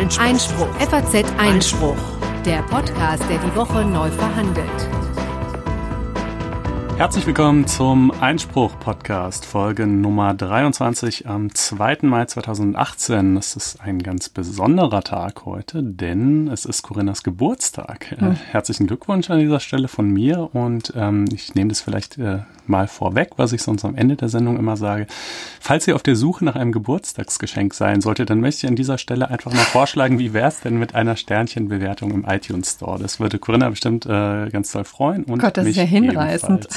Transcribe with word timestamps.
Einspruch. 0.00 0.24
Einspruch. 0.24 0.74
FAZ 0.76 1.24
Einspruch. 1.36 1.96
Der 2.46 2.62
Podcast, 2.62 3.22
der 3.28 3.36
die 3.36 3.54
Woche 3.54 3.84
neu 3.84 4.10
verhandelt. 4.10 4.88
Herzlich 6.96 7.26
willkommen 7.26 7.66
zum 7.66 8.10
Einspruch-Podcast, 8.10 9.44
Folge 9.44 9.86
Nummer 9.86 10.32
23 10.32 11.28
am 11.28 11.54
2. 11.54 11.98
Mai 12.02 12.24
2018. 12.24 13.36
Es 13.36 13.56
ist 13.56 13.82
ein 13.82 13.98
ganz 13.98 14.30
besonderer 14.30 15.02
Tag 15.02 15.44
heute, 15.44 15.82
denn 15.82 16.48
es 16.48 16.64
ist 16.64 16.82
Corinnas 16.82 17.22
Geburtstag. 17.22 18.12
Äh, 18.12 18.36
herzlichen 18.52 18.86
Glückwunsch 18.86 19.28
an 19.28 19.40
dieser 19.40 19.60
Stelle 19.60 19.88
von 19.88 20.10
mir 20.10 20.48
und 20.54 20.94
ähm, 20.96 21.26
ich 21.30 21.54
nehme 21.54 21.68
das 21.68 21.82
vielleicht 21.82 22.16
äh, 22.16 22.38
mal 22.70 22.88
vorweg, 22.88 23.30
was 23.36 23.52
ich 23.52 23.62
sonst 23.62 23.84
am 23.84 23.94
Ende 23.94 24.16
der 24.16 24.28
Sendung 24.28 24.56
immer 24.56 24.76
sage. 24.76 25.06
Falls 25.60 25.86
ihr 25.86 25.94
auf 25.94 26.02
der 26.02 26.16
Suche 26.16 26.44
nach 26.44 26.54
einem 26.54 26.72
Geburtstagsgeschenk 26.72 27.74
sein 27.74 28.00
solltet, 28.00 28.30
dann 28.30 28.40
möchte 28.40 28.66
ich 28.66 28.70
an 28.70 28.76
dieser 28.76 28.96
Stelle 28.96 29.28
einfach 29.28 29.52
mal 29.52 29.58
vorschlagen, 29.58 30.18
wie 30.18 30.32
wäre 30.32 30.48
es 30.48 30.60
denn 30.60 30.78
mit 30.78 30.94
einer 30.94 31.16
Sternchenbewertung 31.16 32.12
im 32.12 32.24
iTunes 32.24 32.72
Store? 32.72 32.98
Das 32.98 33.20
würde 33.20 33.38
Corinna 33.38 33.68
bestimmt 33.68 34.06
äh, 34.06 34.48
ganz 34.50 34.72
toll 34.72 34.84
freuen. 34.84 35.24
Und 35.24 35.40
Gott, 35.40 35.56
das 35.56 35.66
ist 35.66 35.76
ja 35.76 35.82
hinreißend. 35.82 36.68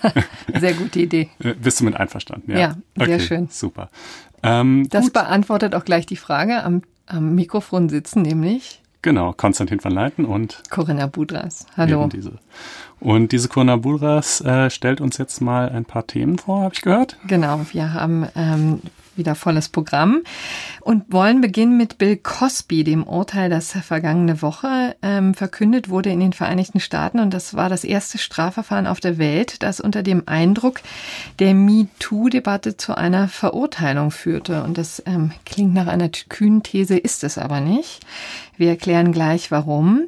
Sehr 0.60 0.74
gute 0.74 1.00
Idee. 1.00 1.30
Äh, 1.38 1.54
bist 1.54 1.80
du 1.80 1.84
mit 1.84 1.96
einverstanden? 1.96 2.50
Ja, 2.50 2.58
ja 2.58 2.76
sehr 2.96 3.16
okay, 3.16 3.20
schön. 3.20 3.48
Super. 3.50 3.88
Ähm, 4.42 4.86
das 4.90 5.04
gut. 5.04 5.12
beantwortet 5.14 5.74
auch 5.74 5.84
gleich 5.84 6.06
die 6.06 6.16
Frage. 6.16 6.62
Am, 6.62 6.82
am 7.06 7.34
Mikrofon 7.34 7.88
sitzen 7.88 8.22
nämlich 8.22 8.82
Genau, 9.06 9.32
Konstantin 9.32 9.78
van 9.84 9.92
Leiten 9.92 10.24
und 10.24 10.64
Corinna 10.68 11.06
Budras. 11.06 11.64
Hallo. 11.76 12.08
Diese. 12.08 12.40
Und 12.98 13.30
diese 13.30 13.46
Corinna 13.46 13.76
Budras 13.76 14.40
äh, 14.40 14.68
stellt 14.68 15.00
uns 15.00 15.16
jetzt 15.16 15.40
mal 15.40 15.68
ein 15.68 15.84
paar 15.84 16.08
Themen 16.08 16.38
vor, 16.38 16.62
habe 16.62 16.74
ich 16.74 16.82
gehört. 16.82 17.16
Genau, 17.28 17.60
wir 17.70 17.92
haben 17.92 18.26
ähm, 18.34 18.80
wieder 19.16 19.34
volles 19.34 19.68
Programm 19.68 20.22
und 20.80 21.12
wollen 21.12 21.40
beginnen 21.40 21.76
mit 21.76 21.98
Bill 21.98 22.16
Cosby, 22.16 22.84
dem 22.84 23.04
Urteil, 23.04 23.50
das 23.50 23.72
vergangene 23.72 24.42
Woche 24.42 24.96
ähm, 25.02 25.34
verkündet 25.34 25.88
wurde 25.88 26.10
in 26.10 26.20
den 26.20 26.32
Vereinigten 26.32 26.80
Staaten. 26.80 27.20
Und 27.20 27.34
das 27.34 27.54
war 27.54 27.68
das 27.68 27.84
erste 27.84 28.18
Strafverfahren 28.18 28.86
auf 28.86 29.00
der 29.00 29.18
Welt, 29.18 29.62
das 29.62 29.80
unter 29.80 30.02
dem 30.02 30.22
Eindruck 30.26 30.80
der 31.38 31.54
MeToo-Debatte 31.54 32.76
zu 32.76 32.96
einer 32.96 33.28
Verurteilung 33.28 34.10
führte. 34.10 34.62
Und 34.62 34.78
das 34.78 35.02
ähm, 35.06 35.32
klingt 35.44 35.74
nach 35.74 35.86
einer 35.86 36.08
kühnen 36.08 36.62
These, 36.62 36.96
ist 36.96 37.24
es 37.24 37.38
aber 37.38 37.60
nicht. 37.60 38.00
Wir 38.56 38.70
erklären 38.70 39.12
gleich 39.12 39.50
warum. 39.50 40.04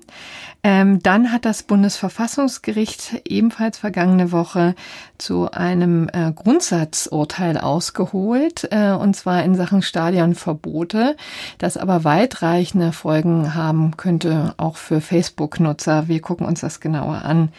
Ähm, 0.64 1.01
dann 1.03 1.33
hat 1.33 1.45
das 1.45 1.62
Bundesverfassungsgericht 1.62 3.23
ebenfalls 3.28 3.78
vergangene 3.78 4.33
Woche 4.33 4.75
zu 5.17 5.53
einem 5.53 6.09
äh, 6.12 6.33
Grundsatzurteil 6.33 7.59
ausgeholt, 7.59 8.67
äh, 8.73 8.91
und 8.91 9.14
zwar 9.14 9.45
in 9.45 9.55
Sachen 9.55 9.83
Stadionverbote, 9.83 11.14
das 11.59 11.77
aber 11.77 12.03
weitreichende 12.03 12.91
Folgen 12.91 13.55
haben 13.55 13.97
könnte, 13.97 14.55
auch 14.56 14.77
für 14.77 15.01
Facebook-Nutzer. 15.01 16.09
Wir 16.09 16.20
gucken 16.20 16.45
uns 16.45 16.59
das 16.61 16.81
genauer 16.81 17.25
an. 17.25 17.53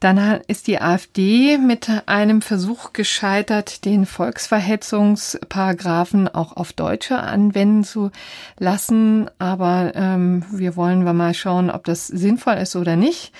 Dann 0.00 0.40
ist 0.48 0.66
die 0.66 0.80
AfD 0.80 1.56
mit 1.56 1.88
einem 2.06 2.42
Versuch 2.42 2.92
gescheitert, 2.92 3.84
den 3.84 4.06
Volksverhetzungsparagraphen 4.06 6.26
auch 6.26 6.56
auf 6.56 6.72
Deutsche 6.72 7.20
anwenden 7.20 7.84
zu 7.84 8.10
lassen, 8.58 9.30
aber 9.38 9.92
ähm, 9.94 10.44
wir 10.50 10.74
wollen 10.74 11.04
mal 11.04 11.34
schauen, 11.34 11.70
ob 11.70 11.84
das 11.84 12.08
sinnvoll 12.08 12.39
sinnvoll 12.40 12.54
ist 12.62 12.76
oder 12.76 12.96
nicht. 12.96 13.32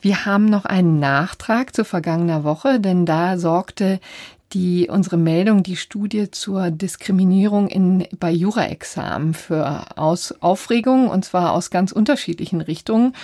Wir 0.00 0.24
haben 0.24 0.46
noch 0.46 0.64
einen 0.64 0.98
Nachtrag 0.98 1.74
zu 1.74 1.84
vergangener 1.84 2.42
Woche, 2.42 2.80
denn 2.80 3.06
da 3.06 3.38
sorgte 3.38 4.00
die 4.52 4.88
unsere 4.90 5.16
Meldung, 5.16 5.62
die 5.62 5.76
Studie 5.76 6.28
zur 6.32 6.72
Diskriminierung 6.72 7.68
in, 7.68 8.08
bei 8.18 8.32
Jura-Examen 8.32 9.32
für 9.34 9.96
aus, 9.96 10.34
Aufregung 10.40 11.08
und 11.08 11.24
zwar 11.24 11.52
aus 11.52 11.70
ganz 11.70 11.92
unterschiedlichen 11.92 12.60
Richtungen. 12.60 13.14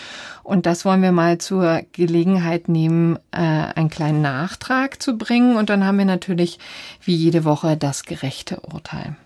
Und 0.44 0.66
das 0.66 0.84
wollen 0.84 1.02
wir 1.02 1.10
mal 1.10 1.38
zur 1.38 1.82
Gelegenheit 1.90 2.68
nehmen, 2.68 3.18
äh, 3.32 3.38
einen 3.40 3.90
kleinen 3.90 4.22
Nachtrag 4.22 5.02
zu 5.02 5.18
bringen. 5.18 5.56
Und 5.56 5.68
dann 5.68 5.84
haben 5.84 5.98
wir 5.98 6.04
natürlich 6.04 6.60
wie 7.02 7.16
jede 7.16 7.44
Woche 7.44 7.76
das 7.76 8.04
gerechte 8.04 8.60
Urteil. 8.60 9.16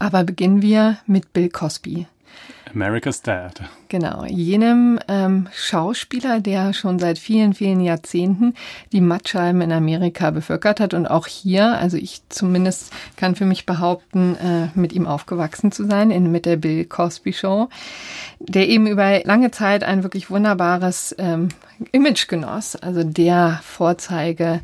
Aber 0.00 0.24
beginnen 0.24 0.60
wir 0.60 0.98
mit 1.06 1.32
Bill 1.32 1.50
Cosby. 1.50 2.08
America's 2.74 3.22
Dad. 3.22 3.62
Genau, 3.88 4.24
jenem 4.24 4.98
ähm, 5.08 5.48
Schauspieler, 5.52 6.40
der 6.40 6.72
schon 6.72 6.98
seit 6.98 7.18
vielen, 7.18 7.54
vielen 7.54 7.80
Jahrzehnten 7.80 8.54
die 8.92 9.00
Mattscheiben 9.00 9.60
in 9.60 9.72
Amerika 9.72 10.30
bevölkert 10.30 10.80
hat 10.80 10.94
und 10.94 11.06
auch 11.06 11.26
hier, 11.26 11.78
also 11.78 11.96
ich 11.96 12.22
zumindest 12.28 12.92
kann 13.16 13.34
für 13.34 13.46
mich 13.46 13.66
behaupten, 13.66 14.36
äh, 14.36 14.68
mit 14.78 14.92
ihm 14.92 15.06
aufgewachsen 15.06 15.72
zu 15.72 15.84
sein, 15.86 16.10
in, 16.10 16.30
mit 16.30 16.46
der 16.46 16.56
Bill 16.56 16.84
Cosby 16.84 17.32
Show, 17.32 17.68
der 18.38 18.68
eben 18.68 18.86
über 18.86 19.24
lange 19.24 19.50
Zeit 19.50 19.82
ein 19.82 20.02
wirklich 20.02 20.30
wunderbares 20.30 21.14
ähm, 21.18 21.48
Image 21.92 22.28
genoss, 22.28 22.76
also 22.76 23.02
der 23.02 23.60
Vorzeige 23.64 24.60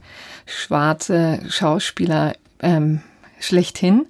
schwarze 0.46 1.40
Schauspieler 1.48 2.34
ähm, 2.60 3.00
schlechthin. 3.40 4.06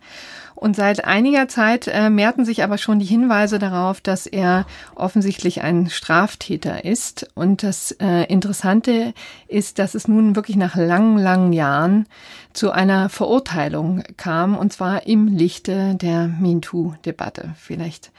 Und 0.66 0.74
seit 0.74 1.04
einiger 1.04 1.46
Zeit 1.46 1.86
äh, 1.86 2.10
mehrten 2.10 2.44
sich 2.44 2.64
aber 2.64 2.76
schon 2.76 2.98
die 2.98 3.04
Hinweise 3.04 3.60
darauf, 3.60 4.00
dass 4.00 4.26
er 4.26 4.66
offensichtlich 4.96 5.62
ein 5.62 5.90
Straftäter 5.90 6.84
ist. 6.84 7.30
Und 7.34 7.62
das 7.62 7.92
äh, 8.00 8.24
Interessante 8.24 9.14
ist, 9.46 9.78
dass 9.78 9.94
es 9.94 10.08
nun 10.08 10.34
wirklich 10.34 10.56
nach 10.56 10.74
langen, 10.74 11.18
langen 11.18 11.52
Jahren 11.52 12.06
zu 12.52 12.72
einer 12.72 13.08
Verurteilung 13.10 14.02
kam, 14.16 14.56
und 14.56 14.72
zwar 14.72 15.06
im 15.06 15.28
Lichte 15.28 15.94
der 15.94 16.26
MeToo-Debatte. 16.26 17.54
Vielleicht 17.56 18.10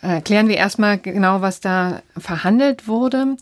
erklären 0.00 0.48
wir 0.48 0.56
erstmal 0.56 0.98
genau, 0.98 1.40
was 1.40 1.60
da 1.60 2.02
verhandelt 2.16 2.88
wurde. 2.88 3.36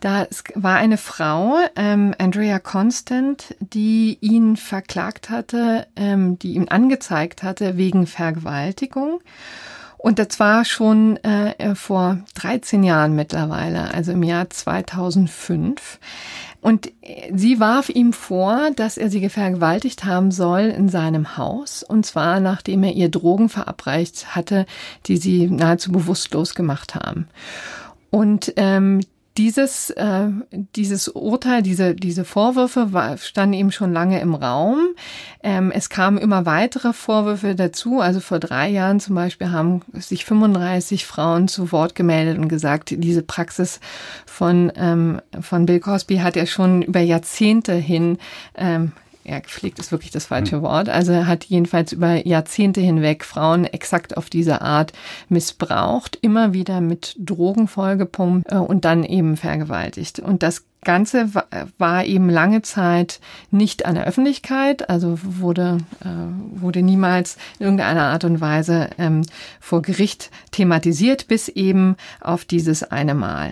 Da 0.00 0.26
war 0.54 0.76
eine 0.76 0.98
Frau, 0.98 1.56
ähm, 1.76 2.14
Andrea 2.18 2.58
Constant, 2.58 3.54
die 3.60 4.18
ihn 4.20 4.56
verklagt 4.56 5.30
hatte, 5.30 5.86
ähm, 5.96 6.38
die 6.38 6.54
ihn 6.54 6.68
angezeigt 6.68 7.42
hatte 7.42 7.76
wegen 7.76 8.06
Vergewaltigung. 8.06 9.20
Und 9.98 10.20
das 10.20 10.38
war 10.38 10.64
schon 10.64 11.16
äh, 11.24 11.74
vor 11.74 12.18
13 12.36 12.84
Jahren 12.84 13.16
mittlerweile, 13.16 13.92
also 13.92 14.12
im 14.12 14.22
Jahr 14.22 14.48
2005. 14.48 15.98
Und 16.60 16.90
sie 17.32 17.60
warf 17.60 17.88
ihm 17.88 18.12
vor, 18.12 18.70
dass 18.74 18.96
er 18.96 19.10
sie 19.10 19.28
vergewaltigt 19.28 20.04
haben 20.04 20.30
soll 20.30 20.62
in 20.62 20.88
seinem 20.88 21.36
Haus. 21.36 21.82
Und 21.82 22.04
zwar 22.04 22.40
nachdem 22.40 22.82
er 22.82 22.92
ihr 22.92 23.08
Drogen 23.08 23.48
verabreicht 23.48 24.34
hatte, 24.34 24.66
die 25.06 25.16
sie 25.18 25.46
nahezu 25.46 25.92
bewusstlos 25.92 26.54
gemacht 26.54 26.94
haben. 26.94 27.28
Und 28.10 28.52
ähm, 28.56 29.00
dieses, 29.38 29.90
äh, 29.90 30.28
dieses 30.74 31.08
Urteil, 31.08 31.62
diese, 31.62 31.94
diese 31.94 32.24
Vorwürfe 32.24 32.88
standen 33.22 33.54
eben 33.54 33.70
schon 33.70 33.92
lange 33.92 34.20
im 34.20 34.34
Raum. 34.34 34.88
Ähm, 35.42 35.70
es 35.70 35.88
kamen 35.88 36.18
immer 36.18 36.44
weitere 36.44 36.92
Vorwürfe 36.92 37.54
dazu. 37.54 38.00
Also 38.00 38.18
vor 38.18 38.40
drei 38.40 38.68
Jahren 38.68 38.98
zum 38.98 39.14
Beispiel 39.14 39.52
haben 39.52 39.82
sich 39.94 40.24
35 40.24 41.06
Frauen 41.06 41.46
zu 41.46 41.70
Wort 41.70 41.94
gemeldet 41.94 42.38
und 42.38 42.48
gesagt, 42.48 42.90
diese 42.90 43.22
Praxis 43.22 43.78
von, 44.26 44.72
ähm, 44.74 45.20
von 45.40 45.66
Bill 45.66 45.80
Cosby 45.80 46.16
hat 46.16 46.34
ja 46.34 46.44
schon 46.44 46.82
über 46.82 47.00
Jahrzehnte 47.00 47.74
hin 47.74 48.18
ähm, 48.56 48.92
ja, 49.28 49.38
gepflegt 49.40 49.78
ist 49.78 49.92
wirklich 49.92 50.10
das 50.10 50.26
falsche. 50.26 50.62
Wort. 50.62 50.88
Also 50.88 51.12
er 51.12 51.26
hat 51.26 51.44
jedenfalls 51.44 51.92
über 51.92 52.26
Jahrzehnte 52.26 52.80
hinweg 52.80 53.24
Frauen 53.24 53.64
exakt 53.64 54.16
auf 54.16 54.30
diese 54.30 54.62
Art 54.62 54.92
missbraucht, 55.28 56.18
immer 56.20 56.52
wieder 56.52 56.80
mit 56.80 57.16
Drogen 57.18 57.68
vollgepumpt 57.68 58.50
äh, 58.50 58.56
und 58.56 58.84
dann 58.84 59.04
eben 59.04 59.36
vergewaltigt. 59.36 60.20
Und 60.20 60.42
das 60.42 60.64
Ganze 60.84 61.30
war 61.76 62.04
eben 62.04 62.30
lange 62.30 62.62
Zeit 62.62 63.20
nicht 63.50 63.84
an 63.84 63.96
der 63.96 64.06
Öffentlichkeit, 64.06 64.88
also 64.88 65.18
wurde, 65.22 65.78
äh, 66.00 66.60
wurde 66.60 66.82
niemals 66.82 67.36
in 67.58 67.64
irgendeiner 67.64 68.04
Art 68.04 68.24
und 68.24 68.40
Weise 68.40 68.88
ähm, 68.96 69.22
vor 69.60 69.82
Gericht 69.82 70.30
thematisiert, 70.52 71.26
bis 71.26 71.48
eben 71.48 71.96
auf 72.20 72.44
dieses 72.44 72.84
eine 72.84 73.14
Mal 73.14 73.50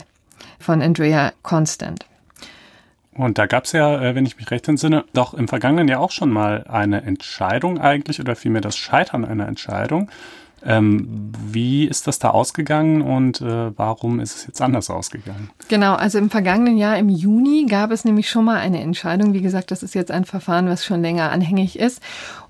von 0.59 0.81
Andrea 0.81 1.33
Constant. 1.43 2.07
Und 3.17 3.39
da 3.39 3.47
gab 3.47 3.65
es 3.65 3.73
ja, 3.73 4.01
äh, 4.01 4.15
wenn 4.15 4.27
ich 4.27 4.37
mich 4.37 4.51
recht 4.51 4.69
entsinne, 4.69 5.05
doch 5.13 5.35
im 5.35 5.49
vergangenen 5.49 5.89
Jahr 5.89 6.01
auch 6.01 6.11
schon 6.11 6.31
mal 6.31 6.65
eine 6.69 7.03
Entscheidung 7.03 7.79
eigentlich 7.81 8.21
oder 8.21 8.37
vielmehr 8.37 8.61
das 8.61 8.77
Scheitern 8.77 9.25
einer 9.25 9.49
Entscheidung. 9.49 10.11
Ähm, 10.65 11.33
wie 11.49 11.85
ist 11.85 12.07
das 12.07 12.19
da 12.19 12.31
ausgegangen 12.31 13.03
und 13.03 13.41
äh, 13.41 13.79
warum 13.79 14.19
ist 14.21 14.37
es 14.37 14.47
jetzt 14.47 14.61
anders 14.61 14.91
ausgegangen? 14.91 15.51
Genau, 15.69 15.95
also 15.95 16.19
im 16.19 16.29
vergangenen 16.29 16.77
Jahr 16.77 16.99
im 16.99 17.09
Juni 17.09 17.67
gab 17.69 17.93
es 17.93 18.05
nämlich 18.05 18.29
schon 18.29 18.47
mal 18.47 18.57
eine 18.57 18.81
Entscheidung. 18.81 19.33
Wie 19.33 19.43
gesagt, 19.43 19.71
das 19.71 19.83
ist 19.83 19.95
jetzt 19.95 20.11
ein 20.11 20.25
Verfahren, 20.25 20.69
was 20.69 20.85
schon 20.85 21.03
länger 21.03 21.31
anhängig 21.31 21.79
ist. 21.79 22.03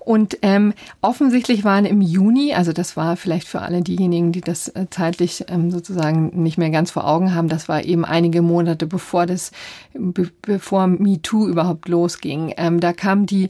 Und 0.07 0.37
ähm, 0.41 0.73
offensichtlich 1.01 1.65
waren 1.65 1.83
im 1.83 1.99
Juni, 1.99 2.53
also 2.53 2.71
das 2.71 2.95
war 2.95 3.17
vielleicht 3.17 3.45
für 3.45 3.61
alle 3.61 3.81
diejenigen, 3.81 4.31
die 4.31 4.39
das 4.39 4.69
äh, 4.69 4.85
zeitlich 4.89 5.43
ähm, 5.49 5.69
sozusagen 5.69 6.31
nicht 6.41 6.57
mehr 6.57 6.69
ganz 6.69 6.91
vor 6.91 7.05
Augen 7.05 7.35
haben, 7.35 7.49
das 7.49 7.67
war 7.67 7.83
eben 7.83 8.05
einige 8.05 8.41
Monate 8.41 8.87
bevor 8.87 9.25
das, 9.25 9.51
be 9.93 10.29
bevor 10.43 10.87
MeToo 10.87 11.49
überhaupt 11.49 11.89
losging. 11.89 12.53
Ähm, 12.55 12.79
da 12.79 12.93
kam 12.93 13.25
die 13.25 13.49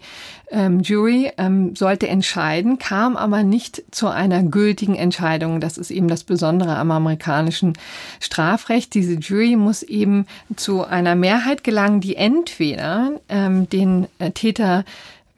ähm, 0.49 0.79
Jury, 0.79 1.31
ähm, 1.37 1.75
sollte 1.75 2.07
entscheiden, 2.07 2.79
kam 2.79 3.17
aber 3.17 3.43
nicht 3.43 3.83
zu 3.91 4.07
einer 4.07 4.41
gültigen 4.41 4.95
Entscheidung. 4.95 5.59
Das 5.59 5.77
ist 5.77 5.91
eben 5.91 6.07
das 6.07 6.23
Besondere 6.23 6.75
am 6.77 6.89
amerikanischen 6.89 7.73
Strafrecht. 8.19 8.95
Diese 8.95 9.13
Jury 9.13 9.57
muss 9.57 9.83
eben 9.83 10.25
zu 10.55 10.83
einer 10.83 11.13
Mehrheit 11.13 11.63
gelangen, 11.63 12.01
die 12.01 12.15
entweder 12.15 13.11
ähm, 13.29 13.69
den 13.69 14.07
äh, 14.17 14.31
Täter 14.31 14.85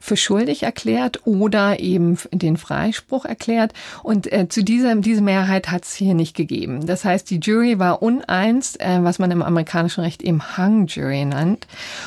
für 0.00 0.16
schuldig 0.16 0.62
erklärt 0.62 1.20
oder 1.26 1.78
eben 1.78 2.18
den 2.32 2.56
Freispruch 2.56 3.26
erklärt. 3.26 3.72
Und 4.02 4.32
äh, 4.32 4.48
zu 4.48 4.64
dieser 4.64 4.96
diese 4.96 5.20
Mehrheit 5.20 5.70
hat 5.70 5.84
es 5.84 5.94
hier 5.94 6.14
nicht 6.14 6.34
gegeben. 6.34 6.86
Das 6.86 7.04
heißt, 7.04 7.30
die 7.30 7.38
Jury 7.38 7.78
war 7.78 8.02
uneins, 8.02 8.76
äh, 8.76 8.98
was 9.02 9.18
man 9.18 9.30
im 9.30 9.42
amerikanischen 9.42 10.00
Recht 10.00 10.22
eben 10.22 10.56
Hung 10.56 10.86
Jury 10.86 11.26
nennt. 11.26 11.66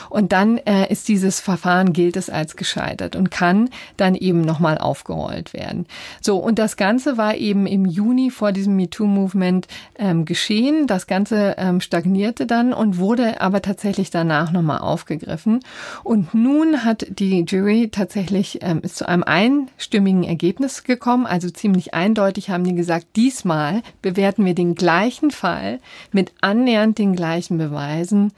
Und 0.10 0.31
dann 0.31 0.57
äh, 0.57 0.92
ist 0.92 1.07
dieses 1.07 1.40
Verfahren 1.40 1.94
gilt 1.94 2.18
es 2.18 2.30
als 2.30 2.56
gescheitert 2.56 3.16
und 3.16 3.30
kann 3.30 3.69
dann 3.96 4.16
eben 4.16 4.42
nochmal 4.42 4.80
aufgerollt 4.80 5.54
werden. 5.54 5.86
So, 6.19 6.38
und 6.38 6.57
das 6.57 6.78
Ganze 6.78 7.18
war 7.18 7.36
eben 7.36 7.68
im 7.68 7.86
Juni 7.86 8.31
vor 8.31 8.51
diesem 8.51 8.75
MeToo-Movement 8.75 9.68
ähm, 10.00 10.25
geschehen. 10.25 10.88
Das 10.88 11.06
Ganze 11.06 11.56
ähm, 11.57 11.80
stagnierte 11.80 12.48
dann 12.48 12.74
und 12.74 12.98
wurde 12.98 13.39
aber 13.39 13.62
tatsächlich 13.62 14.10
danach 14.10 14.51
nochmal 14.51 14.80
aufgegriffen. 14.80 15.60
Und 16.04 16.34
nun 16.34 16.84
hat 16.84 17.06
die 17.10 17.46
Jury 17.48 17.82
tatsächlich 17.89 18.59
ähm, 18.62 18.81
ist 18.81 18.97
zu 18.97 19.07
einem 19.07 19.24
einstimmigen 19.24 20.24
Ergebnis 20.24 20.83
gekommen. 20.83 21.25
Also 21.25 21.50
ziemlich 21.50 21.94
eindeutig 21.94 22.50
haben 22.50 22.63
die 22.63 22.75
gesagt, 22.75 23.07
diesmal 23.15 23.81
bewerten 24.01 24.45
wir 24.45 24.56
den 24.56 24.75
gleichen 24.75 25.31
Fall 25.31 25.80
mit 26.12 26.33
annähernd 26.41 26.97
den 26.97 27.15
gleichen 27.15 27.57
Beweisen 27.57 28.31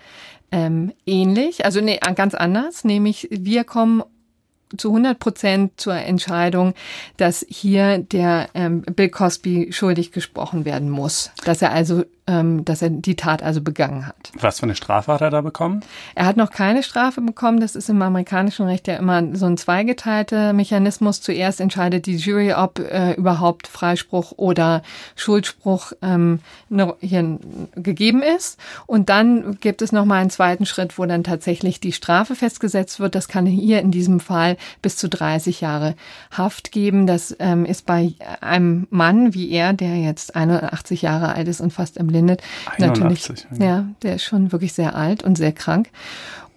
ähm, 0.51 0.93
ähnlich, 1.05 1.65
also 1.65 1.81
nee, 1.81 1.99
ganz 2.15 2.33
anders, 2.33 2.83
nämlich 2.83 3.27
wir 3.31 3.63
kommen 3.63 4.03
zu 4.77 4.89
100 4.89 5.19
Prozent 5.19 5.73
zur 5.77 5.95
Entscheidung, 5.95 6.73
dass 7.17 7.45
hier 7.49 7.99
der 7.99 8.49
ähm, 8.53 8.81
Bill 8.81 9.09
Cosby 9.09 9.71
schuldig 9.71 10.11
gesprochen 10.11 10.65
werden 10.65 10.89
muss, 10.89 11.31
dass 11.43 11.61
er 11.61 11.71
also 11.71 12.03
dass 12.27 12.81
er 12.81 12.89
die 12.89 13.15
Tat 13.15 13.43
also 13.43 13.61
begangen 13.61 14.07
hat. 14.07 14.31
Was 14.39 14.59
für 14.59 14.65
eine 14.65 14.75
Strafe 14.75 15.13
hat 15.13 15.21
er 15.21 15.29
da 15.29 15.41
bekommen? 15.41 15.81
Er 16.15 16.25
hat 16.25 16.37
noch 16.37 16.49
keine 16.49 16.81
Strafe 16.81 17.21
bekommen. 17.21 17.59
Das 17.59 17.75
ist 17.75 17.87
im 17.87 18.01
amerikanischen 18.01 18.65
Recht 18.65 18.87
ja 18.87 18.95
immer 18.95 19.35
so 19.35 19.45
ein 19.45 19.57
zweigeteilter 19.57 20.53
Mechanismus. 20.53 21.21
Zuerst 21.21 21.61
entscheidet 21.61 22.07
die 22.07 22.15
Jury, 22.15 22.53
ob 22.53 22.79
äh, 22.79 23.13
überhaupt 23.13 23.67
Freispruch 23.67 24.33
oder 24.37 24.81
Schuldspruch 25.15 25.93
ähm, 26.01 26.39
hier 26.99 27.37
gegeben 27.75 28.23
ist. 28.23 28.59
Und 28.87 29.09
dann 29.09 29.59
gibt 29.59 29.83
es 29.83 29.91
noch 29.91 30.05
mal 30.05 30.21
einen 30.21 30.31
zweiten 30.31 30.65
Schritt, 30.65 30.97
wo 30.97 31.05
dann 31.05 31.23
tatsächlich 31.23 31.79
die 31.79 31.91
Strafe 31.91 32.33
festgesetzt 32.33 32.99
wird. 32.99 33.13
Das 33.13 33.27
kann 33.27 33.45
hier 33.45 33.81
in 33.81 33.91
diesem 33.91 34.19
Fall 34.19 34.57
bis 34.81 34.97
zu 34.97 35.09
30 35.09 35.61
Jahre 35.61 35.95
Haft 36.31 36.71
geben. 36.71 37.05
Das 37.05 37.35
ähm, 37.37 37.65
ist 37.65 37.85
bei 37.85 38.13
einem 38.41 38.87
Mann 38.89 39.35
wie 39.35 39.51
er, 39.51 39.73
der 39.73 39.97
jetzt 39.97 40.35
81 40.35 41.03
Jahre 41.03 41.35
alt 41.35 41.47
ist 41.47 41.61
und 41.61 41.71
fast 41.71 41.97
im 41.97 42.14
verblindet. 42.15 42.41
81, 42.77 43.45
Natürlich, 43.45 43.59
ja, 43.59 43.85
der 44.01 44.15
ist 44.15 44.23
schon 44.23 44.51
wirklich 44.51 44.73
sehr 44.73 44.95
alt 44.95 45.23
und 45.23 45.37
sehr 45.37 45.51
krank. 45.51 45.89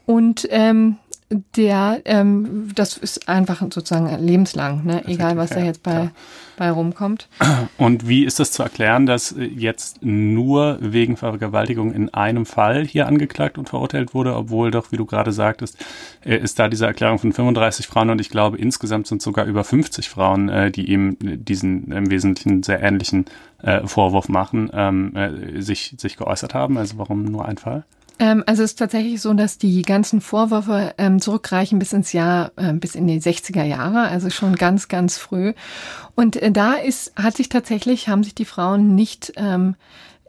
Und 0.06 0.46
ähm, 0.50 0.96
der, 1.30 2.00
ähm, 2.06 2.70
das 2.74 2.96
ist 2.96 3.28
einfach 3.28 3.60
sozusagen 3.60 4.18
lebenslang, 4.24 4.84
ne? 4.84 5.06
egal 5.06 5.36
was 5.36 5.50
da 5.50 5.60
jetzt 5.60 5.82
bei, 5.82 6.10
bei 6.56 6.70
rumkommt. 6.70 7.28
Und 7.76 8.08
wie 8.08 8.24
ist 8.24 8.40
das 8.40 8.50
zu 8.50 8.62
erklären, 8.62 9.04
dass 9.04 9.34
jetzt 9.36 10.02
nur 10.02 10.78
wegen 10.80 11.18
Vergewaltigung 11.18 11.92
in 11.92 12.12
einem 12.14 12.46
Fall 12.46 12.86
hier 12.86 13.06
angeklagt 13.06 13.58
und 13.58 13.68
verurteilt 13.68 14.14
wurde, 14.14 14.34
obwohl 14.36 14.70
doch, 14.70 14.90
wie 14.90 14.96
du 14.96 15.04
gerade 15.04 15.32
sagtest, 15.32 15.76
äh, 16.24 16.36
ist 16.36 16.58
da 16.58 16.68
diese 16.68 16.86
Erklärung 16.86 17.18
von 17.18 17.34
35 17.34 17.86
Frauen 17.86 18.08
und 18.08 18.22
ich 18.22 18.30
glaube 18.30 18.56
insgesamt 18.56 19.06
sind 19.06 19.20
sogar 19.20 19.44
über 19.44 19.64
50 19.64 20.08
Frauen, 20.08 20.48
äh, 20.48 20.70
die 20.70 20.90
ihm 20.90 21.18
diesen 21.20 21.92
im 21.92 22.10
Wesentlichen 22.10 22.62
sehr 22.62 22.82
ähnlichen 22.82 23.26
äh, 23.62 23.86
Vorwurf 23.86 24.30
machen, 24.30 24.70
ähm, 24.72 25.12
sich, 25.58 25.94
sich 25.98 26.16
geäußert 26.16 26.54
haben. 26.54 26.78
Also 26.78 26.96
warum 26.96 27.24
nur 27.24 27.44
ein 27.44 27.58
Fall? 27.58 27.84
Ähm, 28.18 28.42
also 28.46 28.62
es 28.62 28.72
ist 28.72 28.78
tatsächlich 28.78 29.20
so, 29.20 29.32
dass 29.34 29.58
die 29.58 29.82
ganzen 29.82 30.20
Vorwürfe 30.20 30.94
ähm, 30.98 31.20
zurückreichen 31.20 31.78
bis 31.78 31.92
ins 31.92 32.12
Jahr, 32.12 32.52
äh, 32.56 32.72
bis 32.72 32.94
in 32.94 33.06
die 33.06 33.20
60er 33.20 33.64
Jahre, 33.64 34.08
also 34.08 34.30
schon 34.30 34.56
ganz, 34.56 34.88
ganz 34.88 35.18
früh. 35.18 35.54
Und 36.14 36.36
äh, 36.36 36.50
da 36.50 36.74
ist, 36.74 37.12
hat 37.16 37.36
sich 37.36 37.48
tatsächlich, 37.48 38.08
haben 38.08 38.24
sich 38.24 38.34
die 38.34 38.44
Frauen 38.44 38.94
nicht 38.94 39.32
ähm, 39.36 39.76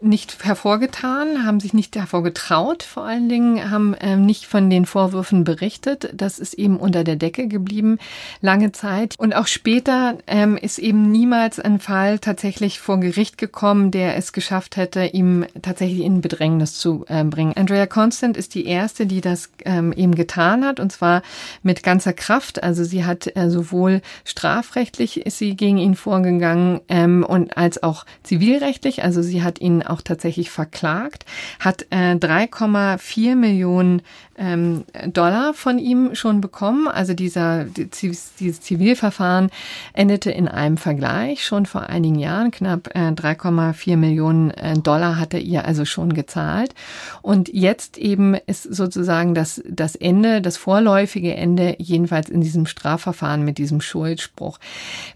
nicht 0.02 0.44
hervorgetan, 0.44 1.46
haben 1.46 1.60
sich 1.60 1.74
nicht 1.74 1.96
hervorgetraut, 1.96 2.84
vor 2.84 3.04
allen 3.04 3.28
Dingen 3.28 3.70
haben 3.70 3.96
ähm, 4.00 4.26
nicht 4.26 4.46
von 4.46 4.70
den 4.70 4.86
Vorwürfen 4.86 5.44
berichtet. 5.44 6.10
Das 6.14 6.40
ist 6.40 6.54
eben 6.54 6.78
unter 6.78 7.04
der 7.04 7.16
Decke 7.16 7.48
geblieben 7.48 8.00
lange 8.42 8.72
Zeit. 8.72 9.16
Und 9.18 9.36
auch 9.36 9.48
später 9.48 10.18
ähm, 10.28 10.58
ist 10.58 10.80
eben 10.80 11.12
niemals 11.12 11.60
ein 11.60 11.80
Fall 11.80 12.20
tatsächlich 12.20 12.80
vor 12.80 13.00
Gericht 13.00 13.38
gekommen, 13.38 13.92
der 13.92 14.16
es 14.16 14.32
geschafft 14.34 14.78
hätte, 14.78 15.06
ihm 15.06 15.46
tatsächlich 15.62 16.02
in 16.02 16.22
Bedrängnis 16.22 16.78
zu 16.78 17.06
äh, 17.08 17.24
bringen. 17.24 17.54
Andrea 17.56 17.86
Constant 17.86 18.38
ist 18.38 18.56
die 18.56 18.66
erste, 18.66 19.06
die 19.06 19.22
das 19.22 19.52
ähm, 19.66 19.92
eben 19.94 20.16
getan 20.16 20.66
hat, 20.66 20.80
und 20.80 20.92
zwar 20.92 21.22
mit 21.64 21.84
ganzer 21.84 22.14
Kraft. 22.14 22.64
Also 22.64 22.84
sie 22.84 23.04
hat 23.04 23.36
äh, 23.36 23.50
sowohl 23.50 24.02
strafrechtlich 24.24 25.26
ist 25.26 25.38
sie 25.38 25.56
gegen 25.56 25.78
ihn 25.78 25.96
vorgegangen 25.96 26.80
ähm, 26.88 27.26
und 27.28 27.58
als 27.58 27.84
auch 27.84 28.06
zivilrechtlich. 28.24 29.04
Also 29.04 29.22
sie 29.22 29.44
hat 29.44 29.60
ihn 29.60 29.84
auch 29.90 30.02
tatsächlich 30.02 30.50
verklagt, 30.50 31.26
hat 31.60 31.86
äh, 31.90 32.14
3,4 32.14 33.36
Millionen 33.36 34.02
ähm, 34.40 34.86
Dollar 35.08 35.54
von 35.54 35.78
ihm 35.78 36.16
schon 36.16 36.42
bekommen. 36.42 36.88
Also 36.88 37.14
dieser, 37.14 37.66
dieses 37.66 38.62
Zivilverfahren 38.62 39.50
endete 39.94 40.32
in 40.32 40.48
einem 40.48 40.78
Vergleich 40.78 41.44
schon 41.44 41.66
vor 41.66 41.84
einigen 41.84 42.18
Jahren. 42.18 42.52
Knapp 42.52 42.96
äh, 42.96 43.10
3,4 43.10 43.98
Millionen 43.98 44.52
äh, 44.52 44.78
Dollar 44.78 45.20
hat 45.20 45.34
er 45.34 45.42
ihr 45.42 45.66
also 45.66 45.86
schon 45.86 46.14
gezahlt. 46.14 46.74
Und 47.22 47.50
jetzt 47.54 47.98
eben 47.98 48.36
ist 48.48 48.64
sozusagen 48.64 49.36
das, 49.36 49.62
das 49.68 49.96
Ende, 49.96 50.42
das 50.42 50.58
vorläufige 50.58 51.36
Ende, 51.36 51.76
jedenfalls 51.78 52.30
in 52.30 52.42
diesem 52.42 52.66
Strafverfahren 52.66 53.44
mit 53.44 53.58
diesem 53.58 53.82
Schuldspruch. 53.82 54.60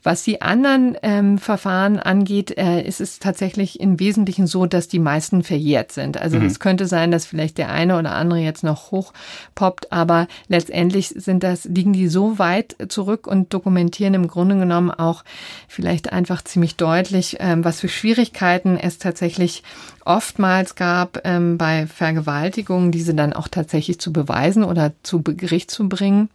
Was 0.04 0.24
die 0.24 0.42
anderen 0.42 0.98
ähm, 1.02 1.38
Verfahren 1.38 1.98
angeht, 1.98 2.58
äh, 2.58 2.82
ist 2.82 3.00
es 3.00 3.20
tatsächlich 3.20 3.80
im 3.80 4.00
Wesentlichen 4.00 4.48
so, 4.48 4.63
dass 4.66 4.88
die 4.88 5.00
meisten 5.00 5.44
verjährt 5.44 5.92
sind. 5.92 6.18
Also 6.18 6.40
mhm. 6.40 6.46
es 6.46 6.60
könnte 6.60 6.88
sein, 6.88 7.12
dass 7.12 7.26
vielleicht 7.26 7.58
der 7.58 7.70
eine 7.70 7.98
oder 7.98 8.14
andere 8.14 8.40
jetzt 8.40 8.64
noch 8.64 8.92
hochpoppt, 8.92 9.92
aber 9.92 10.28
letztendlich 10.48 11.10
sind 11.10 11.44
das, 11.44 11.66
liegen 11.66 11.94
die 11.94 12.08
so 12.08 12.40
weit 12.40 12.76
zurück 12.88 13.28
und 13.28 13.54
dokumentieren 13.54 14.14
im 14.14 14.28
Grunde 14.28 14.58
genommen 14.58 14.92
auch 14.92 15.24
vielleicht 15.68 16.12
einfach 16.12 16.44
ziemlich 16.44 16.76
deutlich, 16.76 17.38
ähm, 17.40 17.64
was 17.64 17.80
für 17.80 17.90
Schwierigkeiten 17.90 18.78
es 18.78 18.98
tatsächlich 18.98 19.64
oftmals 20.06 20.76
gab 20.76 21.22
ähm, 21.24 21.58
bei 21.58 21.88
Vergewaltigungen, 21.88 22.92
diese 22.92 23.14
dann 23.14 23.34
auch 23.34 23.48
tatsächlich 23.48 24.00
zu 24.00 24.12
beweisen 24.12 24.64
oder 24.64 24.92
zu 25.04 25.22
Gericht 25.24 25.72
zu 25.72 25.88
bringen. 25.88 26.30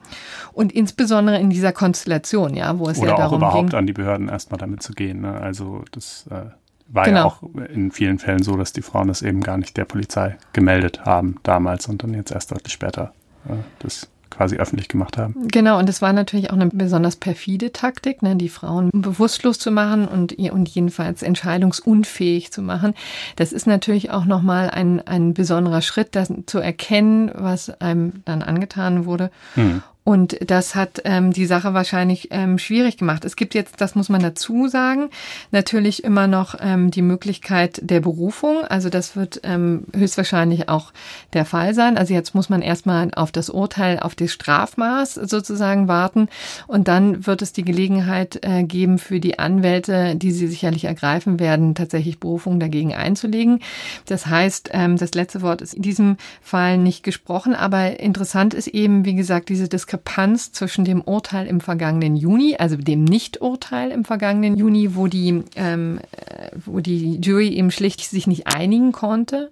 Und 0.53 0.73
insbesondere 0.73 1.39
in 1.39 1.51
dieser 1.51 1.73
Konstellation, 1.73 2.55
ja, 2.55 2.79
wo 2.79 2.89
es 2.89 2.99
oder 2.99 3.11
ja 3.11 3.17
darum 3.17 3.43
auch 3.43 3.49
überhaupt 3.49 3.71
ging, 3.71 3.79
an 3.79 3.87
die 3.87 3.93
Behörden 3.93 4.29
erstmal 4.29 4.59
damit 4.59 4.83
zu 4.83 4.93
gehen. 4.93 5.21
Ne? 5.21 5.35
Also 5.35 5.85
das 5.93 6.27
äh 6.31 6.58
war 6.89 7.05
Genau. 7.05 7.19
ja 7.19 7.25
auch 7.27 7.43
in 7.75 7.91
vielen 7.91 8.19
Fällen 8.19 8.43
so, 8.43 8.57
dass 8.57 8.73
die 8.73 8.83
Frauen 8.83 9.09
das 9.09 9.23
eben 9.23 9.43
gar 9.43 9.59
nicht 9.59 9.77
der 9.77 9.85
Polizei 9.85 10.37
gemeldet 10.53 11.05
haben 11.05 11.37
damals 11.43 11.87
und 11.87 12.03
dann 12.03 12.15
jetzt 12.15 12.33
erst 12.33 12.51
deutlich 12.51 12.73
später 12.73 13.13
äh, 13.49 13.55
das 13.81 14.09
quasi 14.31 14.57
öffentlich 14.57 14.89
gemacht 14.89 15.17
haben. 15.17 15.49
Genau, 15.49 15.79
und 15.79 15.89
es 15.89 16.03
war 16.03 16.13
natürlich 16.13 16.51
auch 16.51 16.55
eine 16.55 16.67
besonders 16.67 17.17
perfide 17.17 17.73
Taktik, 17.73 18.23
ne, 18.23 18.37
die 18.37 18.49
Frauen 18.51 18.91
bewusstlos 18.93 19.59
zu 19.59 19.71
machen 19.71 20.07
und, 20.07 20.33
und 20.39 20.69
jedenfalls 20.69 21.23
entscheidungsunfähig 21.23 22.53
zu 22.53 22.63
machen. 22.63 22.95
Das 23.37 23.53
ist 23.53 23.67
natürlich 23.67 24.11
auch 24.11 24.27
nochmal 24.27 24.71
ein, 24.71 25.01
ein 25.07 25.35
besonderer 25.35 25.83
Schritt, 25.83 26.15
das 26.15 26.33
zu 26.47 26.59
erkennen, 26.59 27.31
was 27.35 27.71
einem 27.81 28.23
dann 28.27 28.43
angetan 28.43 29.07
wurde. 29.07 29.31
Hm. 29.55 29.83
Und 30.09 30.39
das 30.51 30.75
hat 30.75 31.03
ähm, 31.05 31.35
die 31.35 31.45
Sache 31.45 31.75
wahrscheinlich 31.75 32.29
ähm, 32.31 32.59
schwierig 32.59 32.97
gemacht. 32.97 33.27
Es 33.27 33.37
gibt 33.37 33.55
jetzt, 33.55 33.79
das 33.79 33.95
muss 33.95 34.09
man 34.09 34.23
dazu 34.23 34.67
sagen, 34.67 35.11
natürlich 35.51 36.03
immer 36.03 36.27
noch 36.27 36.55
ähm, 36.63 36.91
die 36.91 37.03
Möglichkeit 37.03 37.79
der 37.83 38.01
Berufung. 38.01 38.65
Also 38.65 38.89
das 38.89 39.17
wird 39.17 39.43
ähm, 39.43 39.85
höchstwahrscheinlich 39.95 40.71
auch 40.71 40.95
der 41.35 41.45
Fall 41.45 41.75
sein. 41.75 41.99
Also 41.99 42.15
jetzt 42.15 42.35
muss 42.35 42.49
man 42.49 42.63
erstmal 42.63 43.11
auf 43.17 43.33
das 43.33 43.51
Urteil, 43.51 44.01
auf 44.01 44.15
das 44.15 44.33
Strafmaß 44.33 45.13
sozusagen 45.13 45.89
warten. 45.89 46.29
Und 46.67 46.89
dann 46.89 47.27
wird 47.27 47.43
es 47.43 47.53
die 47.53 47.65
Gelegenheit 47.65 48.39
äh, 48.47 48.65
geben 48.65 48.97
für 48.99 49.21
die 49.21 49.39
Anwälte, 49.39 50.17
die 50.17 50.33
sie 50.33 50.47
sicherlich 50.47 50.87
ergreifen 50.87 51.39
werden, 51.39 51.75
tatsächlich 51.75 52.19
Berufung 52.19 52.61
dagegen 52.61 52.95
einzulegen. 52.95 53.61
Das 54.07 54.27
heißt, 54.27 54.71
ähm, 54.73 54.97
das 54.97 55.13
letzte 55.13 55.43
Wort 55.43 55.61
ist 55.61 55.75
in 55.75 55.83
diesem 55.83 56.17
Fall 56.41 56.79
nicht 56.79 57.03
gesprochen. 57.03 57.55
Aber 57.55 58.01
interessant 58.01 58.55
ist 58.55 58.69
eben, 58.69 59.05
wie 59.05 59.15
gesagt, 59.15 59.51
diese 59.51 59.69
Diskrepanz 59.69 59.98
Diskrepanz 59.99 60.53
zwischen 60.53 60.85
dem 60.85 61.01
Urteil 61.03 61.47
im 61.47 61.61
vergangenen 61.61 62.17
Juni, 62.17 62.57
also 62.59 62.77
dem 62.77 63.05
Nichturteil 63.05 63.91
im 63.91 64.05
vergangenen 64.05 64.57
Juni, 64.57 64.95
wo 64.95 65.07
die, 65.07 65.43
ähm, 65.57 65.99
äh, 66.13 66.51
wo 66.65 66.81
die 66.81 67.21
Jury 67.21 67.49
eben 67.49 67.71
schlicht 67.71 68.05
sich 68.05 68.27
nicht 68.27 68.47
einigen 68.47 68.93
konnte 68.93 69.51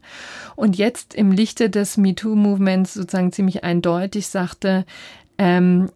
und 0.54 0.76
jetzt 0.76 1.14
im 1.14 1.32
Lichte 1.32 1.70
des 1.70 1.96
MeToo-Movements 1.96 2.94
sozusagen 2.94 3.32
ziemlich 3.32 3.64
eindeutig 3.64 4.28
sagte, 4.28 4.84
ähm, 5.38 5.90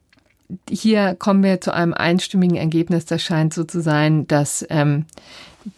hier 0.69 1.14
kommen 1.14 1.45
wir 1.45 1.61
zu 1.61 1.73
einem 1.73 1.95
einstimmigen 1.95 2.57
Ergebnis. 2.57 3.04
Das 3.04 3.23
scheint 3.23 3.54
so 3.54 3.62
zu 3.62 3.80
sein, 3.80 4.26
dass 4.26 4.66
ähm, 4.69 5.07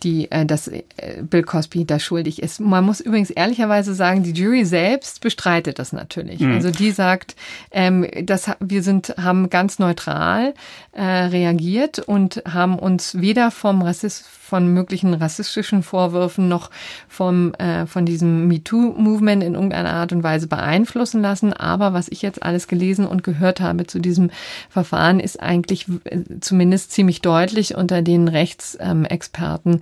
die, 0.02 0.30
äh, 0.30 0.46
dass 0.46 0.68
äh, 0.68 0.82
Bill 1.22 1.42
Cosby 1.42 1.84
da 1.84 1.98
schuldig 1.98 2.42
ist. 2.42 2.60
Man 2.60 2.84
muss 2.84 3.00
übrigens 3.00 3.30
ehrlicherweise 3.30 3.94
sagen, 3.94 4.22
die 4.22 4.32
Jury 4.32 4.64
selbst 4.64 5.20
bestreitet 5.20 5.78
das 5.78 5.92
natürlich. 5.92 6.40
Mhm. 6.40 6.52
Also 6.52 6.70
die 6.70 6.90
sagt, 6.90 7.36
ähm, 7.70 8.06
das, 8.22 8.50
wir 8.60 8.82
sind, 8.82 9.14
haben 9.20 9.50
ganz 9.50 9.78
neutral 9.78 10.54
äh, 10.92 11.02
reagiert 11.02 11.98
und 11.98 12.42
haben 12.48 12.78
uns 12.78 13.20
weder 13.20 13.50
vom 13.50 13.82
Rassismus 13.82 14.41
von 14.52 14.68
möglichen 14.74 15.14
rassistischen 15.14 15.82
Vorwürfen 15.82 16.46
noch 16.46 16.68
vom, 17.08 17.54
äh, 17.54 17.86
von 17.86 18.04
diesem 18.04 18.48
MeToo-Movement 18.48 19.42
in 19.42 19.54
irgendeiner 19.54 19.94
Art 19.94 20.12
und 20.12 20.22
Weise 20.22 20.46
beeinflussen 20.46 21.22
lassen. 21.22 21.54
Aber 21.54 21.94
was 21.94 22.08
ich 22.10 22.20
jetzt 22.20 22.42
alles 22.42 22.68
gelesen 22.68 23.06
und 23.06 23.24
gehört 23.24 23.62
habe 23.62 23.86
zu 23.86 23.98
diesem 23.98 24.28
Verfahren, 24.68 25.20
ist 25.20 25.40
eigentlich 25.40 25.86
äh, 26.04 26.18
zumindest 26.42 26.92
ziemlich 26.92 27.22
deutlich 27.22 27.76
unter 27.76 28.02
den 28.02 28.28
Rechtsexperten 28.28 29.80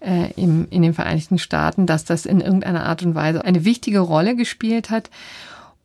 äh, 0.00 0.30
im, 0.36 0.68
in 0.68 0.82
den 0.82 0.92
Vereinigten 0.92 1.38
Staaten, 1.38 1.86
dass 1.86 2.04
das 2.04 2.26
in 2.26 2.42
irgendeiner 2.42 2.84
Art 2.84 3.02
und 3.02 3.14
Weise 3.14 3.42
eine 3.42 3.64
wichtige 3.64 4.00
Rolle 4.00 4.36
gespielt 4.36 4.90
hat 4.90 5.08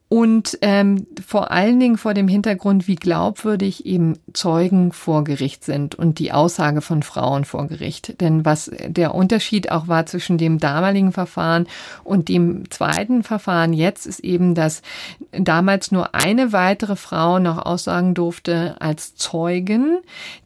und 0.08 0.60
ähm, 0.62 1.08
vor 1.26 1.50
allen 1.50 1.80
Dingen 1.80 1.98
vor 1.98 2.14
dem 2.14 2.28
Hintergrund, 2.28 2.88
wie 2.88 2.96
glaubwürdig 2.96 3.88
eben 3.88 4.20
Zeugen 4.34 4.92
vor 4.92 5.24
Gericht 5.24 5.64
sind 5.64 5.96
und 5.96 6.20
die 6.20 6.32
Aussage 6.32 6.82
von 6.82 7.02
Frauen 7.02 7.44
vor 7.44 7.68
Gericht. 7.68 8.22
Denn 8.22 8.46
was 8.46 8.70
der 8.86 9.16
Unterschied 9.16 9.72
auch 9.72 9.88
war 9.88 10.06
zwischen 10.06 10.38
dem 10.38 10.60
damaligen 10.60 11.12
Verfahren 11.12 11.66
und 12.04 12.30
dem 12.30 12.70
zweiten 12.70 13.24
Verfahren 13.24 13.74
jetzt, 13.74 14.06
ist 14.06 14.20
eben, 14.20 14.54
dass 14.54 14.84
damals 15.32 15.92
nur 15.92 16.14
eine 16.14 16.54
weitere 16.54 16.96
Frau 16.96 17.40
noch 17.40 17.66
aussagen 17.66 18.14
durfte 18.14 18.76
als 18.80 19.16
Zeugen, 19.16 19.98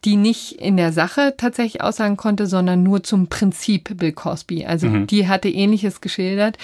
die 0.05 0.15
nicht 0.15 0.53
in 0.53 0.77
der 0.77 0.93
Sache 0.93 1.33
tatsächlich 1.35 1.81
aussagen 1.81 2.15
konnte, 2.15 2.47
sondern 2.47 2.81
nur 2.81 3.03
zum 3.03 3.27
Prinzip 3.27 3.97
Bill 3.97 4.13
Cosby. 4.13 4.65
Also 4.65 4.87
mhm. 4.87 5.07
die 5.07 5.27
hatte 5.27 5.49
Ähnliches 5.49 5.99
geschildert 5.99 6.57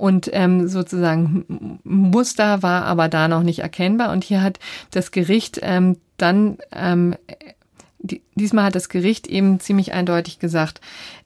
und 0.00 0.30
ähm, 0.32 0.66
sozusagen 0.66 1.78
Muster 1.84 2.62
war 2.62 2.84
aber 2.84 3.08
da 3.08 3.28
noch 3.28 3.42
nicht 3.42 3.58
erkennbar. 3.58 4.12
Und 4.12 4.24
hier 4.24 4.42
hat 4.42 4.58
das 4.90 5.10
Gericht 5.10 5.60
ähm, 5.62 5.98
dann 6.16 6.56
ähm, 6.72 7.14
diesmal 8.34 8.66
hat 8.66 8.74
das 8.74 8.88
Gericht 8.88 9.26
eben 9.26 9.60
ziemlich 9.60 9.92
eindeutig 9.92 10.38
gesagt, 10.38 10.80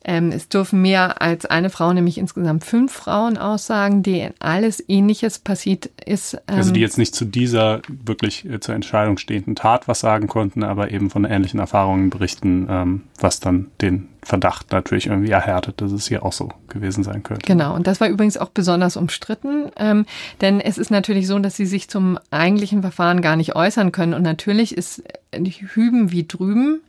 ähm, 0.04 0.32
es 0.32 0.49
dürfen 0.49 0.82
mehr 0.82 1.23
als 1.23 1.46
eine 1.46 1.70
Frau, 1.70 1.92
nämlich 1.92 2.18
insgesamt 2.18 2.64
fünf 2.64 2.92
Frauen 2.92 3.38
aussagen, 3.38 4.02
denen 4.02 4.34
alles 4.38 4.84
Ähnliches 4.87 5.38
passiert 5.38 5.87
ist. 6.04 6.34
Ähm, 6.34 6.56
also 6.56 6.73
die 6.73 6.80
jetzt 6.80 6.99
nicht 6.99 7.14
zu 7.14 7.25
dieser 7.25 7.80
wirklich 7.88 8.44
äh, 8.44 8.61
zur 8.61 8.75
Entscheidung 8.75 9.16
stehenden 9.16 9.56
Tat 9.56 9.88
was 9.88 10.00
sagen 10.00 10.26
konnten, 10.26 10.62
aber 10.62 10.90
eben 10.90 11.08
von 11.08 11.25
ähnlichen 11.25 11.58
Erfahrungen 11.58 12.11
berichten, 12.11 12.66
ähm, 12.68 13.02
was 13.18 13.40
dann 13.40 13.68
den 13.80 14.08
Verdacht 14.23 14.73
natürlich 14.73 15.06
irgendwie 15.06 15.30
erhärtet, 15.30 15.80
dass 15.80 15.92
es 15.92 16.08
hier 16.08 16.25
auch 16.25 16.32
so 16.32 16.50
gewesen 16.68 17.04
sein 17.04 17.23
könnte. 17.23 17.46
Genau, 17.46 17.75
und 17.75 17.87
das 17.87 18.00
war 18.00 18.08
übrigens 18.08 18.37
auch 18.37 18.49
besonders 18.49 18.96
umstritten, 18.96 19.70
ähm, 19.76 20.06
denn 20.40 20.61
es 20.61 20.78
ist 20.78 20.90
natürlich 20.90 21.26
so, 21.26 21.38
dass 21.38 21.56
sie 21.56 21.66
sich 21.66 21.88
zum 21.88 22.18
eigentlichen 22.30 22.80
Verfahren 22.80 23.20
gar 23.20 23.37
nicht 23.37 23.54
äußern 23.54 23.92
können. 23.92 24.14
Und 24.14 24.23
natürlich 24.23 24.76
ist 24.76 25.02
hüben 25.40 26.12
wie 26.12 26.26
drüben 26.26 26.80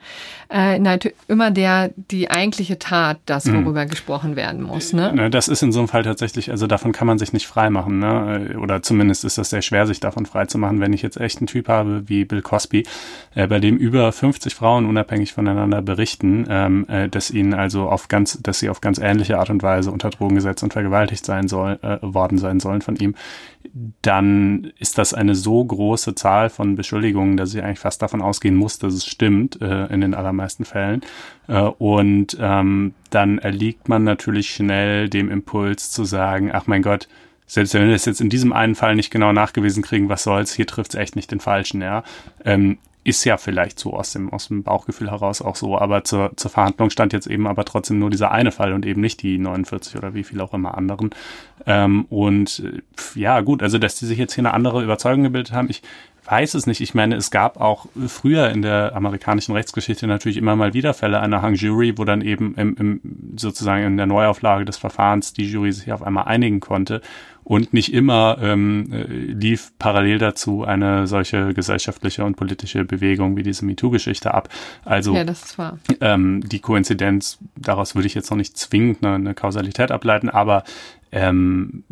äh, 0.50 0.80
immer 1.28 1.52
der 1.52 1.92
die 2.12 2.30
eigentliche 2.30 2.80
Tat 2.80 3.18
das, 3.26 3.46
mhm. 3.46 3.66
worüber 3.66 3.86
mhm. 3.86 3.90
gesprochen 3.90 4.36
werden 4.36 4.62
muss. 4.62 4.94
Ne? 4.94 5.30
Das 5.30 5.48
ist 5.48 5.64
in 5.64 5.72
so 5.72 5.80
einem 5.80 5.88
Fall 5.88 6.04
tatsächlich, 6.04 6.52
also 6.52 6.68
davon 6.68 6.92
kann 6.92 7.08
man 7.08 7.18
sich 7.18 7.34
nicht 7.34 7.48
freimachen. 7.48 8.00
Ne? 8.00 8.56
Oder 8.62 8.82
zumindest 8.82 9.26
ist 9.26 9.38
das 9.38 9.50
sehr 9.50 9.62
schwer, 9.62 9.88
sich 9.88 10.00
davon 10.00 10.26
freizumachen, 10.26 10.80
wenn 10.80 10.94
ich 10.94 11.02
jetzt 11.02 11.20
echt 11.20 11.40
einen 11.40 11.48
Typ 11.48 11.68
habe 11.68 12.08
wie 12.08 12.26
Bill 12.26 12.42
Cosby, 12.42 12.86
äh, 13.34 13.48
bei 13.48 13.60
dem 13.60 13.78
über 13.78 14.12
50 14.12 14.54
Frauen 14.54 14.86
unabhängig 14.86 15.34
voneinander 15.34 15.82
berichten, 15.82 16.46
ähm, 16.50 16.86
äh, 16.90 17.10
dass 17.10 17.32
ihnen 17.32 17.54
also 17.54 17.90
auf 17.90 18.08
ganz, 18.08 18.40
dass 18.42 18.60
sie 18.60 18.70
auf 18.70 18.82
ganz 18.82 19.00
ähnliche 19.00 19.40
Art 19.40 19.50
und 19.50 19.64
Weise 19.64 19.92
unter 19.92 20.10
Drogen 20.10 20.36
gesetzt 20.36 20.64
und 20.64 20.74
vergewaltigt 20.74 21.26
sein 21.26 21.48
soll, 21.48 21.80
äh, 21.82 21.98
worden 22.02 22.38
sein 22.38 22.60
sollen 22.60 22.82
von 22.82 22.96
ihm 22.96 23.16
dann 24.02 24.72
ist 24.80 24.98
das 24.98 25.14
eine 25.14 25.36
so 25.36 25.64
große 25.64 26.16
Zahl 26.16 26.50
von 26.50 26.76
Beschuldigungen, 26.76 27.38
dass 27.38 27.54
ich 27.54 27.64
eigentlich 27.64 27.80
fast 27.80 28.02
davon 28.02 28.22
ausgehen 28.22 28.56
muss, 28.56 28.80
dass 28.80 28.94
es 28.94 29.06
stimmt 29.06 29.62
äh, 29.62 29.86
in 29.88 30.02
den 30.02 30.14
allermeisten 30.14 30.66
Fällen. 30.66 31.02
Äh, 31.48 31.60
und 31.62 32.38
ähm, 32.40 32.94
dann 33.10 33.40
erliegt 33.40 33.90
man 33.90 34.04
natürlich 34.04 34.50
schnell 34.50 35.10
dem 35.10 35.30
Impuls 35.30 35.92
zu 35.92 36.04
sagen, 36.06 36.52
ach 36.54 36.68
mein 36.68 36.82
Gott, 36.82 37.08
selbst 37.48 37.74
wenn 37.74 37.86
wir 37.86 37.94
das 37.94 38.06
jetzt 38.06 38.22
in 38.22 38.30
diesem 38.30 38.54
einen 38.54 38.76
Fall 38.76 38.96
nicht 38.96 39.12
genau 39.12 39.32
nachgewiesen 39.32 39.84
kriegen, 39.84 40.10
was 40.10 40.24
soll's, 40.24 40.54
hier 40.54 40.66
trifft's 40.66 40.96
echt 40.96 41.16
nicht 41.16 41.32
den 41.32 41.40
Falschen, 41.40 41.82
ja. 41.82 42.04
Ähm, 42.44 42.78
ist 43.06 43.24
ja 43.24 43.38
vielleicht 43.38 43.80
so 43.80 43.94
aus 43.94 44.14
dem, 44.14 44.34
aus 44.34 44.48
dem 44.48 44.64
Bauchgefühl 44.64 45.12
heraus 45.12 45.40
auch 45.40 45.56
so, 45.56 45.78
aber 45.78 46.04
zur, 46.04 46.36
zur 46.36 46.50
Verhandlung 46.50 46.90
stand 46.90 47.14
jetzt 47.14 47.28
eben 47.28 47.46
aber 47.46 47.64
trotzdem 47.64 48.00
nur 48.00 48.10
dieser 48.10 48.32
eine 48.32 48.52
Fall 48.52 48.74
und 48.74 48.84
eben 48.84 49.00
nicht 49.00 49.22
die 49.22 49.38
49 49.38 49.96
oder 49.96 50.16
wie 50.16 50.24
viel 50.24 50.42
auch 50.42 50.56
immer 50.56 50.76
anderen. 50.76 51.12
Ähm, 51.68 52.06
und 52.10 52.64
ja, 53.14 53.42
gut, 53.42 53.62
also 53.62 53.78
dass 53.78 53.96
die 53.96 54.08
sich 54.08 54.18
jetzt 54.18 54.34
hier 54.34 54.42
eine 54.42 54.56
andere 54.56 54.84
Überzeugung 54.84 55.22
gebildet 55.22 55.54
haben, 55.54 55.70
ich 55.70 55.84
weiß 56.26 56.56
es 56.56 56.68
nicht. 56.68 56.82
Ich 56.82 56.94
meine, 56.94 57.16
es 57.16 57.32
gab 57.32 57.60
auch 57.60 57.86
früher 58.08 58.50
in 58.50 58.62
der 58.62 58.96
amerikanischen 58.96 59.54
Rechtsgeschichte 59.54 60.08
natürlich 60.08 60.38
immer 60.38 60.56
mal 60.56 60.74
wieder 60.74 60.94
Fälle 60.94 61.20
einer 61.20 61.42
Hung 61.42 61.54
Jury, 61.54 61.98
wo 61.98 62.04
dann 62.04 62.22
eben 62.22 62.56
im, 62.56 62.76
im, 62.78 63.02
sozusagen 63.38 63.84
in 63.86 63.98
der 63.98 64.08
Neuauflage 64.08 64.66
des 64.66 64.78
Verfahrens 64.78 65.34
die 65.34 65.50
Jury 65.50 65.72
sich 65.72 65.92
auf 65.92 66.04
einmal 66.04 66.26
einigen 66.26 66.60
konnte. 66.60 67.02
Und 67.44 67.74
nicht 67.74 67.94
immer 67.94 68.40
ähm, 68.42 68.92
äh, 68.92 69.04
lief 69.04 69.72
parallel 69.78 70.18
dazu 70.18 70.64
eine 70.64 71.06
solche 71.06 71.54
gesellschaftliche 71.54 72.26
und 72.26 72.38
politische 72.38 72.86
Bewegung 72.86 73.38
wie 73.38 73.44
diese 73.44 73.66
MeToo-Geschichte 73.66 74.34
ab. 74.34 74.50
Also 74.84 75.16
ja, 75.16 75.24
ähm, 76.02 76.42
die 76.42 76.60
Koinzidenz, 76.60 77.38
daraus 77.56 77.94
würde 77.94 78.08
ich 78.08 78.16
jetzt 78.16 78.32
noch 78.32 78.38
nicht 78.38 78.58
zwingend 78.58 79.06
eine, 79.06 79.14
eine 79.14 79.34
Kausalität 79.36 79.92
ableiten, 79.92 80.30
aber 80.30 80.64
ähm, 81.12 81.84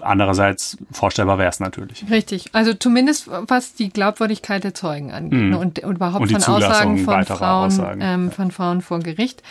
andererseits 0.00 0.76
vorstellbar 0.90 1.38
wäre 1.38 1.50
es 1.50 1.60
natürlich. 1.60 2.04
Richtig. 2.10 2.50
Also 2.52 2.74
zumindest 2.74 3.28
was 3.28 3.74
die 3.74 3.90
Glaubwürdigkeit 3.90 4.64
der 4.64 4.74
Zeugen 4.74 5.12
angeht 5.12 5.50
mm. 5.50 5.54
und, 5.54 5.78
und 5.80 5.96
überhaupt 5.96 6.22
und 6.22 6.42
von 6.42 6.54
Aussagen 6.54 6.98
von 6.98 7.24
Frauen, 7.24 7.66
Aussagen. 7.66 8.00
Ähm, 8.02 8.30
von 8.30 8.50
Frauen 8.50 8.80
vor 8.82 9.00
Gericht. 9.00 9.42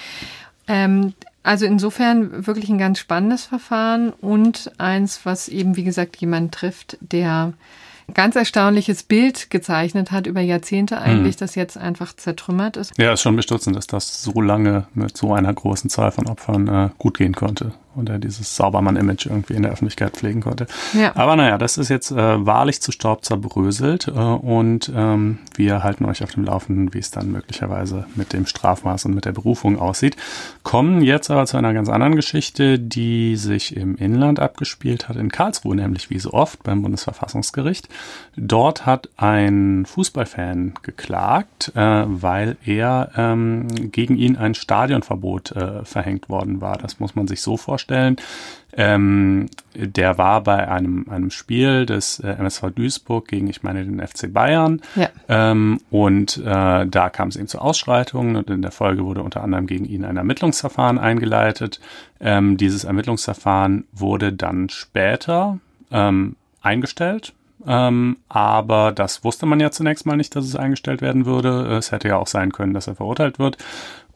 Ähm, 0.68 1.14
also 1.44 1.66
insofern 1.66 2.48
wirklich 2.48 2.70
ein 2.70 2.78
ganz 2.78 3.00
spannendes 3.00 3.46
Verfahren 3.46 4.12
und 4.12 4.72
eins, 4.78 5.26
was 5.26 5.50
eben, 5.50 5.76
wie 5.76 5.84
gesagt, 5.84 6.16
jemand 6.18 6.54
trifft, 6.54 6.98
der 7.02 7.54
ganz 8.14 8.36
erstaunliches 8.36 9.04
Bild 9.04 9.50
gezeichnet 9.50 10.12
hat 10.12 10.28
über 10.28 10.42
Jahrzehnte 10.42 11.00
eigentlich, 11.00 11.36
mhm. 11.36 11.40
das 11.40 11.56
jetzt 11.56 11.78
einfach 11.78 12.16
zertrümmert 12.16 12.78
ist. 12.78 12.98
Ja, 12.98 13.14
ist 13.14 13.22
schon 13.22 13.36
bestürzend, 13.36 13.76
dass 13.76 13.88
das 13.88 14.24
so 14.24 14.42
lange 14.42 14.88
mit 14.94 15.18
so 15.18 15.34
einer 15.34 15.54
großen 15.54 15.90
Zahl 15.90 16.12
von 16.12 16.28
Opfern 16.28 16.68
äh, 16.68 16.90
gut 16.98 17.18
gehen 17.18 17.34
konnte 17.34 17.74
und 17.96 18.10
er 18.10 18.20
dieses 18.20 18.56
Saubermann-Image 18.56 19.28
irgendwie 19.28 19.54
in 19.54 19.64
der 19.64 19.72
Öffentlichkeit 19.72 20.14
pflegen 20.14 20.42
konnte. 20.42 20.68
Ja. 20.94 21.16
Aber 21.16 21.36
naja, 21.36 21.58
das 21.58 21.78
ist 21.78 21.90
jetzt 21.90 22.12
äh, 22.12 22.46
wahrlich 22.46 22.82
zu 22.82 22.92
Staub 22.92 23.24
zerbröselt 23.24 24.08
äh, 24.08 24.12
und 24.12 24.92
ähm, 24.96 25.40
wir 25.56 25.84
halten 25.84 26.06
euch 26.06 26.24
auf 26.24 26.32
dem 26.32 26.46
Laufenden, 26.46 26.94
wie 26.94 27.00
es 27.00 27.12
dann 27.12 27.32
möglicherweise 27.32 28.06
mit 28.16 28.34
dem 28.34 28.46
Strafmaß 28.46 29.06
und 29.06 29.14
mit 29.14 29.26
der 29.26 29.32
Berufung 29.32 29.80
aussieht. 29.80 30.18
Kommen 30.64 31.02
jetzt 31.02 31.30
aber 31.30 31.46
zu 31.46 31.58
einer 31.58 31.74
ganz 31.74 31.90
anderen 31.90 32.16
Geschichte, 32.16 32.80
die 32.80 33.36
sich 33.36 33.76
im 33.76 33.96
Inland 33.96 34.40
abgespielt 34.40 35.10
hat, 35.10 35.16
in 35.16 35.30
Karlsruhe, 35.30 35.76
nämlich 35.76 36.10
wie 36.10 36.20
so 36.20 36.32
oft 36.34 36.64
beim 36.64 36.82
Bundesverfassungsgericht. 36.82 37.90
Dort 38.36 38.86
hat 38.86 39.10
ein 39.18 39.86
Fußballfan 39.86 40.74
geklagt, 40.82 41.72
äh, 41.76 42.04
weil 42.06 42.58
er 42.66 43.12
ähm, 43.16 43.92
gegen 43.92 44.18
ihn 44.18 44.36
ein 44.36 44.56
Stadionverbot 44.56 45.52
äh, 45.52 45.86
verhängt 45.86 46.30
worden 46.30 46.62
war. 46.62 46.78
Das 46.78 47.00
muss 47.00 47.16
man 47.16 47.28
sich 47.28 47.42
so 47.42 47.58
vorstellen 47.58 47.83
vorstellen. 47.84 48.18
Ähm, 48.75 49.50
der 49.75 50.18
war 50.18 50.42
bei 50.42 50.68
einem, 50.68 51.06
einem 51.08 51.30
Spiel 51.30 51.86
des 51.86 52.20
äh, 52.20 52.30
MSV 52.30 52.72
Duisburg 52.74 53.28
gegen, 53.28 53.48
ich 53.48 53.62
meine, 53.62 53.86
den 53.86 54.00
FC 54.00 54.34
Bayern. 54.34 54.82
Ja. 54.96 55.10
Ähm, 55.30 55.80
und 55.92 56.38
äh, 56.38 56.88
da 56.88 57.10
kam 57.12 57.28
es 57.28 57.36
eben 57.36 57.48
zu 57.48 57.60
Ausschreitungen 57.60 58.36
und 58.36 58.50
in 58.50 58.63
der 58.63 58.72
Folge 58.72 59.06
wurde 59.06 59.22
unter 59.22 59.44
anderem 59.44 59.68
gegen 59.68 59.86
ihn 59.86 60.04
ein 60.04 60.18
Ermittlungsverfahren 60.18 60.98
eingeleitet. 60.98 61.80
Ähm, 62.20 62.58
dieses 62.58 62.84
Ermittlungsverfahren 62.84 63.86
wurde 63.92 64.34
dann 64.34 64.70
später 64.70 65.60
ähm, 65.92 66.36
eingestellt. 66.63 67.34
Ähm, 67.66 68.18
aber 68.28 68.92
das 68.92 69.24
wusste 69.24 69.46
man 69.46 69.60
ja 69.60 69.72
zunächst 69.72 70.06
mal 70.06 70.18
nicht, 70.18 70.36
dass 70.36 70.46
es 70.46 70.56
eingestellt 70.56 71.02
werden 71.02 71.25
würde. 71.25 71.78
Es 71.78 71.92
hätte 71.92 72.08
ja 72.08 72.18
auch 72.18 72.28
sein 72.28 72.52
können, 72.52 72.74
dass 72.74 72.88
er 72.88 72.96
verurteilt 72.96 73.40
wird. 73.40 73.58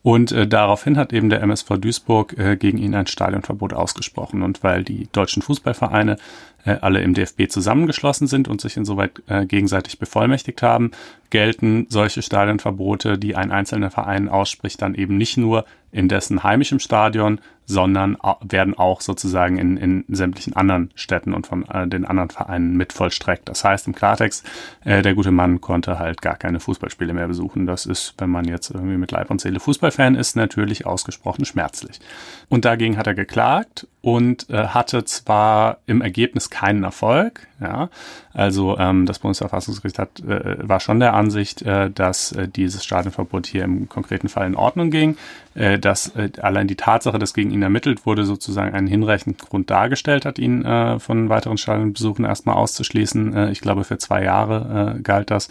Und 0.04 0.32
äh, 0.32 0.48
daraufhin 0.48 0.98
hat 0.98 1.12
eben 1.12 1.30
der 1.30 1.42
MSV 1.42 1.78
Duisburg 1.80 2.38
äh, 2.38 2.56
gegen 2.56 2.78
ihn 2.78 2.96
ein 2.96 3.08
Stadionverbot 3.08 3.74
ausgesprochen. 3.74 4.42
Und 4.42 4.64
weil 4.64 4.84
die 4.84 5.10
deutschen 5.12 5.42
Fußballvereine 5.42 6.18
äh, 6.66 6.78
alle 6.82 7.02
im 7.02 7.14
DFB 7.14 7.50
zusammengeschlossen 7.50 8.28
sind 8.28 8.48
und 8.48 8.62
sich 8.62 8.78
insoweit 8.78 9.22
äh, 9.28 9.46
gegenseitig 9.46 10.00
bevollmächtigt 10.00 10.62
haben, 10.62 10.92
gelten 11.30 11.88
solche 11.90 12.22
Stadionverbote, 12.22 13.18
die 13.18 13.36
ein 13.36 13.52
einzelner 13.52 13.92
Verein 13.92 14.30
ausspricht, 14.30 14.82
dann 14.82 14.96
eben 14.96 15.18
nicht 15.18 15.38
nur 15.38 15.66
in 15.92 16.08
dessen 16.10 16.44
heimischem 16.44 16.80
Stadion, 16.80 17.40
sondern 17.66 18.18
werden 18.42 18.78
auch 18.78 19.02
sozusagen 19.02 19.58
in, 19.58 19.76
in 19.78 20.06
sämtlichen 20.08 20.56
anderen 20.56 20.90
Städten 20.96 21.34
und 21.34 21.48
von 21.48 21.68
äh, 21.68 21.88
den 21.88 22.06
anderen 22.06 22.30
Vereinen 22.30 22.78
mit 22.78 22.94
vollstreckt. 22.94 23.50
Das 23.50 23.64
heißt 23.64 23.88
im 23.88 23.96
Klartext, 23.96 24.46
äh, 24.86 25.02
der 25.02 25.16
gute 25.16 25.32
Mann 25.32 25.60
konnte 25.60 26.00
halt 26.00 26.22
gar 26.22 26.36
keine 26.36 26.62
Fußballspiele 26.62 27.14
mehr 27.14 27.28
besuchen. 27.28 27.66
Das 27.66 27.86
ist, 27.86 28.14
wenn 28.20 28.30
man 28.30 28.46
jetzt 28.46 28.70
irgendwie 28.72 28.96
mit 28.96 29.12
Leib 29.12 29.30
und 29.30 29.42
Seele 29.42 29.60
Fußballfan 29.60 30.16
ist, 30.16 30.38
natürlich 30.38 30.86
ausgesprochen 30.86 31.44
schmerzlich. 31.44 32.00
Und 32.48 32.64
dagegen 32.64 32.98
hat 32.98 33.08
er 33.08 33.16
geklagt 33.16 33.88
und 34.02 34.50
äh, 34.50 34.68
hatte 34.68 35.04
zwar 35.04 35.80
im 35.88 36.02
Ergebnis 36.02 36.50
keinen 36.50 36.84
Erfolg, 36.84 37.48
ja, 37.60 37.90
also 38.34 38.78
ähm, 38.78 39.06
das 39.06 39.20
Bundesverfassungsgericht 39.20 40.00
hat, 40.00 40.22
äh, 40.22 40.58
war 40.68 40.80
schon 40.80 41.02
der 41.02 41.14
Ansicht, 41.18 41.62
äh, 41.64 41.90
dass 41.92 42.32
äh, 42.32 42.48
dieses 42.48 42.84
Stadionverbot 42.84 43.48
hier 43.48 43.64
im 43.64 43.90
konkreten 43.90 44.30
Fall 44.30 44.48
in 44.48 44.56
Ordnung 44.56 44.92
ging, 44.92 45.18
äh, 45.56 45.78
dass 45.78 46.14
allein 46.42 46.68
die 46.68 46.76
Tatsache, 46.76 47.20
dass 47.20 47.34
gegen 47.34 47.52
ihn 47.52 47.64
ermittelt 47.64 48.06
wurde, 48.06 48.24
sozusagen 48.24 48.74
einen 48.74 48.88
hinreichenden 48.88 49.38
Grund 49.38 49.70
dargestellt 49.70 50.26
hat, 50.26 50.40
ihn 50.40 50.64
von 51.00 51.30
weiteren 51.30 51.58
Stadionbesuchen 51.58 52.26
erstmal 52.26 52.56
auszuschließen. 52.56 53.50
Ich 53.50 53.62
glaube, 53.62 53.84
für 53.84 53.98
zwei 53.98 54.24
Jahre 54.24 55.00
galt 55.02 55.32
das. 55.32 55.50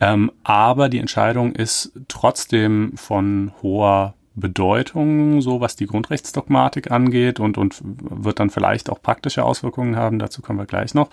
Ähm, 0.00 0.30
aber 0.44 0.88
die 0.88 0.98
Entscheidung 0.98 1.52
ist 1.52 1.92
trotzdem 2.08 2.92
von 2.96 3.52
hoher 3.62 4.14
Bedeutung, 4.34 5.40
so 5.40 5.60
was 5.60 5.76
die 5.76 5.86
Grundrechtsdogmatik 5.86 6.90
angeht 6.90 7.40
und, 7.40 7.58
und 7.58 7.80
wird 7.82 8.38
dann 8.40 8.50
vielleicht 8.50 8.90
auch 8.90 9.02
praktische 9.02 9.44
Auswirkungen 9.44 9.96
haben. 9.96 10.18
Dazu 10.18 10.42
kommen 10.42 10.58
wir 10.58 10.66
gleich 10.66 10.94
noch. 10.94 11.10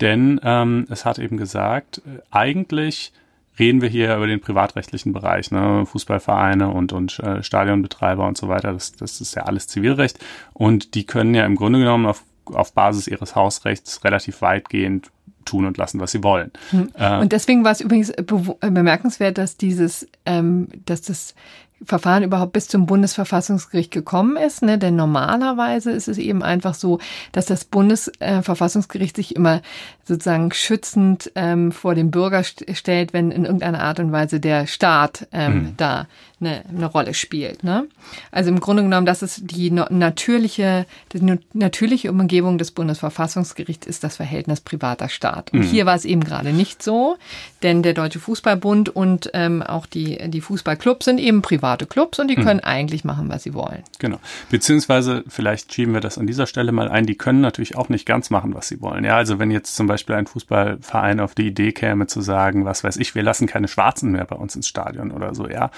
Denn 0.00 0.40
ähm, 0.42 0.86
es 0.88 1.04
hat 1.04 1.18
eben 1.18 1.36
gesagt, 1.36 2.02
eigentlich 2.30 3.12
reden 3.58 3.82
wir 3.82 3.88
hier 3.88 4.16
über 4.16 4.26
den 4.26 4.40
privatrechtlichen 4.40 5.12
Bereich, 5.12 5.50
ne? 5.50 5.84
Fußballvereine 5.86 6.68
und, 6.68 6.92
und 6.92 7.18
äh, 7.20 7.42
Stadionbetreiber 7.42 8.26
und 8.26 8.38
so 8.38 8.48
weiter. 8.48 8.72
Das, 8.72 8.92
das 8.92 9.20
ist 9.20 9.34
ja 9.34 9.42
alles 9.42 9.66
Zivilrecht. 9.66 10.18
Und 10.52 10.94
die 10.94 11.04
können 11.04 11.34
ja 11.34 11.44
im 11.44 11.56
Grunde 11.56 11.78
genommen 11.78 12.06
auf, 12.06 12.24
auf 12.46 12.72
Basis 12.72 13.08
ihres 13.08 13.36
Hausrechts 13.36 14.04
relativ 14.04 14.40
weitgehend 14.40 15.10
tun 15.44 15.66
und 15.66 15.76
lassen, 15.76 16.00
was 16.00 16.12
sie 16.12 16.22
wollen. 16.22 16.50
Hm. 16.70 16.90
Äh, 16.94 17.18
und 17.18 17.32
deswegen 17.32 17.64
war 17.64 17.72
es 17.72 17.80
übrigens 17.80 18.12
bemerkenswert, 18.60 19.38
dass 19.38 19.56
dieses, 19.56 20.08
ähm, 20.24 20.68
dass 20.86 21.02
das 21.02 21.34
Verfahren 21.84 22.22
überhaupt 22.22 22.52
bis 22.52 22.68
zum 22.68 22.86
Bundesverfassungsgericht 22.86 23.90
gekommen 23.90 24.36
ist. 24.36 24.62
Ne? 24.62 24.78
Denn 24.78 24.96
normalerweise 24.96 25.90
ist 25.90 26.08
es 26.08 26.18
eben 26.18 26.42
einfach 26.42 26.74
so, 26.74 26.98
dass 27.32 27.46
das 27.46 27.64
Bundesverfassungsgericht 27.64 29.16
sich 29.16 29.36
immer 29.36 29.62
sozusagen 30.04 30.52
schützend 30.52 31.30
ähm, 31.34 31.72
vor 31.72 31.94
dem 31.94 32.10
Bürger 32.10 32.42
st 32.42 32.64
stellt, 32.74 33.12
wenn 33.12 33.30
in 33.30 33.44
irgendeiner 33.44 33.82
Art 33.82 34.00
und 34.00 34.12
Weise 34.12 34.40
der 34.40 34.66
Staat 34.66 35.28
ähm, 35.32 35.54
mhm. 35.54 35.74
da 35.76 36.06
eine, 36.42 36.64
eine 36.68 36.86
Rolle 36.86 37.14
spielt. 37.14 37.64
Ne? 37.64 37.86
Also 38.30 38.50
im 38.50 38.60
Grunde 38.60 38.82
genommen, 38.82 39.06
das 39.06 39.22
ist 39.22 39.50
die 39.50 39.70
natürliche, 39.70 40.86
die 41.12 41.38
natürliche 41.52 42.10
Umgebung 42.10 42.58
des 42.58 42.70
Bundesverfassungsgerichts 42.70 43.86
ist 43.86 44.04
das 44.04 44.16
Verhältnis 44.16 44.60
privater 44.60 45.08
Staat. 45.08 45.52
Und 45.52 45.60
mhm. 45.60 45.64
hier 45.64 45.86
war 45.86 45.94
es 45.94 46.04
eben 46.04 46.22
gerade 46.22 46.52
nicht 46.52 46.82
so, 46.82 47.16
denn 47.62 47.82
der 47.82 47.94
Deutsche 47.94 48.18
Fußballbund 48.18 48.88
und 48.90 49.30
ähm, 49.34 49.62
auch 49.62 49.86
die, 49.86 50.18
die 50.28 50.40
Fußballclubs 50.40 51.04
sind 51.04 51.18
eben 51.18 51.42
private 51.42 51.86
Clubs 51.86 52.18
und 52.18 52.28
die 52.28 52.36
mhm. 52.36 52.44
können 52.44 52.60
mhm. 52.64 52.68
eigentlich 52.68 53.04
machen, 53.04 53.28
was 53.28 53.42
sie 53.42 53.54
wollen. 53.54 53.82
Genau. 53.98 54.18
Beziehungsweise, 54.50 55.24
vielleicht 55.28 55.72
schieben 55.72 55.94
wir 55.94 56.00
das 56.00 56.18
an 56.18 56.26
dieser 56.26 56.46
Stelle 56.46 56.72
mal 56.72 56.88
ein, 56.88 57.06
die 57.06 57.16
können 57.16 57.40
natürlich 57.40 57.76
auch 57.76 57.88
nicht 57.88 58.06
ganz 58.06 58.30
machen, 58.30 58.54
was 58.54 58.68
sie 58.68 58.80
wollen. 58.80 59.04
Ja, 59.04 59.16
also 59.16 59.38
wenn 59.38 59.50
jetzt 59.50 59.76
zum 59.76 59.86
Beispiel 59.86 60.16
ein 60.16 60.26
Fußballverein 60.26 61.20
auf 61.20 61.34
die 61.34 61.46
Idee 61.46 61.72
käme 61.72 62.06
zu 62.06 62.20
sagen, 62.20 62.64
was 62.64 62.84
weiß 62.84 62.96
ich, 62.96 63.14
wir 63.14 63.22
lassen 63.22 63.46
keine 63.46 63.68
Schwarzen 63.68 64.12
mehr 64.12 64.24
bei 64.24 64.36
uns 64.36 64.56
ins 64.56 64.68
Stadion 64.68 65.10
oder 65.10 65.34
so, 65.34 65.48
ja. 65.48 65.70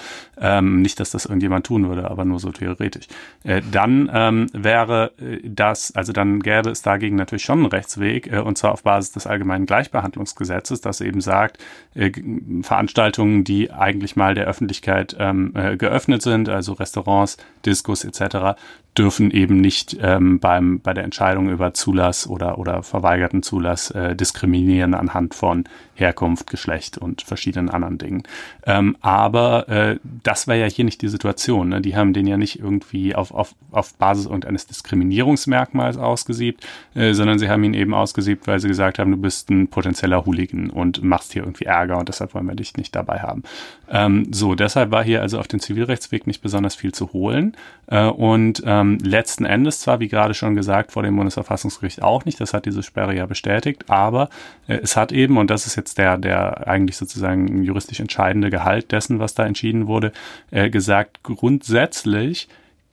Ähm, 0.55 0.81
nicht, 0.81 0.99
dass 0.99 1.11
das 1.11 1.25
irgendjemand 1.25 1.65
tun 1.65 1.87
würde, 1.87 2.09
aber 2.09 2.25
nur 2.25 2.39
so 2.39 2.51
theoretisch. 2.51 3.07
Äh, 3.43 3.61
dann 3.71 4.09
ähm, 4.13 4.47
wäre 4.53 5.11
äh, 5.19 5.39
das, 5.43 5.93
also 5.95 6.13
dann 6.13 6.39
gäbe 6.39 6.69
es 6.69 6.81
dagegen 6.81 7.15
natürlich 7.15 7.43
schon 7.43 7.59
einen 7.59 7.67
Rechtsweg, 7.67 8.31
äh, 8.31 8.39
und 8.39 8.57
zwar 8.57 8.71
auf 8.71 8.83
Basis 8.83 9.11
des 9.11 9.27
allgemeinen 9.27 9.65
Gleichbehandlungsgesetzes, 9.65 10.81
das 10.81 11.01
eben 11.01 11.21
sagt, 11.21 11.63
äh, 11.93 12.11
Veranstaltungen, 12.61 13.43
die 13.43 13.71
eigentlich 13.71 14.15
mal 14.15 14.35
der 14.35 14.45
Öffentlichkeit 14.45 15.15
ähm, 15.19 15.51
äh, 15.55 15.77
geöffnet 15.77 16.21
sind, 16.21 16.49
also 16.49 16.73
Restaurants, 16.73 17.37
Diskos 17.65 18.03
etc., 18.03 18.55
dürfen 18.97 19.31
eben 19.31 19.59
nicht 19.59 19.97
ähm, 20.01 20.39
beim, 20.39 20.79
bei 20.79 20.93
der 20.93 21.03
Entscheidung 21.03 21.49
über 21.49 21.73
Zulass 21.73 22.27
oder, 22.27 22.57
oder 22.57 22.81
verweigerten 22.83 23.43
Zulass 23.43 23.91
äh, 23.91 24.15
diskriminieren 24.15 24.93
anhand 24.93 25.35
von 25.35 25.65
Herkunft, 25.95 26.49
Geschlecht 26.49 26.97
und 26.97 27.21
verschiedenen 27.21 27.69
anderen 27.69 27.97
Dingen. 27.97 28.23
Ähm, 28.65 28.95
aber 29.01 29.67
äh, 29.67 29.99
das 30.23 30.44
war 30.47 30.55
ja 30.55 30.67
hier 30.67 30.85
nicht 30.85 31.01
die 31.01 31.07
Situation. 31.07 31.69
Ne? 31.69 31.81
Die 31.81 31.95
haben 31.95 32.13
den 32.13 32.27
ja 32.27 32.37
nicht 32.37 32.59
irgendwie 32.59 33.15
auf, 33.15 33.31
auf, 33.31 33.55
auf 33.71 33.93
Basis 33.95 34.25
irgendeines 34.25 34.67
Diskriminierungsmerkmals 34.67 35.97
ausgesiebt, 35.97 36.65
äh, 36.93 37.13
sondern 37.13 37.39
sie 37.39 37.49
haben 37.49 37.63
ihn 37.63 37.73
eben 37.73 37.93
ausgesiebt, 37.93 38.47
weil 38.47 38.59
sie 38.59 38.67
gesagt 38.67 38.99
haben, 38.99 39.11
du 39.11 39.17
bist 39.17 39.49
ein 39.49 39.67
potenzieller 39.67 40.25
Hooligan 40.25 40.69
und 40.69 41.03
machst 41.03 41.33
hier 41.33 41.43
irgendwie 41.43 41.65
Ärger 41.65 41.97
und 41.97 42.09
deshalb 42.09 42.33
wollen 42.33 42.47
wir 42.47 42.55
dich 42.55 42.77
nicht 42.77 42.95
dabei 42.95 43.19
haben. 43.19 43.43
Ähm, 43.89 44.27
so, 44.31 44.55
deshalb 44.55 44.91
war 44.91 45.03
hier 45.03 45.21
also 45.21 45.39
auf 45.39 45.47
dem 45.47 45.59
Zivilrechtsweg 45.59 46.27
nicht 46.27 46.41
besonders 46.41 46.75
viel 46.75 46.93
zu 46.93 47.13
holen. 47.13 47.55
Äh, 47.87 48.05
und 48.05 48.63
ähm, 48.65 48.97
letzten 49.03 49.45
Endes 49.45 49.79
zwar, 49.79 49.99
wie 49.99 50.07
gerade 50.07 50.33
schon 50.33 50.55
gesagt, 50.55 50.91
vor 50.91 51.03
dem 51.03 51.15
Bundesverfassungsgericht 51.15 52.01
auch 52.01 52.25
nicht, 52.25 52.39
das 52.39 52.53
hat 52.53 52.65
diese 52.65 52.83
Sperre 52.83 53.15
ja 53.15 53.25
bestätigt, 53.25 53.89
aber 53.89 54.29
äh, 54.67 54.77
es 54.81 54.95
hat 54.97 55.11
eben, 55.11 55.37
und 55.37 55.49
das 55.49 55.67
ist 55.67 55.75
jetzt 55.75 55.97
der, 55.97 56.17
der 56.17 56.67
eigentlich 56.67 56.97
sozusagen 56.97 57.63
juristisch 57.63 57.99
entscheidende 57.99 58.49
Gehalt 58.49 58.91
dessen, 58.91 59.19
was 59.19 59.35
da 59.35 59.45
entschieden 59.45 59.87
wurde, 59.87 60.11
äh, 60.51 60.69
gesagt, 60.69 61.23
grundsätzlich 61.23 62.47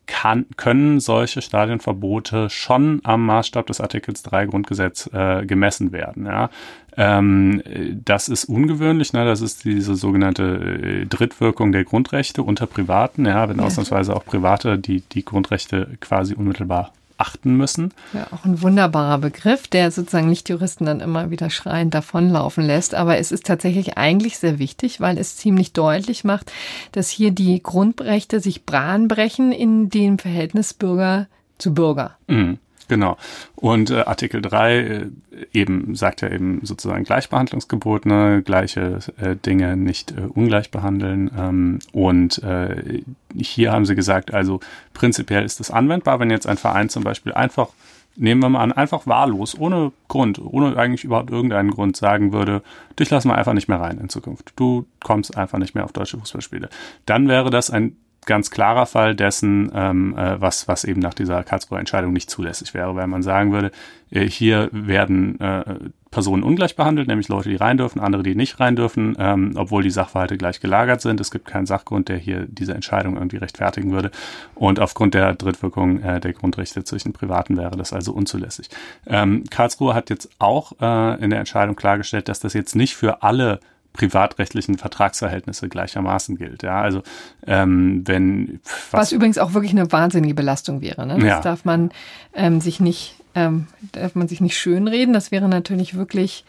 kann, 0.07 0.47
können 0.57 1.01
solche 1.01 1.43
Stadionverbote 1.43 2.51
schon 2.51 3.01
am 3.05 3.25
Maßstab 3.25 3.67
des 3.67 3.81
Artikels 3.81 4.23
3 4.23 4.47
Grundgesetz 4.47 5.09
äh, 5.13 5.47
gemessen 5.47 5.93
werden. 5.93 6.27
Ja. 6.27 6.51
Ähm, 6.97 7.63
das 8.05 8.29
ist 8.29 8.45
ungewöhnlich, 8.45 9.13
ne? 9.13 9.25
das 9.25 9.41
ist 9.41 9.65
diese 9.65 9.95
sogenannte 9.95 10.43
äh, 10.43 11.07
Drittwirkung 11.07 11.73
der 11.73 11.85
Grundrechte 11.85 12.43
unter 12.43 12.67
Privaten, 12.67 13.25
ja, 13.25 13.49
wenn 13.49 13.59
ja. 13.59 13.65
ausnahmsweise 13.65 14.15
auch 14.15 14.25
Private 14.25 14.79
die, 14.79 15.01
die 15.01 15.25
Grundrechte 15.25 15.89
quasi 16.01 16.35
unmittelbar 16.35 16.93
achten 17.23 17.57
müssen. 17.57 17.95
Ja, 18.13 18.27
auch 18.33 18.45
ein 18.45 18.61
wunderbarer 18.63 19.19
Begriff, 19.19 19.69
der 19.69 19.91
sozusagen 19.93 20.29
Nicht-Juristen 20.29 20.85
dann 20.85 21.01
immer 21.01 21.31
wieder 21.31 21.51
schreiend 21.51 21.95
davonlaufen 21.95 22.65
lässt. 22.65 22.97
Aber 22.97 23.19
es 23.19 23.31
ist 23.31 23.47
tatsächlich 23.47 23.97
eigentlich 23.97 24.39
sehr 24.39 24.59
wichtig, 24.59 25.01
weil 25.01 25.19
es 25.19 25.37
ziemlich 25.37 25.73
deutlich 25.73 26.25
macht, 26.25 26.53
dass 26.91 27.09
hier 27.09 27.31
die 27.31 27.63
Grundrechte 27.63 28.41
sich 28.41 28.65
Bahn 28.65 29.07
brechen 29.07 29.53
in 29.53 29.89
dem 29.89 30.19
Verhältnis 30.19 30.75
Bürger 30.75 31.29
zu 31.59 31.73
Bürger. 31.73 32.17
Mhm. 32.27 32.59
Genau. 32.93 33.17
Und 33.57 33.89
äh, 33.89 34.01
Artikel 34.01 34.43
3 34.43 34.77
äh, 34.77 35.07
eben 35.55 35.95
sagt 35.95 36.21
ja 36.21 36.29
eben 36.29 36.61
sozusagen 36.63 37.05
Gleichbehandlungsgebot, 37.05 38.05
ne? 38.05 38.43
gleiche 38.45 38.99
äh, 39.17 39.35
Dinge 39.35 39.79
nicht 39.79 40.11
äh, 40.11 40.21
ungleich 40.21 40.71
behandeln. 40.71 41.31
Ähm, 41.35 41.79
und 41.93 42.43
äh, 42.43 43.01
hier 43.35 43.73
haben 43.73 43.87
sie 43.87 43.95
gesagt, 43.95 44.35
also 44.35 44.61
prinzipiell 44.93 45.43
ist 45.43 45.59
das 45.59 45.71
anwendbar, 45.71 46.21
wenn 46.21 46.29
jetzt 46.29 46.47
ein 46.47 46.59
Verein 46.59 46.91
zum 46.91 47.03
Beispiel 47.03 47.33
einfach, 47.33 47.71
nehmen 48.15 48.43
wir 48.43 48.51
mal 48.51 48.61
an, 48.61 48.73
einfach 48.73 49.07
wahllos, 49.07 49.59
ohne 49.59 49.93
Grund, 50.09 50.39
ohne 50.39 50.77
eigentlich 50.77 51.05
überhaupt 51.05 51.31
irgendeinen 51.31 51.71
Grund 51.71 51.97
sagen 51.97 52.35
würde, 52.35 52.61
dich 52.99 53.09
lassen 53.09 53.31
wir 53.31 53.39
einfach 53.39 53.55
nicht 53.55 53.69
mehr 53.69 53.81
rein 53.81 53.97
in 53.97 54.11
Zukunft. 54.11 54.53
Du 54.57 54.85
kommst 55.03 55.35
einfach 55.35 55.57
nicht 55.57 55.75
mehr 55.75 55.85
auf 55.85 55.95
deutsche 55.95 56.19
Fußballspiele. 56.19 56.69
Dann 57.07 57.27
wäre 57.27 57.49
das 57.49 57.71
ein 57.71 57.97
ganz 58.25 58.51
klarer 58.51 58.87
Fall 58.87 59.15
dessen, 59.15 59.71
ähm, 59.75 60.17
äh, 60.17 60.41
was, 60.41 60.69
was 60.69 60.85
eben 60.85 61.01
nach 61.01 61.15
dieser 61.15 61.43
Karlsruher 61.43 61.81
Entscheidung 61.81 62.13
nicht 62.13 62.31
zulässig 62.31 62.73
wäre, 62.75 62.95
weil 62.95 63.07
man 63.07 63.23
sagen 63.23 63.53
würde, 63.53 63.73
äh, 64.11 64.29
hier 64.29 64.69
werden 64.73 65.41
äh, 65.41 65.65
Personen 66.11 66.43
ungleich 66.43 66.77
behandelt, 66.77 67.09
nämlich 67.09 67.29
Leute, 67.29 67.49
die 67.49 67.57
rein 67.57 67.79
dürfen, 67.79 67.99
andere, 67.99 68.23
die 68.23 68.35
nicht 68.35 68.61
rein 68.61 68.77
dürfen, 68.77 69.17
ähm, 69.19 69.55
obwohl 69.57 69.83
die 69.83 69.91
Sachverhalte 69.91 70.37
gleich 70.37 70.61
gelagert 70.61 71.01
sind. 71.01 71.21
Es 71.21 71.31
gibt 71.31 71.47
keinen 71.47 71.67
Sachgrund, 71.67 72.09
der 72.09 72.19
hier 72.19 72.47
diese 72.47 72.75
Entscheidung 72.75 73.17
irgendwie 73.17 73.39
rechtfertigen 73.39 73.91
würde. 73.91 74.11
Und 74.55 74.79
aufgrund 74.79 75.15
der 75.15 75.35
Drittwirkung 75.35 76.01
äh, 76.03 76.21
der 76.21 76.33
Grundrechte 76.33 76.85
zwischen 76.85 77.13
Privaten 77.13 77.57
wäre 77.57 77.77
das 77.77 77.93
also 77.93 78.13
unzulässig. 78.13 78.69
Ähm, 79.07 79.45
Karlsruhe 79.51 79.95
hat 79.95 80.11
jetzt 80.11 80.29
auch 80.39 80.73
äh, 80.81 81.23
in 81.23 81.31
der 81.31 81.41
Entscheidung 81.41 81.75
klargestellt, 81.75 82.29
dass 82.29 82.41
das 82.41 82.53
jetzt 82.53 82.77
nicht 82.77 82.95
für 82.95 83.23
alle 83.23 83.59
privatrechtlichen 83.93 84.79
Vertragsverhältnisse 84.79 85.69
gleichermaßen 85.69 86.37
gilt. 86.37 86.63
Ja, 86.63 86.81
also 86.81 87.03
ähm, 87.47 88.03
wenn 88.07 88.61
was, 88.91 89.01
was 89.01 89.13
übrigens 89.13 89.39
auch 89.39 89.55
wirklich 89.55 89.73
eine 89.73 89.93
wahnsinnige 89.93 90.35
Belastung 90.35 90.81
wäre. 90.81 91.07
Ne? 91.07 91.15
Das 91.15 91.25
ja. 91.25 91.41
darf 91.41 91.65
man 91.65 91.91
ähm, 92.35 92.61
sich 92.61 92.81
nicht 92.81 93.17
ähm, 93.35 93.67
darf 93.93 94.15
man 94.15 94.29
sich 94.29 94.41
nicht 94.41 94.59
schönreden. 94.59 95.15
Das 95.15 95.31
wäre 95.31 95.49
natürlich 95.49 95.97
wirklich 95.97 96.45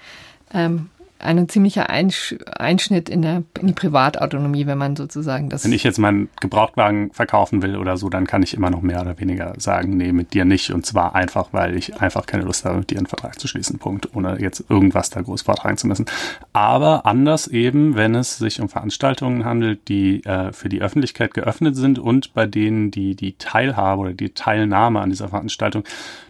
ähm, 0.53 0.89
ein 1.23 1.49
ziemlicher 1.49 1.89
Einschnitt 1.89 3.09
in, 3.09 3.21
der, 3.21 3.43
in 3.59 3.67
die 3.67 3.73
Privatautonomie, 3.73 4.65
wenn 4.65 4.77
man 4.77 4.95
sozusagen 4.95 5.49
das. 5.49 5.63
Wenn 5.63 5.73
ich 5.73 5.83
jetzt 5.83 5.99
meinen 5.99 6.29
Gebrauchtwagen 6.41 7.11
verkaufen 7.11 7.61
will 7.61 7.77
oder 7.77 7.97
so, 7.97 8.09
dann 8.09 8.27
kann 8.27 8.43
ich 8.43 8.53
immer 8.53 8.69
noch 8.69 8.81
mehr 8.81 9.01
oder 9.01 9.19
weniger 9.19 9.53
sagen, 9.57 9.97
nee, 9.97 10.11
mit 10.11 10.33
dir 10.33 10.45
nicht. 10.45 10.71
Und 10.71 10.85
zwar 10.85 11.15
einfach, 11.15 11.49
weil 11.51 11.75
ich 11.75 12.01
einfach 12.01 12.25
keine 12.25 12.43
Lust 12.43 12.65
habe, 12.65 12.79
mit 12.79 12.89
dir 12.89 12.97
einen 12.97 13.07
Vertrag 13.07 13.39
zu 13.39 13.47
schließen. 13.47 13.79
Punkt. 13.79 14.15
Ohne 14.15 14.39
jetzt 14.39 14.65
irgendwas 14.69 15.09
da 15.09 15.21
groß 15.21 15.41
vortragen 15.43 15.77
zu 15.77 15.87
müssen. 15.87 16.05
Aber 16.51 17.05
anders 17.05 17.47
eben, 17.47 17.95
wenn 17.95 18.15
es 18.15 18.37
sich 18.37 18.61
um 18.61 18.69
Veranstaltungen 18.69 19.45
handelt, 19.45 19.87
die 19.87 20.23
äh, 20.25 20.51
für 20.51 20.69
die 20.69 20.81
Öffentlichkeit 20.81 21.33
geöffnet 21.33 21.75
sind 21.75 21.99
und 21.99 22.33
bei 22.33 22.45
denen 22.45 22.91
die, 22.91 23.15
die 23.15 23.37
Teilhabe 23.37 24.01
oder 24.01 24.13
die 24.13 24.33
Teilnahme 24.33 24.99
an 25.01 25.09
dieser 25.09 25.29
Veranstaltung 25.29 25.83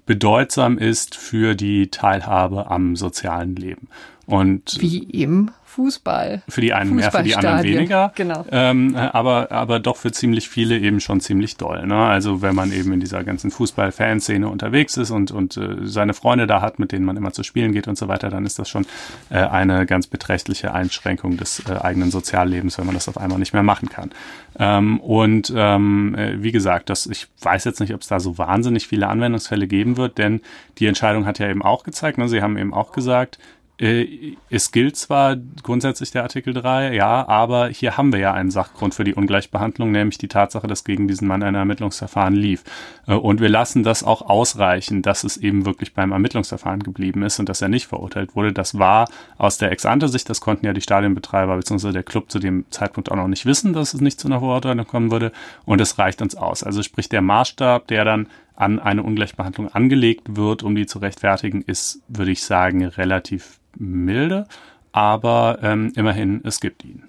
bedeutsam 0.06 0.78
ist 0.78 1.16
für 1.16 1.56
die 1.56 1.88
Teilhabe 1.88 2.70
am 2.70 2.96
sozialen 2.96 3.56
Leben. 3.56 3.88
Und 4.26 4.78
wie 4.80 5.12
eben 5.12 5.52
Fußball. 5.74 6.44
Für 6.48 6.62
die 6.62 6.74
einen 6.74 6.96
mehr, 6.96 7.12
für 7.12 7.24
die 7.24 7.36
anderen 7.36 7.64
weniger. 7.64 8.12
Genau. 8.16 8.46
Ähm, 8.52 8.96
aber, 8.96 9.52
aber 9.52 9.80
doch 9.80 9.98
für 9.98 10.12
ziemlich 10.12 10.48
viele 10.48 10.78
eben 10.78 11.00
schon 11.00 11.20
ziemlich 11.20 11.58
doll. 11.58 11.88
Ne? 11.88 11.96
Also 11.96 12.44
wenn 12.44 12.54
man 12.54 12.72
eben 12.72 12.94
in 12.94 13.00
dieser 13.00 13.24
ganzen 13.24 13.50
Fußball-Fanszene 13.50 14.48
unterwegs 14.48 14.98
ist 14.98 15.10
und, 15.10 15.32
und 15.32 15.58
äh, 15.58 15.78
seine 15.82 16.14
Freunde 16.14 16.46
da 16.46 16.62
hat, 16.62 16.78
mit 16.78 16.92
denen 16.92 17.06
man 17.06 17.18
immer 17.18 17.34
zu 17.34 17.42
spielen 17.42 17.74
geht 17.74 17.88
und 17.88 17.98
so 17.98 18.08
weiter, 18.08 18.30
dann 18.30 18.46
ist 18.46 18.60
das 18.60 18.70
schon 18.70 18.86
äh, 19.32 19.38
eine 19.38 19.88
ganz 19.88 20.06
beträchtliche 20.06 20.74
Einschränkung 20.74 21.38
des 21.38 21.64
äh, 21.68 21.74
eigenen 21.82 22.12
Soziallebens, 22.12 22.78
wenn 22.78 22.86
man 22.86 22.94
das 22.94 23.10
auf 23.10 23.18
einmal 23.18 23.40
nicht 23.40 23.54
mehr 23.54 23.64
machen 23.64 23.90
kann. 23.90 24.12
Ähm, 24.60 25.00
und 25.00 25.52
ähm, 25.56 26.14
äh, 26.16 26.44
wie 26.44 26.52
gesagt, 26.52 26.92
das, 26.92 27.08
ich 27.08 27.28
weiß 27.42 27.64
jetzt 27.64 27.80
nicht, 27.80 27.96
ob 27.96 28.02
es 28.02 28.08
da 28.08 28.20
so 28.20 28.38
wahnsinnig 28.38 28.88
viele 28.88 29.08
Anwendungsfälle 29.08 29.66
geben 29.66 29.98
wird, 29.98 30.20
denn 30.20 30.42
die 30.78 30.86
Entscheidung 30.86 31.26
hat 31.26 31.40
ja 31.40 31.50
eben 31.50 31.64
auch 31.64 31.84
gezeigt, 31.84 32.20
ne? 32.20 32.30
Sie 32.30 32.44
haben 32.44 32.60
eben 32.60 32.76
auch 32.76 32.92
gesagt, 32.92 33.40
äh, 33.80 34.36
es 34.52 34.72
gilt 34.72 34.96
zwar 34.98 35.36
grundsätzlich 35.36 36.12
der 36.12 36.22
Artikel 36.22 36.54
3, 36.54 36.94
ja, 36.94 37.28
aber 37.28 37.70
hier 37.70 37.98
haben 37.98 38.14
wir 38.14 38.20
ja 38.20 38.32
einen 38.32 38.52
Sachgrund 38.52 38.94
für 38.94 39.04
die 39.04 39.16
Ungleichbehandlung, 39.16 39.92
nämlich 39.92 40.20
die 40.20 40.28
Tatsache, 40.28 40.68
dass 40.68 40.84
gegen 40.84 41.08
diesen 41.08 41.28
Mann 41.28 41.42
ein 41.42 41.56
Ermittlungsverfahren 41.56 42.36
lief. 42.36 42.64
Äh, 43.08 43.16
und 43.16 43.42
wir 43.42 43.50
lassen 43.50 43.82
das 43.84 44.04
auch 44.04 44.22
ausreichen, 44.22 45.02
dass 45.02 45.24
es 45.24 45.38
eben 45.38 45.66
wirklich 45.66 45.94
beim 45.94 46.12
Ermittlungsverfahren 46.12 46.84
geblieben 46.84 47.24
ist 47.24 47.40
und 47.40 47.50
dass 47.50 47.64
er 47.64 47.70
nicht 47.70 47.88
verurteilt 47.88 48.36
wurde. 48.36 48.54
Das 48.54 48.78
war 48.78 49.10
aus 49.38 49.58
der 49.58 49.72
Ex-ante-Sicht, 49.72 50.30
das 50.30 50.40
konnten 50.40 50.68
ja 50.68 50.74
die 50.74 50.82
Stadionbetreiber 50.82 51.58
bzw. 51.58 51.92
der 51.92 52.04
Club 52.04 52.30
zu 52.30 52.38
dem 52.38 52.66
Zeitpunkt 52.70 53.12
auch 53.12 53.16
noch 53.16 53.28
nicht 53.28 53.48
wissen, 53.48 53.74
dass 53.74 53.96
es 53.96 54.02
nicht 54.02 54.20
zu 54.20 54.28
einer 54.28 54.40
Verurteilung 54.40 54.86
kommen 54.86 55.10
würde. 55.10 55.32
Und 55.66 55.82
es 55.82 55.98
reicht 55.98 56.22
uns 56.22 56.36
aus. 56.36 56.64
Also 56.64 56.84
sprich 56.84 57.10
der 57.10 57.22
Maßstab, 57.22 57.88
der 57.88 58.06
dann 58.06 58.28
an 58.56 58.80
eine 58.80 59.02
Ungleichbehandlung 59.02 59.74
angelegt 59.74 60.36
wird, 60.36 60.62
um 60.62 60.76
die 60.76 60.86
zu 60.86 61.00
rechtfertigen, 61.00 61.64
ist, 61.64 62.02
würde 62.08 62.32
ich 62.32 62.44
sagen, 62.44 62.86
relativ 62.86 63.60
milde, 63.78 64.48
aber 64.92 65.60
ähm, 65.62 65.92
immerhin, 65.96 66.42
es 66.44 66.60
gibt 66.60 66.84
ihn. 66.84 67.04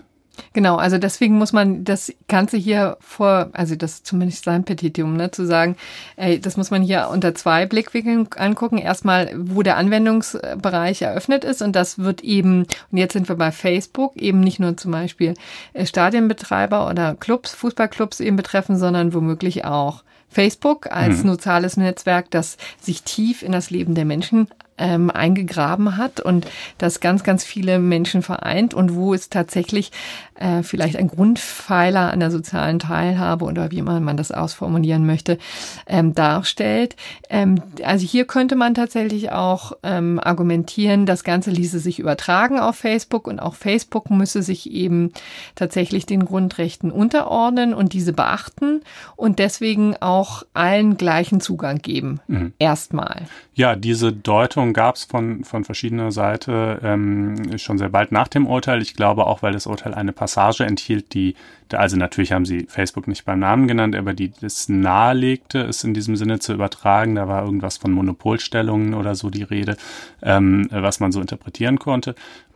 Genau, 0.53 0.77
also 0.77 0.99
deswegen 0.99 1.37
muss 1.37 1.53
man 1.53 1.85
das 1.85 2.13
Ganze 2.29 2.57
hier 2.57 2.97
vor, 3.01 3.51
also 3.53 3.77
das 3.77 3.95
ist 3.95 4.07
zumindest 4.07 4.45
sein 4.45 4.65
Petitum, 4.65 5.17
ne, 5.17 5.31
zu 5.31 5.47
sagen, 5.47 5.77
ey, 6.17 6.41
das 6.41 6.57
muss 6.57 6.71
man 6.71 6.83
hier 6.83 7.09
unter 7.13 7.35
zwei 7.35 7.67
Blickwinkeln 7.67 8.29
angucken. 8.37 8.79
Erstmal, 8.79 9.31
wo 9.37 9.63
der 9.63 9.77
Anwendungsbereich 9.77 11.03
eröffnet 11.03 11.45
ist 11.45 11.63
und 11.63 11.75
das 11.75 11.99
wird 11.99 12.23
eben, 12.23 12.67
und 12.91 12.99
jetzt 12.99 13.13
sind 13.13 13.29
wir 13.29 13.37
bei 13.37 13.53
Facebook, 13.53 14.17
eben 14.17 14.41
nicht 14.41 14.61
nur 14.61 14.77
zum 14.77 14.93
Beispiel 14.93 15.35
äh, 15.73 15.87
Stadienbetreiber 15.87 16.89
oder 16.89 17.15
Clubs, 17.15 17.55
Fußballclubs 17.55 18.21
eben 18.21 18.37
betreffen, 18.37 18.77
sondern 18.77 19.15
womöglich 19.15 19.65
auch 19.65 20.03
Facebook 20.29 20.91
als 20.91 21.23
mhm. 21.23 21.29
soziales 21.29 21.77
Netzwerk, 21.77 22.31
das 22.31 22.57
sich 22.81 23.03
tief 23.03 23.43
in 23.43 23.53
das 23.53 23.71
Leben 23.71 23.95
der 23.95 24.05
Menschen 24.05 24.49
ähm, 24.79 25.11
eingegraben 25.11 25.97
hat 25.97 26.21
und 26.21 26.47
das 26.79 27.01
ganz, 27.01 27.23
ganz 27.23 27.45
viele 27.45 27.79
Menschen 27.79 28.23
vereint 28.23 28.75
und 28.75 28.95
wo 28.95 29.15
es 29.15 29.31
tatsächlich 29.31 29.93
äh, 30.35 30.63
vielleicht 30.63 30.97
ein 30.97 31.09
Grundpfeiler 31.09 32.13
an 32.13 32.21
der 32.21 32.31
sozialen 32.31 32.79
Teilhabe 32.79 33.45
oder 33.45 33.71
wie 33.71 33.79
immer 33.79 34.01
man 34.01 34.17
das 34.17 34.33
ausformulieren 34.33 35.07
möchte, 35.07 35.39
ähm, 35.87 36.15
darstellt. 36.15 36.97
Ähm, 37.31 37.63
also 37.85 38.05
hier 38.05 38.25
könnte 38.25 38.57
man 38.57 38.75
tatsächlich 38.75 39.31
auch 39.31 39.73
ähm, 39.83 40.19
argumentieren, 40.23 41.07
das 41.07 41.25
Ganze 41.25 41.51
ließe 41.51 41.79
sich 41.79 41.99
übertragen 41.99 42.59
auf 42.59 42.77
Facebook 42.77 43.29
und 43.29 43.39
auch 43.39 43.55
Facebook 43.55 44.11
müsse 44.11 44.43
sich 44.43 44.71
eben 44.71 45.13
tatsächlich 45.55 46.07
den 46.07 46.25
Grundrechten 46.25 46.91
unterordnen 46.91 47.75
und 47.75 47.93
diese 47.93 48.13
beachten 48.13 48.83
und 49.17 49.39
deswegen 49.39 49.97
auch 50.01 50.43
allen 50.53 50.97
gleichen 50.97 51.41
Zugang 51.41 51.79
geben. 51.79 52.21
Mhm. 52.27 52.53
Erstmal. 52.59 53.23
Ja, 53.55 53.77
diese 53.77 54.13
Deutung 54.13 54.64
gab 54.73 54.97
es 54.97 55.05
von, 55.05 55.45
von 55.45 55.65
verschiedener 55.65 56.13
Seite 56.13 56.81
ähm, 56.83 57.59
schon 57.59 57.79
sehr 57.79 57.91
bald 57.91 58.13
nach 58.13 58.29
dem 58.29 58.47
Urteil. 58.47 58.81
Ich 58.83 58.95
glaube 58.95 59.27
auch, 59.27 59.43
weil 59.43 59.53
das 59.53 59.67
Urteil 59.67 59.95
eine 59.95 60.13
Passage 60.13 60.65
enthielt, 60.65 61.15
die, 61.15 61.35
also 61.73 61.97
natürlich 61.97 62.33
haben 62.33 62.45
sie 62.45 62.67
Facebook 62.69 63.09
nicht 63.09 63.25
beim 63.25 63.39
Namen 63.39 63.69
genannt, 63.69 63.97
aber 63.97 64.13
die 64.13 64.31
das 64.41 64.69
nahelegte, 64.69 65.61
es 65.61 65.85
in 65.85 65.95
diesem 65.95 66.17
Sinne 66.17 66.39
zu 66.39 66.53
übertragen. 66.53 67.15
Da 67.15 67.29
war 67.29 67.45
irgendwas 67.45 67.79
von 67.79 67.93
Monopolstellungen 67.93 68.95
oder 68.95 69.15
so 69.15 69.31
die 69.31 69.43
Rede, 69.43 69.77
ähm, 70.23 70.69
was 70.71 71.01
man 71.01 71.13
so 71.13 71.21
interpretieren 71.21 71.79
konnte. 71.79 72.15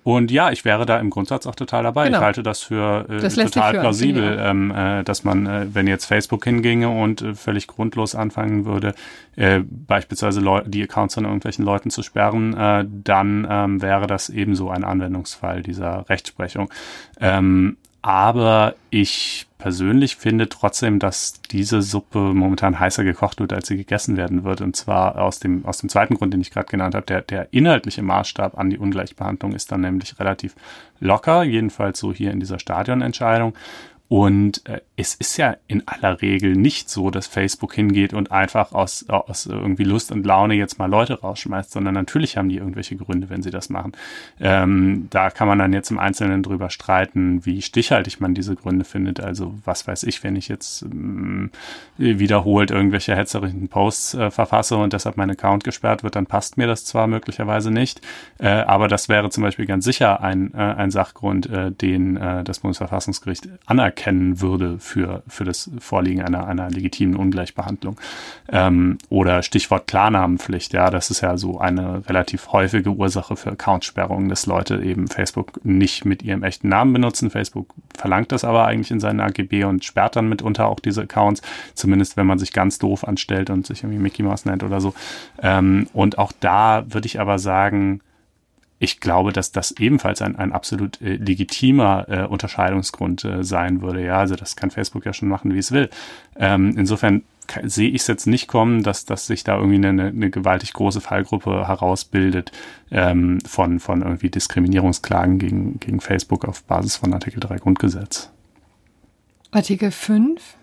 Und 0.09 0.31
ja, 0.31 0.51
ich 0.51 0.65
wäre 0.65 0.87
da 0.87 0.99
im 1.01 1.11
Grundsatz 1.11 1.47
auch 1.47 1.55
total 1.55 1.83
dabei. 1.83 2.07
Genau. 2.07 2.17
Ich 2.17 2.25
halte 2.25 2.43
das 2.43 2.63
für 2.63 3.05
äh, 3.11 3.21
das 3.21 3.35
total 3.35 3.79
plausibel, 3.79 4.39
ähm, 4.41 4.71
äh, 4.71 5.05
dass 5.05 5.23
man, 5.23 5.47
äh, 5.47 5.67
wenn 5.75 5.87
jetzt 5.87 6.07
Facebook 6.07 6.45
hinginge 6.45 6.89
und 6.89 7.21
äh, 7.21 7.35
völlig 7.35 7.67
grundlos 7.67 8.15
anfangen 8.15 8.65
würde, 8.65 8.95
äh, 9.37 9.61
beispielsweise 9.67 10.41
Leu 10.41 10.63
die 10.65 10.83
Accounts 10.83 11.13
von 11.13 11.25
irgendwelchen 11.25 11.63
Leuten 11.63 11.91
zu 11.91 12.03
sperren, 12.03 12.57
äh, 12.57 12.87
dann 12.89 13.47
ähm, 13.51 13.83
wäre 13.83 14.07
das 14.07 14.31
ebenso 14.31 14.71
ein 14.71 14.83
Anwendungsfall 14.83 15.63
dieser 15.63 16.09
Rechtsprechung. 16.09 16.71
Ähm, 17.21 17.77
aber 18.03 18.75
ich 18.91 19.47
persönlich 19.59 20.17
finde 20.17 20.49
trotzdem, 20.49 20.99
dass 21.01 21.43
diese 21.51 21.83
Suppe 21.83 22.19
momentan 22.33 22.79
heißer 22.79 23.03
gekocht 23.03 23.41
wird, 23.41 23.53
als 23.53 23.67
sie 23.67 23.77
gegessen 23.77 24.17
werden 24.17 24.45
wird. 24.45 24.61
Und 24.61 24.77
zwar 24.77 25.19
aus 25.19 25.41
dem, 25.41 25.67
aus 25.67 25.79
dem 25.79 25.89
zweiten 25.89 26.15
Grund, 26.15 26.33
den 26.33 26.41
ich 26.41 26.53
gerade 26.53 26.69
genannt 26.69 26.95
habe. 26.95 27.07
Der, 27.07 27.23
der 27.23 27.49
inhaltliche 27.53 28.03
Maßstab 28.03 28.57
an 28.57 28.71
die 28.71 28.79
Ungleichbehandlung 28.79 29.53
ist 29.53 29.73
dann 29.73 29.81
nämlich 29.81 30.19
relativ 30.21 30.55
locker, 31.01 31.43
jedenfalls 31.43 31.99
so 31.99 32.13
hier 32.13 32.31
in 32.31 32.41
dieser 32.41 32.61
Stadionentscheidung. 32.61 33.55
Und 34.09 34.65
äh, 34.67 34.81
es 35.01 35.15
ist 35.15 35.37
ja 35.37 35.57
in 35.69 35.87
aller 35.87 36.21
Regel 36.21 36.55
nicht 36.55 36.91
so, 36.91 37.11
dass 37.11 37.29
Facebook 37.29 37.73
hingeht 37.73 38.13
und 38.13 38.33
einfach 38.33 38.73
aus, 38.73 39.09
aus 39.09 39.47
irgendwie 39.47 39.85
Lust 39.85 40.11
und 40.11 40.27
Laune 40.27 40.55
jetzt 40.55 40.81
mal 40.81 40.91
Leute 40.91 41.21
rausschmeißt, 41.21 41.71
sondern 41.71 41.95
natürlich 41.95 42.37
haben 42.37 42.49
die 42.49 42.57
irgendwelche 42.57 42.97
Gründe, 42.97 43.31
wenn 43.31 43.43
sie 43.43 43.53
das 43.53 43.71
machen. 43.71 43.93
Ähm, 44.41 45.07
da 45.11 45.31
kann 45.31 45.47
man 45.47 45.61
dann 45.61 45.73
jetzt 45.73 45.93
im 45.93 46.01
Einzelnen 46.01 46.43
drüber 46.43 46.69
streiten, 46.69 47.47
wie 47.47 47.63
stichhaltig 47.63 48.21
man 48.21 48.35
diese 48.35 48.57
Gründe 48.57 48.85
findet. 48.85 49.21
Also 49.21 49.55
was 49.65 49.87
weiß 49.87 50.03
ich, 50.03 50.25
wenn 50.25 50.35
ich 50.35 50.49
jetzt 50.49 50.83
ähm, 50.83 51.51
wiederholt 51.97 52.73
irgendwelche 52.73 53.15
hetzerischen 53.15 53.69
Posts 53.69 54.15
äh, 54.15 54.31
verfasse 54.33 54.77
und 54.77 54.93
deshalb 54.95 55.17
mein 55.17 55.31
Account 55.31 55.63
gesperrt 55.63 56.03
wird, 56.03 56.17
dann 56.17 56.27
passt 56.27 56.57
mir 56.57 56.67
das 56.67 56.85
zwar 56.85 57.07
möglicherweise 57.07 57.71
nicht, 57.71 58.01
äh, 58.39 58.49
aber 58.49 58.89
das 58.89 59.09
wäre 59.09 59.31
zum 59.31 59.45
Beispiel 59.45 59.67
ganz 59.67 59.85
sicher 59.85 60.23
ein, 60.23 60.53
äh, 60.55 60.57
ein 60.57 60.91
Sachgrund, 60.91 61.49
äh, 61.49 61.71
den 61.71 62.17
äh, 62.17 62.43
das 62.43 62.59
Bundesverfassungsgericht 62.61 63.49
anerkennt 63.67 64.09
erkennen 64.09 64.41
würde 64.41 64.79
für, 64.89 65.23
für 65.29 65.45
das 65.45 65.71
Vorliegen 65.79 66.23
einer, 66.23 66.47
einer 66.47 66.71
legitimen 66.71 67.15
Ungleichbehandlung. 67.15 68.01
Ähm, 68.51 68.99
oder 69.11 69.43
Stichwort 69.43 69.87
Klarnamenpflicht, 69.87 70.73
ja, 70.73 70.91
das 70.91 71.11
ist 71.11 71.21
ja 71.21 71.37
so 71.37 71.59
eine 71.61 72.09
relativ 72.09 72.53
häufige 72.53 72.91
Ursache 72.91 73.37
für 73.37 73.53
Accountsperrungen, 73.53 74.29
dass 74.29 74.47
Leute 74.47 74.83
eben 74.83 75.07
Facebook 75.09 75.65
nicht 75.65 76.05
mit 76.05 76.23
ihrem 76.23 76.43
echten 76.43 76.69
Namen 76.69 76.93
benutzen. 76.93 77.31
Facebook 77.31 77.75
verlangt 77.97 78.33
das 78.33 78.45
aber 78.45 78.67
eigentlich 78.67 78.91
in 78.91 79.01
seinen 79.01 79.21
AGB 79.21 79.65
und 79.65 79.85
sperrt 79.85 80.17
dann 80.17 80.29
mitunter 80.29 80.67
auch 80.67 80.81
diese 80.81 81.03
Accounts, 81.03 81.43
zumindest 81.75 82.17
wenn 82.17 82.27
man 82.27 82.39
sich 82.39 82.53
ganz 82.53 82.79
doof 82.79 83.07
anstellt 83.07 83.51
und 83.51 83.67
sich 83.67 83.83
irgendwie 83.83 84.01
Mickey 84.01 84.23
Mouse 84.23 84.47
nennt 84.47 84.63
oder 84.63 84.81
so. 84.81 84.95
Ähm, 85.43 85.87
und 85.93 86.19
auch 86.19 86.33
da 86.41 86.85
würde 86.89 87.07
ich 87.07 87.21
aber 87.21 87.39
sagen, 87.39 88.01
ich 88.79 89.01
glaube, 89.01 89.33
dass 89.33 89.53
das 89.53 89.73
ebenfalls 89.73 90.23
ein, 90.23 90.37
ein 90.37 90.53
absolut 90.53 91.01
äh, 91.01 91.17
legitimer 91.17 92.07
äh, 92.09 92.27
Unterscheidungsgrund 92.27 93.25
äh, 93.25 93.43
sein 93.43 93.83
würde. 93.83 94.05
Ja, 94.05 94.19
also 94.19 94.37
das 94.37 94.57
kann 94.57 94.71
Facebook 94.71 95.05
ja 95.05 95.13
schon 95.13 95.29
machen, 95.29 95.53
wie 95.55 95.59
es 95.59 95.73
will. 95.73 95.91
Ähm, 96.37 96.75
insofern 96.77 97.23
sehe 97.65 97.89
ich 97.89 98.03
es 98.03 98.07
jetzt 98.07 98.27
nicht 98.27 98.47
kommen, 98.47 98.83
dass, 98.83 99.05
dass 99.05 99.27
sich 99.27 99.43
da 99.43 99.57
irgendwie 99.57 99.87
eine, 99.87 100.09
eine 100.09 100.31
gewaltig 100.31 100.75
große 100.75 101.01
Fallgruppe 101.01 101.67
herausbildet 101.67 102.53
ähm, 102.91 103.41
von, 103.41 103.81
von 103.81 104.03
irgendwie 104.03 104.31
Diskriminierungsklagen 104.31 105.39
gegen, 105.39 105.81
gegen 105.81 106.01
Facebook 106.01 106.45
auf 106.45 106.63
Basis 106.65 106.97
von 106.97 107.13
Artikel 107.13 107.41
3 107.41 107.57
Grundgesetz. 107.57 108.31
Artikel 109.51 109.91
5? 109.91 110.57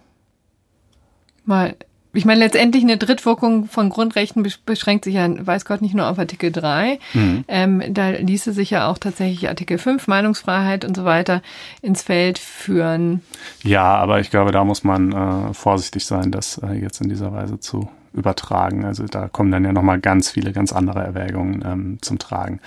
Mal 1.43 1.75
ich 2.15 2.25
meine, 2.25 2.39
letztendlich 2.39 2.84
eine 2.84 2.97
Drittwirkung 2.97 3.65
von 3.65 3.89
Grundrechten 3.89 4.47
beschränkt 4.65 5.06
sich 5.06 5.15
ja, 5.15 5.28
weiß 5.30 5.65
Gott, 5.65 5.82
nicht 5.82 5.93
nur 5.93 6.08
auf 6.08 6.17
Artikel 6.17 6.51
3. 6.51 6.99
Mhm. 7.13 7.45
Ähm, 7.47 7.84
da 7.89 8.10
ließe 8.10 8.54
sich 8.54 8.69
ja 8.69 8.88
auch 8.88 8.97
tatsächlich 8.97 9.49
Artikel 9.49 9.78
5, 9.78 10.08
Meinungsfreiheit 10.08 10.86
und 10.86 10.95
so 10.95 11.06
weiter, 11.06 11.41
ins 11.82 12.01
Feld 12.01 12.39
führen. 12.39 13.21
Ja, 13.63 13.95
aber 13.95 14.19
ich 14.19 14.32
glaube, 14.32 14.51
da 14.51 14.63
muss 14.63 14.84
man 14.84 15.12
äh, 15.12 15.54
vorsichtig 15.54 16.06
sein, 16.06 16.32
das 16.32 16.58
äh, 16.58 16.73
jetzt 16.73 17.01
in 17.01 17.10
dieser 17.10 17.34
Weise 17.34 17.60
zu 17.60 17.89
übertragen. 18.13 18.86
Also 18.86 19.06
da 19.06 19.28
kommen 19.28 19.51
dann 19.51 19.65
ja 19.65 19.73
nochmal 19.73 19.99
ganz 19.99 20.32
viele, 20.32 20.54
ganz 20.54 20.73
andere 20.73 21.04
Erwägungen 21.04 21.63
ähm, 21.65 21.97
zum 22.01 22.17
Tragen. 22.17 22.60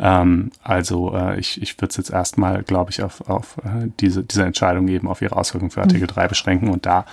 Ähm, 0.00 0.50
also 0.62 1.14
äh, 1.14 1.38
ich, 1.38 1.60
ich 1.60 1.76
würde 1.78 1.90
es 1.90 1.96
jetzt 1.96 2.10
erstmal, 2.10 2.62
glaube 2.62 2.90
ich, 2.90 3.02
auf, 3.02 3.28
auf 3.28 3.58
äh, 3.58 3.88
diese, 4.00 4.22
diese 4.22 4.44
Entscheidung 4.44 4.88
eben 4.88 5.08
auf 5.08 5.22
ihre 5.22 5.36
Auswirkungen 5.36 5.70
für 5.70 5.80
Artikel 5.80 6.02
mhm. 6.02 6.14
3 6.14 6.28
beschränken 6.28 6.68
und 6.68 6.86
da 6.86 7.04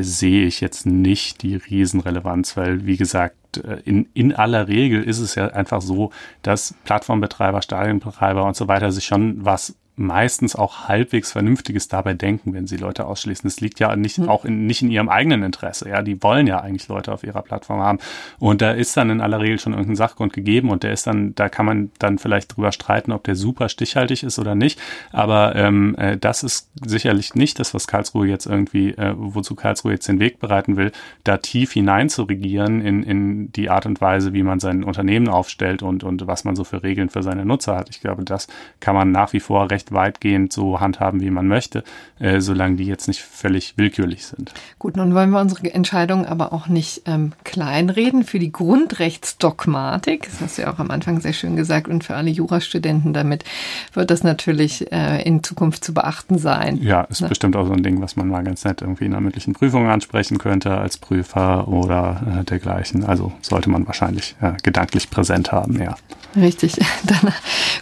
sehe 0.00 0.46
ich 0.46 0.60
jetzt 0.60 0.86
nicht 0.86 1.42
die 1.42 1.56
Riesenrelevanz, 1.56 2.56
weil 2.56 2.86
wie 2.86 2.96
gesagt, 2.96 3.58
äh, 3.58 3.80
in, 3.84 4.08
in 4.14 4.34
aller 4.34 4.68
Regel 4.68 5.02
ist 5.02 5.18
es 5.18 5.34
ja 5.34 5.48
einfach 5.48 5.82
so, 5.82 6.10
dass 6.42 6.74
Plattformbetreiber, 6.84 7.62
Stadionbetreiber 7.62 8.44
und 8.44 8.56
so 8.56 8.68
weiter 8.68 8.90
sich 8.92 9.04
schon 9.04 9.44
was 9.44 9.76
meistens 9.94 10.56
auch 10.56 10.88
halbwegs 10.88 11.32
Vernünftiges 11.32 11.88
dabei 11.88 12.14
denken, 12.14 12.54
wenn 12.54 12.66
sie 12.66 12.78
Leute 12.78 13.04
ausschließen. 13.06 13.46
Es 13.46 13.60
liegt 13.60 13.78
ja 13.78 13.94
nicht, 13.94 14.18
mhm. 14.18 14.28
auch 14.28 14.44
in, 14.44 14.66
nicht 14.66 14.80
in 14.80 14.90
ihrem 14.90 15.10
eigenen 15.10 15.42
Interesse. 15.42 15.88
Ja, 15.88 16.00
die 16.00 16.22
wollen 16.22 16.46
ja 16.46 16.60
eigentlich 16.60 16.88
Leute 16.88 17.12
auf 17.12 17.24
ihrer 17.24 17.42
Plattform 17.42 17.80
haben. 17.80 17.98
Und 18.38 18.62
da 18.62 18.70
ist 18.70 18.96
dann 18.96 19.10
in 19.10 19.20
aller 19.20 19.40
Regel 19.40 19.58
schon 19.58 19.72
irgendein 19.72 19.96
Sachgrund 19.96 20.32
gegeben 20.32 20.70
und 20.70 20.82
der 20.82 20.92
ist 20.92 21.06
dann, 21.06 21.34
da 21.34 21.50
kann 21.50 21.66
man 21.66 21.90
dann 21.98 22.18
vielleicht 22.18 22.56
drüber 22.56 22.72
streiten, 22.72 23.12
ob 23.12 23.24
der 23.24 23.34
super 23.34 23.68
stichhaltig 23.68 24.22
ist 24.22 24.38
oder 24.38 24.54
nicht. 24.54 24.80
Aber 25.12 25.54
ähm, 25.56 25.94
äh, 25.96 26.16
das 26.16 26.42
ist 26.42 26.70
sicherlich 26.82 27.34
nicht 27.34 27.58
das, 27.58 27.74
was 27.74 27.86
Karlsruhe 27.86 28.26
jetzt 28.26 28.46
irgendwie, 28.46 28.90
äh, 28.92 29.12
wozu 29.16 29.54
Karlsruhe 29.54 29.92
jetzt 29.92 30.08
den 30.08 30.20
Weg 30.20 30.38
bereiten 30.38 30.76
will, 30.76 30.92
da 31.24 31.36
tief 31.36 31.72
hinein 31.72 32.08
zu 32.08 32.22
regieren 32.22 32.80
in, 32.80 33.02
in 33.02 33.52
die 33.52 33.68
Art 33.68 33.84
und 33.84 34.00
Weise, 34.00 34.32
wie 34.32 34.42
man 34.42 34.58
sein 34.58 34.84
Unternehmen 34.84 35.28
aufstellt 35.28 35.82
und, 35.82 36.02
und 36.02 36.26
was 36.26 36.44
man 36.44 36.56
so 36.56 36.64
für 36.64 36.82
Regeln 36.82 37.10
für 37.10 37.22
seine 37.22 37.44
Nutzer 37.44 37.76
hat. 37.76 37.90
Ich 37.90 38.00
glaube, 38.00 38.24
das 38.24 38.48
kann 38.80 38.94
man 38.94 39.12
nach 39.12 39.34
wie 39.34 39.40
vor 39.40 39.70
recht 39.70 39.81
recht 39.82 39.92
weitgehend 39.92 40.52
so 40.52 40.80
handhaben, 40.80 41.20
wie 41.20 41.30
man 41.30 41.48
möchte, 41.48 41.82
äh, 42.20 42.40
solange 42.40 42.76
die 42.76 42.84
jetzt 42.84 43.08
nicht 43.08 43.20
völlig 43.20 43.74
willkürlich 43.76 44.26
sind. 44.26 44.52
Gut, 44.78 44.96
nun 44.96 45.14
wollen 45.14 45.30
wir 45.30 45.40
unsere 45.40 45.72
Entscheidung 45.72 46.24
aber 46.26 46.52
auch 46.52 46.68
nicht 46.68 47.02
ähm, 47.06 47.32
kleinreden. 47.44 48.24
Für 48.24 48.38
die 48.38 48.52
Grundrechtsdogmatik, 48.52 50.26
das 50.26 50.40
hast 50.40 50.58
du 50.58 50.62
ja 50.62 50.72
auch 50.72 50.78
am 50.78 50.90
Anfang 50.90 51.20
sehr 51.20 51.32
schön 51.32 51.56
gesagt, 51.56 51.88
und 51.88 52.04
für 52.04 52.14
alle 52.14 52.30
Jurastudenten 52.30 53.12
damit 53.12 53.44
wird 53.92 54.10
das 54.10 54.22
natürlich 54.22 54.92
äh, 54.92 55.22
in 55.22 55.42
Zukunft 55.42 55.84
zu 55.84 55.92
beachten 55.94 56.38
sein. 56.38 56.78
Ja, 56.80 57.02
ist 57.02 57.20
ne? 57.20 57.28
bestimmt 57.28 57.56
auch 57.56 57.66
so 57.66 57.72
ein 57.72 57.82
Ding, 57.82 58.00
was 58.00 58.16
man 58.16 58.28
mal 58.28 58.44
ganz 58.44 58.64
nett 58.64 58.82
irgendwie 58.82 59.06
in 59.06 59.12
einer 59.12 59.20
mündlichen 59.20 59.54
Prüfung 59.54 59.88
ansprechen 59.88 60.38
könnte 60.38 60.76
als 60.76 60.98
Prüfer 60.98 61.66
oder 61.66 62.40
äh, 62.40 62.44
dergleichen. 62.44 63.04
Also 63.04 63.32
sollte 63.40 63.70
man 63.70 63.86
wahrscheinlich 63.86 64.36
äh, 64.40 64.52
gedanklich 64.62 65.10
präsent 65.10 65.50
haben, 65.50 65.80
ja. 65.80 65.96
Richtig. 66.36 66.74
Dann 67.04 67.32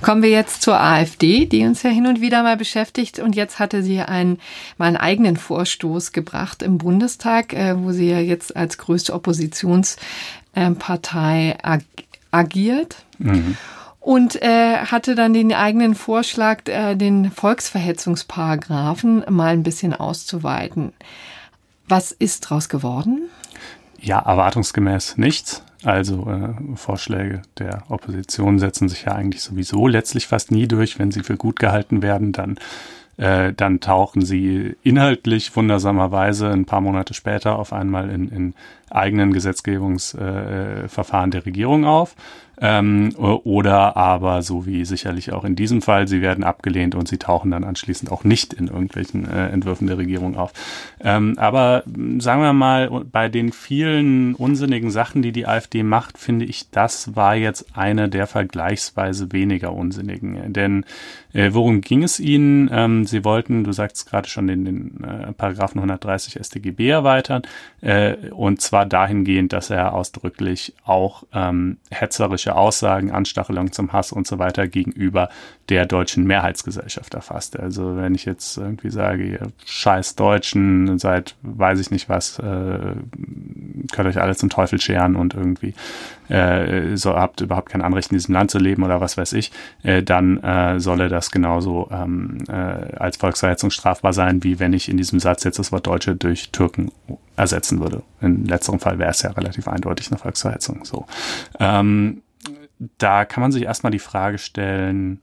kommen 0.03 0.23
wir 0.23 0.31
jetzt 0.31 0.63
zur 0.63 0.81
AfD, 0.81 1.47
die 1.47 1.65
uns 1.65 1.83
ja 1.83 1.90
hin 1.91 2.07
und 2.07 2.21
wieder 2.21 2.43
mal 2.43 2.57
beschäftigt. 2.57 3.19
Und 3.19 3.37
jetzt 3.37 3.59
hatte 3.59 3.83
sie 3.83 4.01
einen, 4.01 4.39
mal 4.79 4.87
einen 4.87 4.97
eigenen 4.97 5.37
Vorstoß 5.37 6.13
gebracht 6.13 6.63
im 6.63 6.79
Bundestag, 6.79 7.53
äh, 7.53 7.79
wo 7.79 7.93
sie 7.93 8.11
ja 8.11 8.21
jetzt 8.21 8.57
als 8.57 8.79
größte 8.79 9.13
Oppositionspartei 9.13 11.59
ag 11.63 11.83
agiert. 12.33 12.97
Mhm. 13.19 13.57
Und 13.99 14.41
äh, 14.41 14.79
hatte 14.79 15.15
dann 15.15 15.35
den 15.35 15.53
eigenen 15.53 15.95
Vorschlag, 15.95 16.67
äh, 16.69 16.95
den 16.95 17.31
Volksverhetzungsparagraphen 17.31 19.25
mal 19.29 19.53
ein 19.53 19.63
bisschen 19.63 19.93
auszuweiten. 19.93 20.95
Was 21.87 22.13
ist 22.13 22.45
daraus 22.45 22.71
geworden? 22.71 23.29
Ja, 24.01 24.21
erwartungsgemäß 24.21 25.19
nichts. 25.19 25.63
Also 25.83 26.29
äh, 26.29 26.77
Vorschläge 26.77 27.43
der 27.59 27.85
Opposition 27.89 28.59
setzen 28.59 28.89
sich 28.89 29.05
ja 29.05 29.13
eigentlich 29.13 29.43
sowieso 29.43 29.87
letztlich 29.87 30.27
fast 30.27 30.51
nie 30.51 30.69
durch. 30.69 30.99
Wenn 30.99 31.11
sie 31.11 31.23
für 31.23 31.37
gut 31.37 31.59
gehalten 31.59 32.03
werden, 32.03 32.33
dann, 32.33 32.59
äh, 33.17 33.53
dann 33.55 33.81
tauchen 33.81 34.23
sie 34.23 34.77
inhaltlich 34.83 35.55
wundersamerweise 35.57 36.51
ein 36.51 36.67
paar 36.67 36.83
Monate 36.83 37.15
später 37.15 37.59
auf 37.59 37.73
einmal 37.73 38.11
in, 38.11 38.29
in 38.29 38.55
eigenen 38.91 39.33
Gesetzgebungsverfahren 39.33 41.31
äh, 41.31 41.33
der 41.33 41.47
Regierung 41.47 41.87
auf. 41.87 42.15
Ähm, 42.61 43.15
oder 43.17 43.97
aber, 43.97 44.43
so 44.43 44.67
wie 44.67 44.85
sicherlich 44.85 45.33
auch 45.33 45.45
in 45.45 45.57
diesem 45.57 45.81
Fall, 45.81 46.07
sie 46.09 46.21
werden 46.21 46.45
abgelehnt 46.45 46.95
und 46.95 47.09
sie 47.09 47.17
tauchen 47.17 47.51
dann 47.51 47.65
anschließend 47.65 48.13
auch 48.13 48.23
nicht 48.25 48.53
in 48.53 48.69
irgendwelchen 48.69 49.29
äh, 49.29 49.49
Entwürfen 49.49 49.87
der 49.87 49.97
Regierung 49.97 50.37
auf. 50.37 50.53
Ähm, 51.01 51.35
aber 51.39 51.85
sagen 52.19 52.43
wir 52.43 52.53
mal, 52.53 52.91
bei 53.11 53.29
den 53.29 53.53
vielen 53.53 54.35
unsinnigen 54.35 54.91
Sachen, 54.91 55.23
die 55.23 55.33
die 55.33 55.47
AfD 55.47 55.83
macht, 55.83 56.19
finde 56.19 56.45
ich, 56.45 56.71
das 56.71 57.17
war 57.17 57.35
jetzt 57.35 57.77
eine 57.77 58.09
der 58.09 58.27
vergleichsweise 58.27 59.33
weniger 59.33 59.73
unsinnigen. 59.73 60.53
Denn 60.53 60.85
äh, 61.33 61.51
worum 61.53 61.81
ging 61.81 62.03
es 62.03 62.21
ihnen? 62.21 62.69
Ähm, 62.73 63.07
sie 63.07 63.25
wollten, 63.25 63.65
du 63.65 63.73
sagst 63.73 64.09
gerade 64.11 64.29
schon, 64.29 64.47
den, 64.47 64.65
den 64.65 65.05
äh, 65.05 65.33
Paragraphen 65.33 65.79
130 65.79 66.43
StGB 66.45 66.89
erweitern. 66.89 67.43
Äh, 67.81 68.31
und 68.31 68.61
zwar 68.61 68.87
dahingehend, 68.87 69.53
dass 69.53 69.71
er 69.71 69.95
ausdrücklich 69.95 70.75
auch 70.85 71.25
ähm, 71.33 71.79
hetzerische 71.91 72.50
Aussagen, 72.57 73.11
Anstachelung 73.11 73.73
zum 73.73 73.93
Hass 73.93 74.13
und 74.13 74.27
so 74.27 74.39
weiter 74.39 74.69
gegenüber 74.69 75.29
der 75.69 75.87
deutschen 75.87 76.25
Mehrheitsgesellschaft 76.25 77.15
erfasst. 77.15 77.59
Also 77.59 77.97
wenn 77.97 78.15
ich 78.15 78.25
jetzt 78.25 78.57
irgendwie 78.59 78.91
sage, 78.91 79.25
ihr 79.25 79.53
scheiß 79.65 80.17
Deutschen, 80.17 80.99
seid, 80.99 81.37
weiß 81.43 81.79
ich 81.81 81.91
nicht 81.91 82.09
was, 82.09 82.39
äh, 82.39 82.95
könnt 83.93 84.09
euch 84.09 84.21
alle 84.21 84.35
zum 84.37 84.51
Teufel 84.51 84.81
scheren 84.81 85.17
und 85.17 85.35
irgendwie 85.35 85.75
äh, 86.29 86.97
so 86.97 87.15
habt 87.15 87.41
überhaupt 87.41 87.71
kein 87.71 87.83
Anrecht 87.83 88.11
in 88.11 88.17
diesem 88.17 88.35
Land 88.35 88.51
zu 88.51 88.59
leben 88.59 88.83
oder 88.83 89.01
was 89.01 89.17
weiß 89.17 89.33
ich, 89.35 89.51
äh, 89.83 90.03
dann 90.03 90.43
äh, 90.43 90.81
solle 90.81 91.09
das 91.09 91.31
genauso 91.31 91.89
ähm, 91.93 92.39
äh, 92.49 92.53
als 92.53 93.17
Volksverhetzung 93.17 93.71
strafbar 93.71 94.13
sein, 94.13 94.43
wie 94.45 94.59
wenn 94.59 94.73
ich 94.73 94.89
in 94.89 94.97
diesem 94.97 95.21
Satz 95.21 95.45
jetzt 95.45 95.59
das 95.59 95.73
Wort 95.73 95.87
Deutsche 95.87 96.15
durch 96.17 96.51
Türken 96.51 96.91
ersetzen 97.41 97.81
würde. 97.81 98.03
In 98.21 98.45
letzterem 98.45 98.81
Fall 98.81 98.99
wäre 98.99 99.11
es 99.11 99.23
ja 99.23 99.31
relativ 99.31 99.67
eindeutig 99.69 100.11
eine 100.11 100.19
Volksverhetzung. 100.19 100.85
So. 100.85 101.07
Ähm, 101.59 102.23
da 102.99 103.25
kann 103.25 103.41
man 103.41 103.53
sich 103.53 103.65
erstmal 103.65 103.91
die 103.91 103.99
Frage 103.99 104.39
stellen, 104.39 105.21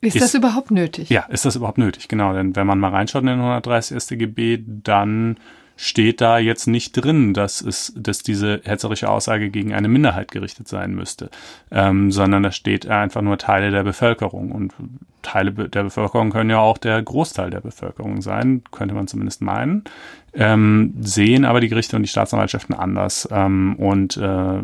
ist, 0.00 0.16
ist, 0.16 0.22
das 0.22 0.34
überhaupt 0.34 0.70
nötig? 0.70 1.08
Ja, 1.08 1.22
ist 1.22 1.46
das 1.46 1.56
überhaupt 1.56 1.78
nötig? 1.78 2.08
Genau, 2.08 2.34
denn 2.34 2.54
wenn 2.56 2.66
man 2.66 2.78
mal 2.78 2.90
reinschaut 2.90 3.22
in 3.22 3.28
den 3.28 3.38
130 3.38 4.02
StGB, 4.02 4.62
dann 4.66 5.36
steht 5.76 6.20
da 6.20 6.38
jetzt 6.38 6.66
nicht 6.66 6.92
drin, 6.92 7.34
dass 7.34 7.60
es, 7.60 7.92
dass 7.96 8.18
diese 8.18 8.60
hetzerische 8.64 9.08
Aussage 9.08 9.50
gegen 9.50 9.72
eine 9.72 9.88
Minderheit 9.88 10.30
gerichtet 10.30 10.68
sein 10.68 10.94
müsste, 10.94 11.30
ähm, 11.70 12.12
sondern 12.12 12.42
da 12.42 12.52
steht 12.52 12.86
einfach 12.86 13.22
nur 13.22 13.38
Teile 13.38 13.70
der 13.70 13.82
Bevölkerung 13.82 14.52
und 14.52 14.72
Teile 15.22 15.52
der 15.52 15.84
Bevölkerung 15.84 16.30
können 16.30 16.50
ja 16.50 16.58
auch 16.58 16.78
der 16.78 17.02
Großteil 17.02 17.50
der 17.50 17.60
Bevölkerung 17.60 18.22
sein, 18.22 18.62
könnte 18.70 18.94
man 18.94 19.08
zumindest 19.08 19.40
meinen 19.40 19.84
ähm, 20.36 20.94
sehen 21.00 21.44
aber 21.44 21.60
die 21.60 21.68
Gerichte 21.68 21.96
und 21.96 22.02
die 22.02 22.08
Staatsanwaltschaften 22.08 22.74
anders 22.74 23.28
ähm, 23.30 23.76
und 23.76 24.16
äh, 24.16 24.60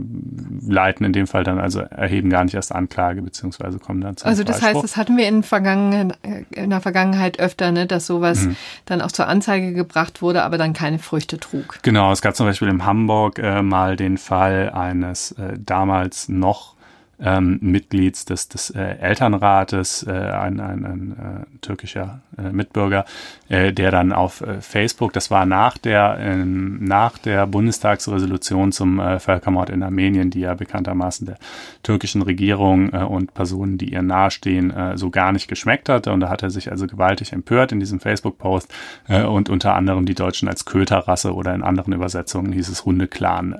leiten 0.69 1.07
in 1.07 1.13
dem 1.13 1.27
Fall 1.27 1.45
dann 1.45 1.59
also 1.59 1.81
erheben 1.81 2.31
gar 2.31 2.45
nicht 2.45 2.55
erst 2.55 2.75
Anklage 2.75 3.23
beziehungsweise 3.23 3.79
kommen 3.79 4.01
dann 4.01 4.17
zum 4.17 4.29
Also 4.29 4.43
das 4.43 4.63
heißt, 4.63 4.83
das 4.83 4.97
hatten 4.97 5.17
wir 5.17 5.29
in, 5.29 5.43
Vergangen, 5.43 6.13
in 6.51 6.71
der 6.71 6.81
Vergangenheit 6.81 7.39
öfter, 7.39 7.71
ne, 7.71 7.87
dass 7.87 8.07
sowas 8.07 8.47
mhm. 8.47 8.57
dann 8.87 9.01
auch 9.01 9.13
zur 9.13 9.29
Anzeige 9.29 9.73
gebracht 9.73 10.23
wurde, 10.23 10.43
aber 10.43 10.59
dann 10.59 10.73
keine 10.73 10.99
Früchte 10.99 11.39
trug. 11.39 11.79
Genau, 11.83 12.11
es 12.11 12.21
gab 12.21 12.35
zum 12.35 12.47
Beispiel 12.47 12.69
in 12.69 12.85
Hamburg 12.85 13.39
äh, 13.39 13.63
mal 13.63 13.97
den 13.97 14.19
Fall 14.19 14.71
eines 14.71 15.33
äh, 15.33 15.57
damals 15.59 16.29
noch 16.29 16.75
ähm, 17.23 17.59
Mitglieds 17.61 18.25
des, 18.25 18.49
des 18.49 18.71
äh, 18.71 18.97
Elternrates, 19.01 20.05
äh, 20.07 20.11
ein, 20.11 20.61
ein, 20.61 20.85
ein 20.85 21.13
äh, 21.13 21.59
türkischer 21.61 22.21
äh, 22.39 22.51
Mitbürger, 22.51 23.05
äh, 23.49 23.73
der 23.73 23.91
dann 23.91 24.13
auf 24.13 24.41
äh, 24.41 24.61
Facebook, 24.61 25.13
das 25.13 25.31
war 25.31 25.47
nach 25.47 25.79
der, 25.79 26.17
ähm, 26.21 26.83
nach 26.83 27.19
der 27.19 27.47
Bundestagsresolution 27.47 28.73
zum 28.73 28.99
äh, 28.99 29.19
Völkermord 29.19 29.71
in 29.71 29.83
Armenien, 29.83 30.31
die 30.31 30.41
ja 30.41 30.55
bekanntermaßen 30.55 31.27
der 31.27 31.39
türkischen 31.83 32.23
Regierung 32.23 32.93
äh, 32.93 33.03
und 33.03 33.35
Personen, 33.35 33.79
die 33.79 33.93
ihr 33.93 34.03
nahestehen, 34.03 34.71
äh, 34.71 34.97
so 34.97 35.11
gar 35.11 35.33
nicht 35.33 35.49
geschmeckt 35.49 35.89
hatte. 35.89 36.13
Und 36.13 36.21
da 36.21 36.29
hat 36.29 36.43
er 36.43 36.51
sich 36.51 36.71
also 36.71 36.87
gewaltig 36.87 37.33
empört 37.33 37.73
in 37.73 37.81
diesem 37.81 38.01
Facebook-Post 38.01 38.73
äh, 39.09 39.23
und 39.23 39.51
unter 39.51 39.75
anderem 39.75 40.07
die 40.07 40.15
Deutschen 40.15 40.49
als 40.49 40.65
Köterrasse 40.65 41.35
oder 41.35 41.55
in 41.55 41.63
anderen 41.63 41.93
Übersetzungen 41.93 42.53
hieß 42.53 42.69
es 42.69 42.85
Hundeclan 42.85 43.55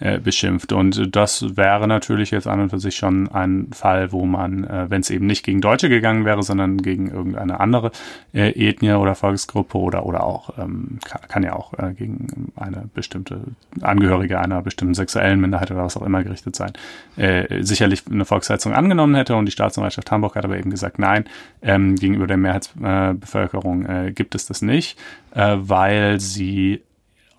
äh, 0.00 0.18
beschimpft. 0.18 0.72
Und 0.72 1.14
das 1.14 1.56
wäre 1.56 1.88
natürlich 1.88 2.30
jetzt 2.30 2.46
an 2.46 2.60
und 2.60 2.70
für 2.70 2.78
sich 2.78 2.96
schon 2.96 3.28
ein 3.28 3.68
Fall, 3.72 4.12
wo 4.12 4.26
man, 4.26 4.64
äh, 4.64 4.86
wenn 4.88 5.00
es 5.00 5.10
eben 5.10 5.26
nicht 5.26 5.44
gegen 5.44 5.60
Deutsche 5.60 5.88
gegangen 5.88 6.24
wäre, 6.24 6.42
sondern 6.42 6.78
gegen 6.78 7.10
irgendeine 7.10 7.60
andere 7.60 7.90
äh, 8.32 8.50
Ethnie 8.50 8.92
oder 8.92 9.14
Volksgruppe 9.14 9.78
oder, 9.78 10.06
oder 10.06 10.24
auch, 10.24 10.58
ähm, 10.58 10.98
kann, 11.04 11.20
kann 11.28 11.42
ja 11.42 11.54
auch 11.54 11.74
äh, 11.74 11.94
gegen 11.94 12.52
eine 12.56 12.88
bestimmte 12.94 13.40
Angehörige 13.80 14.38
einer 14.38 14.62
bestimmten 14.62 14.94
sexuellen 14.94 15.40
Minderheit 15.40 15.70
oder 15.70 15.84
was 15.84 15.96
auch 15.96 16.02
immer 16.02 16.22
gerichtet 16.22 16.56
sein, 16.56 16.72
äh, 17.16 17.62
sicherlich 17.62 18.04
eine 18.10 18.24
Volksheizung 18.24 18.72
angenommen 18.72 19.14
hätte 19.14 19.36
und 19.36 19.46
die 19.46 19.52
Staatsanwaltschaft 19.52 20.10
Hamburg 20.10 20.36
hat 20.36 20.44
aber 20.44 20.58
eben 20.58 20.70
gesagt, 20.70 20.98
nein, 20.98 21.24
ähm, 21.62 21.96
gegenüber 21.96 22.26
der 22.26 22.36
Mehrheitsbevölkerung 22.36 23.86
äh, 23.86 24.12
gibt 24.12 24.34
es 24.34 24.46
das 24.46 24.62
nicht, 24.62 24.98
äh, 25.34 25.56
weil 25.58 26.20
sie 26.20 26.82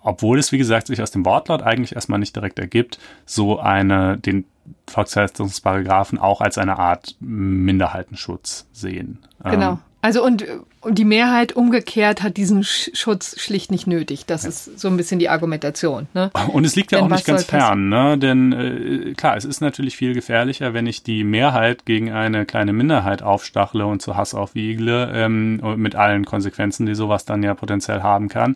obwohl 0.02 0.38
es, 0.38 0.52
wie 0.52 0.58
gesagt, 0.58 0.86
sich 0.86 1.02
aus 1.02 1.10
dem 1.10 1.24
Wortlaut 1.24 1.62
eigentlich 1.62 1.94
erstmal 1.94 2.18
nicht 2.18 2.34
direkt 2.34 2.58
ergibt, 2.58 2.98
so 3.26 3.58
eine, 3.58 4.18
den 4.18 4.44
Volksverhetzungsparagraphen 4.88 6.18
auch 6.18 6.40
als 6.40 6.58
eine 6.58 6.78
Art 6.78 7.16
Minderheitenschutz 7.20 8.66
sehen. 8.72 9.18
Genau. 9.44 9.72
Ähm, 9.72 9.78
Also 10.02 10.24
und, 10.24 10.46
und 10.82 10.98
die 10.98 11.04
Mehrheit 11.04 11.52
umgekehrt 11.52 12.22
hat 12.22 12.38
diesen 12.38 12.64
Schutz 12.64 13.38
schlicht 13.38 13.70
nicht 13.70 13.86
nötig. 13.86 14.24
Das 14.24 14.44
ja. 14.44 14.48
ist 14.48 14.78
so 14.78 14.88
ein 14.88 14.96
bisschen 14.96 15.18
die 15.18 15.28
Argumentation. 15.28 16.08
Ne? 16.14 16.30
Und 16.52 16.64
es 16.64 16.74
liegt 16.74 16.90
ja 16.92 16.98
Denn 16.98 17.06
auch 17.06 17.10
nicht 17.10 17.26
ganz 17.26 17.44
fern, 17.44 17.90
ne? 17.90 18.16
Denn 18.16 18.52
äh, 18.52 19.14
klar, 19.14 19.36
es 19.36 19.44
ist 19.44 19.60
natürlich 19.60 19.96
viel 19.96 20.14
gefährlicher, 20.14 20.72
wenn 20.72 20.86
ich 20.86 21.02
die 21.02 21.22
Mehrheit 21.22 21.84
gegen 21.84 22.12
eine 22.12 22.46
kleine 22.46 22.72
Minderheit 22.72 23.22
aufstachle 23.22 23.86
und 23.86 24.00
zu 24.00 24.16
Hass 24.16 24.34
aufwiegle, 24.34 25.10
ähm, 25.12 25.60
mit 25.76 25.96
allen 25.96 26.24
Konsequenzen, 26.24 26.86
die 26.86 26.94
sowas 26.94 27.26
dann 27.26 27.42
ja 27.42 27.52
potenziell 27.54 28.02
haben 28.02 28.28
kann, 28.28 28.54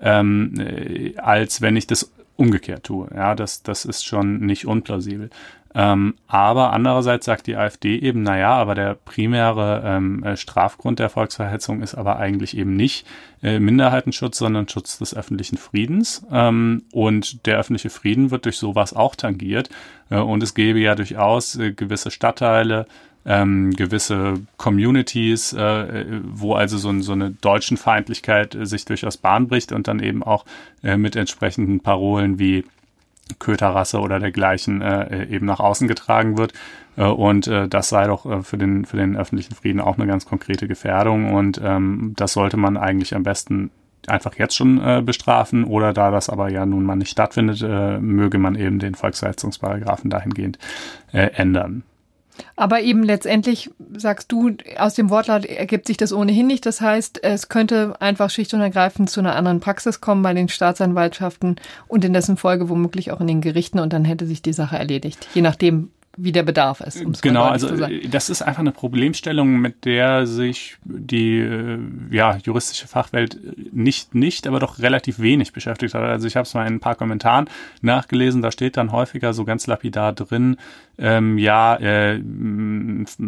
ähm, 0.00 0.54
äh, 0.58 1.16
als 1.18 1.60
wenn 1.60 1.76
ich 1.76 1.86
das 1.86 2.10
umgekehrt 2.36 2.84
tue. 2.84 3.08
Ja, 3.14 3.34
das, 3.34 3.62
das 3.62 3.84
ist 3.84 4.06
schon 4.06 4.40
nicht 4.40 4.66
unplausibel. 4.66 5.28
Ähm, 5.78 6.14
aber 6.26 6.72
andererseits 6.72 7.26
sagt 7.26 7.46
die 7.46 7.56
AfD 7.56 7.98
eben, 7.98 8.22
naja, 8.22 8.54
aber 8.54 8.74
der 8.74 8.94
primäre 8.94 9.82
ähm, 9.84 10.24
äh, 10.24 10.34
Strafgrund 10.38 10.98
der 11.00 11.10
Volksverhetzung 11.10 11.82
ist 11.82 11.94
aber 11.94 12.16
eigentlich 12.16 12.56
eben 12.56 12.76
nicht 12.76 13.06
äh, 13.42 13.58
Minderheitenschutz, 13.58 14.38
sondern 14.38 14.70
Schutz 14.70 14.96
des 14.96 15.14
öffentlichen 15.14 15.58
Friedens. 15.58 16.26
Ähm, 16.32 16.84
und 16.92 17.44
der 17.44 17.58
öffentliche 17.58 17.90
Frieden 17.90 18.30
wird 18.30 18.46
durch 18.46 18.56
sowas 18.56 18.96
auch 18.96 19.16
tangiert. 19.16 19.68
Äh, 20.08 20.16
und 20.16 20.42
es 20.42 20.54
gäbe 20.54 20.78
ja 20.78 20.94
durchaus 20.94 21.56
äh, 21.56 21.72
gewisse 21.72 22.10
Stadtteile, 22.10 22.86
ähm, 23.26 23.72
gewisse 23.72 24.34
Communities, 24.56 25.52
äh, 25.52 26.06
wo 26.22 26.54
also 26.54 26.78
so, 26.78 26.98
so 27.00 27.12
eine 27.12 27.32
deutschen 27.32 27.76
Feindlichkeit 27.76 28.54
äh, 28.54 28.64
sich 28.64 28.86
durchaus 28.86 29.18
Bahn 29.18 29.46
bricht 29.46 29.72
und 29.72 29.88
dann 29.88 30.00
eben 30.00 30.22
auch 30.22 30.46
äh, 30.82 30.96
mit 30.96 31.16
entsprechenden 31.16 31.80
Parolen 31.80 32.38
wie 32.38 32.64
Köterrasse 33.38 34.00
oder 34.00 34.18
dergleichen 34.18 34.82
äh, 34.82 35.26
eben 35.26 35.46
nach 35.46 35.60
außen 35.60 35.88
getragen 35.88 36.38
wird. 36.38 36.52
Äh, 36.96 37.04
und 37.04 37.46
äh, 37.46 37.68
das 37.68 37.88
sei 37.88 38.06
doch 38.06 38.26
äh, 38.26 38.42
für, 38.42 38.58
den, 38.58 38.84
für 38.84 38.96
den 38.96 39.16
öffentlichen 39.16 39.54
Frieden 39.54 39.80
auch 39.80 39.98
eine 39.98 40.06
ganz 40.06 40.26
konkrete 40.26 40.68
Gefährdung. 40.68 41.34
Und 41.34 41.60
ähm, 41.62 42.14
das 42.16 42.32
sollte 42.32 42.56
man 42.56 42.76
eigentlich 42.76 43.14
am 43.14 43.22
besten 43.22 43.70
einfach 44.06 44.36
jetzt 44.36 44.54
schon 44.54 44.80
äh, 44.80 45.02
bestrafen 45.04 45.64
oder 45.64 45.92
da 45.92 46.10
das 46.10 46.28
aber 46.28 46.48
ja 46.48 46.64
nun 46.64 46.84
mal 46.84 46.96
nicht 46.96 47.10
stattfindet, 47.10 47.62
äh, 47.62 47.98
möge 47.98 48.38
man 48.38 48.54
eben 48.54 48.78
den 48.78 48.94
Volksverhetzungsparagraphen 48.94 50.10
dahingehend 50.10 50.58
äh, 51.12 51.30
ändern. 51.34 51.82
Aber 52.56 52.80
eben 52.80 53.02
letztendlich 53.02 53.70
sagst 53.96 54.32
du, 54.32 54.52
aus 54.78 54.94
dem 54.94 55.10
Wortlaut 55.10 55.44
ergibt 55.44 55.86
sich 55.86 55.96
das 55.96 56.12
ohnehin 56.12 56.46
nicht. 56.46 56.66
Das 56.66 56.80
heißt, 56.80 57.22
es 57.22 57.48
könnte 57.48 58.00
einfach 58.00 58.30
schlicht 58.30 58.54
und 58.54 58.60
ergreifend 58.60 59.10
zu 59.10 59.20
einer 59.20 59.36
anderen 59.36 59.60
Praxis 59.60 60.00
kommen 60.00 60.22
bei 60.22 60.34
den 60.34 60.48
Staatsanwaltschaften 60.48 61.56
und 61.88 62.04
in 62.04 62.12
dessen 62.12 62.36
Folge 62.36 62.68
womöglich 62.68 63.12
auch 63.12 63.20
in 63.20 63.26
den 63.26 63.40
Gerichten 63.40 63.78
und 63.78 63.92
dann 63.92 64.04
hätte 64.04 64.26
sich 64.26 64.42
die 64.42 64.52
Sache 64.52 64.76
erledigt. 64.76 65.28
Je 65.34 65.42
nachdem, 65.42 65.90
wie 66.16 66.32
der 66.32 66.42
Bedarf 66.42 66.80
ist. 66.80 67.04
Um 67.04 67.12
genau, 67.12 67.44
also 67.44 67.68
das 68.08 68.30
ist 68.30 68.42
einfach 68.42 68.60
eine 68.60 68.72
Problemstellung, 68.72 69.60
mit 69.60 69.84
der 69.84 70.26
sich 70.26 70.76
die 70.84 71.38
äh, 71.38 71.78
ja, 72.10 72.36
juristische 72.36 72.88
Fachwelt 72.88 73.38
nicht, 73.72 74.14
nicht, 74.14 74.46
aber 74.46 74.58
doch 74.58 74.78
relativ 74.78 75.18
wenig 75.18 75.52
beschäftigt 75.52 75.94
hat. 75.94 76.02
Also 76.02 76.26
ich 76.26 76.36
habe 76.36 76.44
es 76.44 76.54
mal 76.54 76.66
in 76.66 76.74
ein 76.74 76.80
paar 76.80 76.94
Kommentaren 76.94 77.48
nachgelesen, 77.82 78.42
da 78.42 78.50
steht 78.50 78.76
dann 78.76 78.92
häufiger 78.92 79.32
so 79.32 79.44
ganz 79.44 79.66
lapidar 79.66 80.12
drin, 80.12 80.56
ähm, 80.98 81.38
ja, 81.38 81.76
äh, 81.76 82.20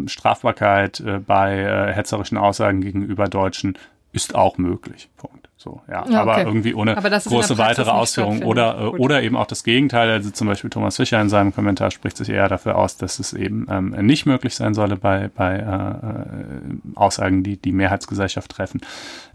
Strafbarkeit 0.06 1.00
äh, 1.00 1.18
bei 1.18 1.58
äh, 1.58 1.92
hetzerischen 1.92 2.38
Aussagen 2.38 2.80
gegenüber 2.80 3.28
Deutschen 3.28 3.76
ist 4.12 4.34
auch 4.34 4.58
möglich. 4.58 5.08
Punkt. 5.16 5.47
So, 5.60 5.80
ja, 5.88 6.04
ja 6.08 6.20
aber 6.20 6.38
irgendwie 6.38 6.72
ohne 6.72 6.94
große 6.94 7.58
weitere 7.58 7.90
Ausführungen 7.90 8.44
oder, 8.44 8.78
äh, 8.78 8.84
oder 8.84 9.24
eben 9.24 9.36
auch 9.36 9.48
das 9.48 9.64
Gegenteil. 9.64 10.08
Also 10.08 10.30
zum 10.30 10.46
Beispiel 10.46 10.70
Thomas 10.70 10.94
Fischer 10.94 11.20
in 11.20 11.28
seinem 11.28 11.52
Kommentar 11.52 11.90
spricht 11.90 12.16
sich 12.16 12.28
eher 12.28 12.48
dafür 12.48 12.76
aus, 12.76 12.96
dass 12.96 13.18
es 13.18 13.32
eben 13.32 13.66
ähm, 13.68 13.90
nicht 14.06 14.24
möglich 14.24 14.54
sein 14.54 14.72
solle 14.74 14.94
bei, 14.94 15.28
bei 15.34 15.56
äh, 15.56 15.62
äh 15.62 16.94
Aussagen, 16.94 17.42
die 17.42 17.56
die 17.56 17.72
Mehrheitsgesellschaft 17.72 18.52
treffen. 18.52 18.80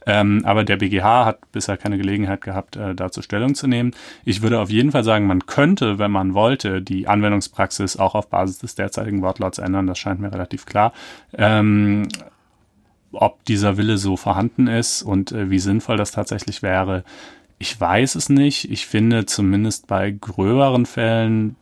Ähm, 0.05 0.43
aber 0.45 0.63
der 0.63 0.77
BGH 0.77 1.25
hat 1.25 1.51
bisher 1.51 1.75
keine 1.75 1.97
Gelegenheit 1.97 2.39
gehabt, 2.39 2.77
äh, 2.77 2.95
dazu 2.95 3.21
Stellung 3.21 3.53
zu 3.53 3.67
nehmen. 3.67 3.91
Ich 4.23 4.41
würde 4.41 4.61
auf 4.61 4.69
jeden 4.69 4.91
Fall 4.93 5.03
sagen, 5.03 5.27
man 5.27 5.45
könnte, 5.45 5.99
wenn 5.99 6.11
man 6.11 6.33
wollte, 6.33 6.81
die 6.81 7.09
Anwendungspraxis 7.09 7.97
auch 7.97 8.15
auf 8.15 8.29
Basis 8.29 8.59
des 8.59 8.75
derzeitigen 8.75 9.21
Wortlauts 9.21 9.57
ändern. 9.57 9.87
Das 9.87 9.99
scheint 9.99 10.21
mir 10.21 10.31
relativ 10.31 10.65
klar. 10.65 10.93
Ähm, 11.33 12.07
ob 13.13 13.43
dieser 13.45 13.77
Wille 13.77 13.97
so 13.97 14.17
vorhanden 14.17 14.67
ist 14.67 15.01
und 15.03 15.31
äh, 15.31 15.49
wie 15.49 15.59
sinnvoll 15.59 15.97
das 15.97 16.11
tatsächlich 16.11 16.61
wäre, 16.61 17.03
ich 17.59 17.79
weiß 17.79 18.15
es 18.15 18.29
nicht. 18.29 18.69
Ich 18.69 18.85
finde 18.85 19.25
zumindest 19.25 19.87
bei 19.87 20.11
gröberen 20.11 20.85
Fällen 20.85 21.55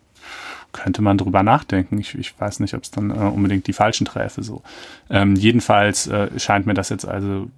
könnte 0.71 1.01
man 1.01 1.17
drüber 1.17 1.43
nachdenken. 1.43 1.99
Ich, 1.99 2.15
ich 2.15 2.39
weiß 2.39 2.59
nicht, 2.61 2.73
ob 2.73 2.83
es 2.83 2.91
dann 2.91 3.11
äh, 3.11 3.13
unbedingt 3.13 3.67
die 3.67 3.73
falschen 3.73 4.05
träfe. 4.05 4.41
So. 4.41 4.61
Ähm, 5.09 5.35
jedenfalls 5.35 6.07
äh, 6.07 6.39
scheint 6.39 6.65
mir 6.65 6.73
das 6.73 6.89
jetzt 6.89 7.05
also 7.05 7.49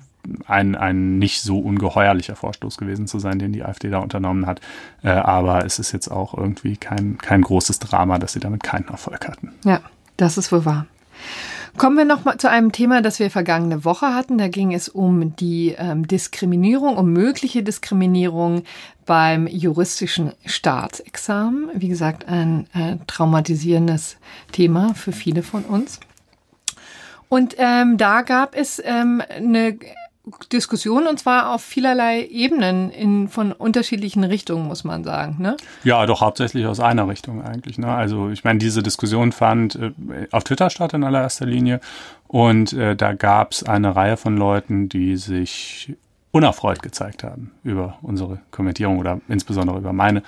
ein, 0.47 0.75
ein 0.75 1.19
nicht 1.19 1.41
so 1.41 1.59
ungeheuerlicher 1.59 2.35
Vorstoß 2.35 2.77
gewesen 2.77 3.07
zu 3.07 3.19
sein, 3.19 3.39
den 3.39 3.53
die 3.53 3.63
AfD 3.63 3.89
da 3.89 3.99
unternommen 3.99 4.45
hat. 4.45 4.61
Äh, 5.03 5.09
aber 5.09 5.65
es 5.65 5.79
ist 5.79 5.91
jetzt 5.91 6.09
auch 6.09 6.35
irgendwie 6.35 6.77
kein, 6.77 7.17
kein 7.17 7.41
großes 7.41 7.79
Drama, 7.79 8.19
dass 8.19 8.33
sie 8.33 8.39
damit 8.39 8.63
keinen 8.63 8.87
Erfolg 8.87 9.27
hatten. 9.27 9.53
Ja, 9.63 9.81
das 10.17 10.37
ist 10.37 10.51
wohl 10.51 10.65
wahr. 10.65 10.87
Kommen 11.75 11.97
wir 11.97 12.05
noch 12.05 12.23
mal 12.23 12.37
zu 12.37 12.49
einem 12.49 12.71
Thema, 12.71 13.01
das 13.01 13.19
wir 13.19 13.31
vergangene 13.31 13.83
Woche 13.83 14.13
hatten. 14.13 14.37
Da 14.37 14.47
ging 14.47 14.73
es 14.73 14.89
um 14.89 15.35
die 15.35 15.75
ähm, 15.77 16.07
Diskriminierung, 16.07 16.97
um 16.97 17.11
mögliche 17.11 17.63
Diskriminierung 17.63 18.63
beim 19.07 19.47
juristischen 19.47 20.33
Staatsexamen. 20.45 21.69
Wie 21.73 21.87
gesagt, 21.87 22.27
ein 22.27 22.67
äh, 22.75 22.97
traumatisierendes 23.07 24.17
Thema 24.51 24.93
für 24.93 25.11
viele 25.11 25.41
von 25.41 25.63
uns. 25.63 25.99
Und 27.27 27.55
ähm, 27.57 27.97
da 27.97 28.21
gab 28.21 28.55
es 28.55 28.79
ähm, 28.85 29.23
eine 29.35 29.75
Diskussion 30.53 31.05
und 31.07 31.19
zwar 31.19 31.53
auf 31.53 31.61
vielerlei 31.61 32.25
Ebenen 32.25 32.89
in, 32.91 33.27
von 33.27 33.51
unterschiedlichen 33.51 34.23
Richtungen, 34.23 34.67
muss 34.67 34.85
man 34.85 35.03
sagen. 35.03 35.35
Ne? 35.39 35.57
Ja, 35.83 36.05
doch 36.05 36.21
hauptsächlich 36.21 36.65
aus 36.65 36.79
einer 36.79 37.09
Richtung 37.09 37.43
eigentlich. 37.43 37.77
Ne? 37.77 37.87
Also 37.87 38.29
ich 38.29 38.45
meine, 38.45 38.59
diese 38.59 38.81
Diskussion 38.81 39.33
fand 39.33 39.75
äh, 39.75 39.91
auf 40.31 40.45
Twitter 40.45 40.69
statt 40.69 40.93
in 40.93 41.03
allererster 41.03 41.45
Linie 41.45 41.81
und 42.27 42.71
äh, 42.71 42.95
da 42.95 43.13
gab 43.13 43.51
es 43.51 43.63
eine 43.63 43.97
Reihe 43.97 44.15
von 44.15 44.37
Leuten, 44.37 44.87
die 44.87 45.17
sich 45.17 45.93
unerfreut 46.31 46.81
gezeigt 46.81 47.23
haben 47.23 47.51
über 47.63 47.97
unsere 48.01 48.39
Kommentierung 48.49 48.99
oder 48.99 49.19
insbesondere 49.27 49.77
über 49.77 49.93
meine 49.93 50.23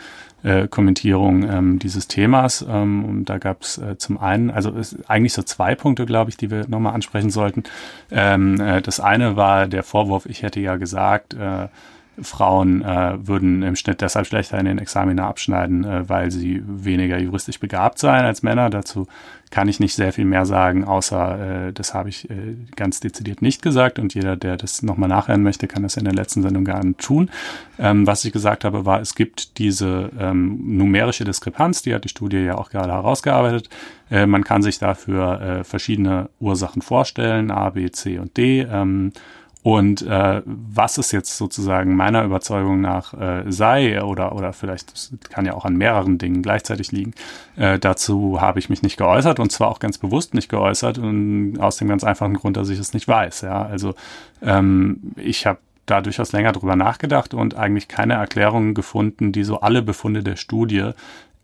äh, 0.46 0.68
Kommentierung 0.68 1.44
ähm, 1.50 1.80
dieses 1.80 2.08
Themas. 2.08 2.66
Ähm, 2.68 3.04
und 3.04 3.26
da 3.26 3.40
gab 3.40 3.64
es 3.64 3.78
äh, 3.78 3.98
zum 3.98 4.20
einen, 4.20 4.52
also 4.52 4.72
eigentlich 5.08 5.34
so 5.34 5.42
zwei 5.42 5.76
Punkte, 5.76 6.06
glaube 6.06 6.30
ich, 6.30 6.38
die 6.38 6.52
wir 6.52 6.68
nochmal 6.68 6.94
ansprechen 6.94 7.32
sollten. 7.32 7.64
Ähm, 8.12 8.62
äh, 8.62 8.82
das 8.82 9.00
eine 9.00 9.36
war 9.36 9.68
der 9.68 9.84
Vorwurf, 9.84 10.26
ich 10.28 10.44
hätte 10.44 10.60
ja 10.60 10.76
gesagt, 10.76 11.34
äh, 11.34 11.68
Frauen 12.22 12.84
äh, 12.84 13.28
würden 13.28 13.62
im 13.64 13.76
Schnitt 13.76 14.02
deshalb 14.02 14.28
schlechter 14.28 14.60
in 14.60 14.66
den 14.66 14.78
Examiner 14.78 15.26
abschneiden, 15.26 15.84
äh, 15.84 16.08
weil 16.10 16.32
sie 16.32 16.62
weniger 16.66 17.18
juristisch 17.18 17.60
begabt 17.60 18.00
seien 18.00 18.26
als 18.26 18.44
Männer. 18.44 18.70
Dazu 18.70 19.08
kann 19.52 19.68
ich 19.68 19.80
nicht 19.80 19.96
sehr 19.96 20.12
viel 20.12 20.26
mehr 20.26 20.46
sagen, 20.46 20.84
außer 20.84 21.68
äh, 21.68 21.74
das 21.74 21.94
habe 21.94 22.10
ich 22.10 22.30
äh, 22.30 22.56
ganz 22.76 23.00
dezidiert 23.00 23.42
nicht 23.42 23.62
gesagt 23.62 24.00
und 24.00 24.14
jeder, 24.14 24.36
der 24.36 24.58
das 24.58 24.82
nochmal 24.82 25.10
nachhören 25.10 25.44
möchte, 25.44 25.68
kann 25.68 25.84
das 25.84 25.98
in 25.98 26.04
der 26.04 26.14
letzten 26.14 26.42
Sendung 26.42 26.66
gerne 26.66 26.96
tun. 26.98 27.30
Ähm, 27.78 28.08
was 28.08 28.26
ich 28.26 28.34
gesagt 28.34 28.64
habe, 28.64 28.86
war, 28.86 29.02
es 29.02 29.16
gibt 29.16 29.58
diese 29.58 30.10
ähm, 30.20 30.78
numerische 30.78 31.26
Diskrepanz, 31.26 31.82
die 31.82 31.94
hat 31.94 32.04
die 32.04 32.10
Studie 32.10 32.38
ja 32.38 32.58
auch 32.58 32.70
gerade 32.70 32.92
herausgearbeitet. 32.92 33.70
Äh, 34.10 34.26
man 34.26 34.44
kann 34.44 34.62
sich 34.62 34.80
dafür 34.80 35.42
äh, 35.42 35.64
verschiedene 35.64 36.30
Ursachen 36.40 36.82
vorstellen, 36.82 37.52
A, 37.52 37.70
B, 37.70 37.90
C 37.92 38.20
und 38.20 38.38
D. 38.38 38.62
Ähm, 38.62 39.12
und 39.66 40.04
äh, 40.04 40.44
was 40.46 41.00
es 41.00 41.12
jetzt 41.12 41.38
sozusagen 41.38 41.96
meiner 41.96 42.24
Überzeugung 42.24 42.82
nach 42.82 43.16
äh, 43.16 43.52
sei, 43.52 44.04
oder, 44.04 44.36
oder 44.36 44.54
vielleicht 44.54 44.94
kann 45.32 45.48
ja 45.48 45.56
auch 45.56 45.66
an 45.66 45.76
mehreren 45.76 46.20
Dingen 46.20 46.44
gleichzeitig 46.44 46.92
liegen, 46.92 47.16
äh, 47.56 47.80
dazu 47.80 48.40
habe 48.40 48.60
ich 48.60 48.70
mich 48.70 48.84
nicht 48.84 48.96
geäußert 48.96 49.40
und 49.40 49.52
zwar 49.52 49.70
auch 49.70 49.80
ganz 49.80 49.98
bewusst 49.98 50.36
nicht 50.36 50.50
geäußert 50.50 51.00
und 51.00 51.58
aus 51.60 51.78
dem 51.78 51.88
ganz 51.88 52.04
einfachen 52.04 52.36
Grund, 52.36 52.58
dass 52.58 52.70
ich 52.70 52.78
es 52.78 52.94
nicht 52.94 53.08
weiß. 53.08 53.42
Ja, 53.42 53.64
also 53.66 53.96
ähm, 54.44 55.14
ich 55.16 55.48
habe 55.48 55.58
da 55.88 56.02
durchaus 56.02 56.32
länger 56.32 56.52
drüber 56.52 56.76
nachgedacht 56.76 57.34
und 57.34 57.56
eigentlich 57.56 57.88
keine 57.88 58.14
Erklärungen 58.14 58.76
gefunden, 58.76 59.32
die 59.32 59.44
so 59.44 59.62
alle 59.62 59.82
Befunde 59.82 60.22
der 60.22 60.36
Studie 60.36 60.92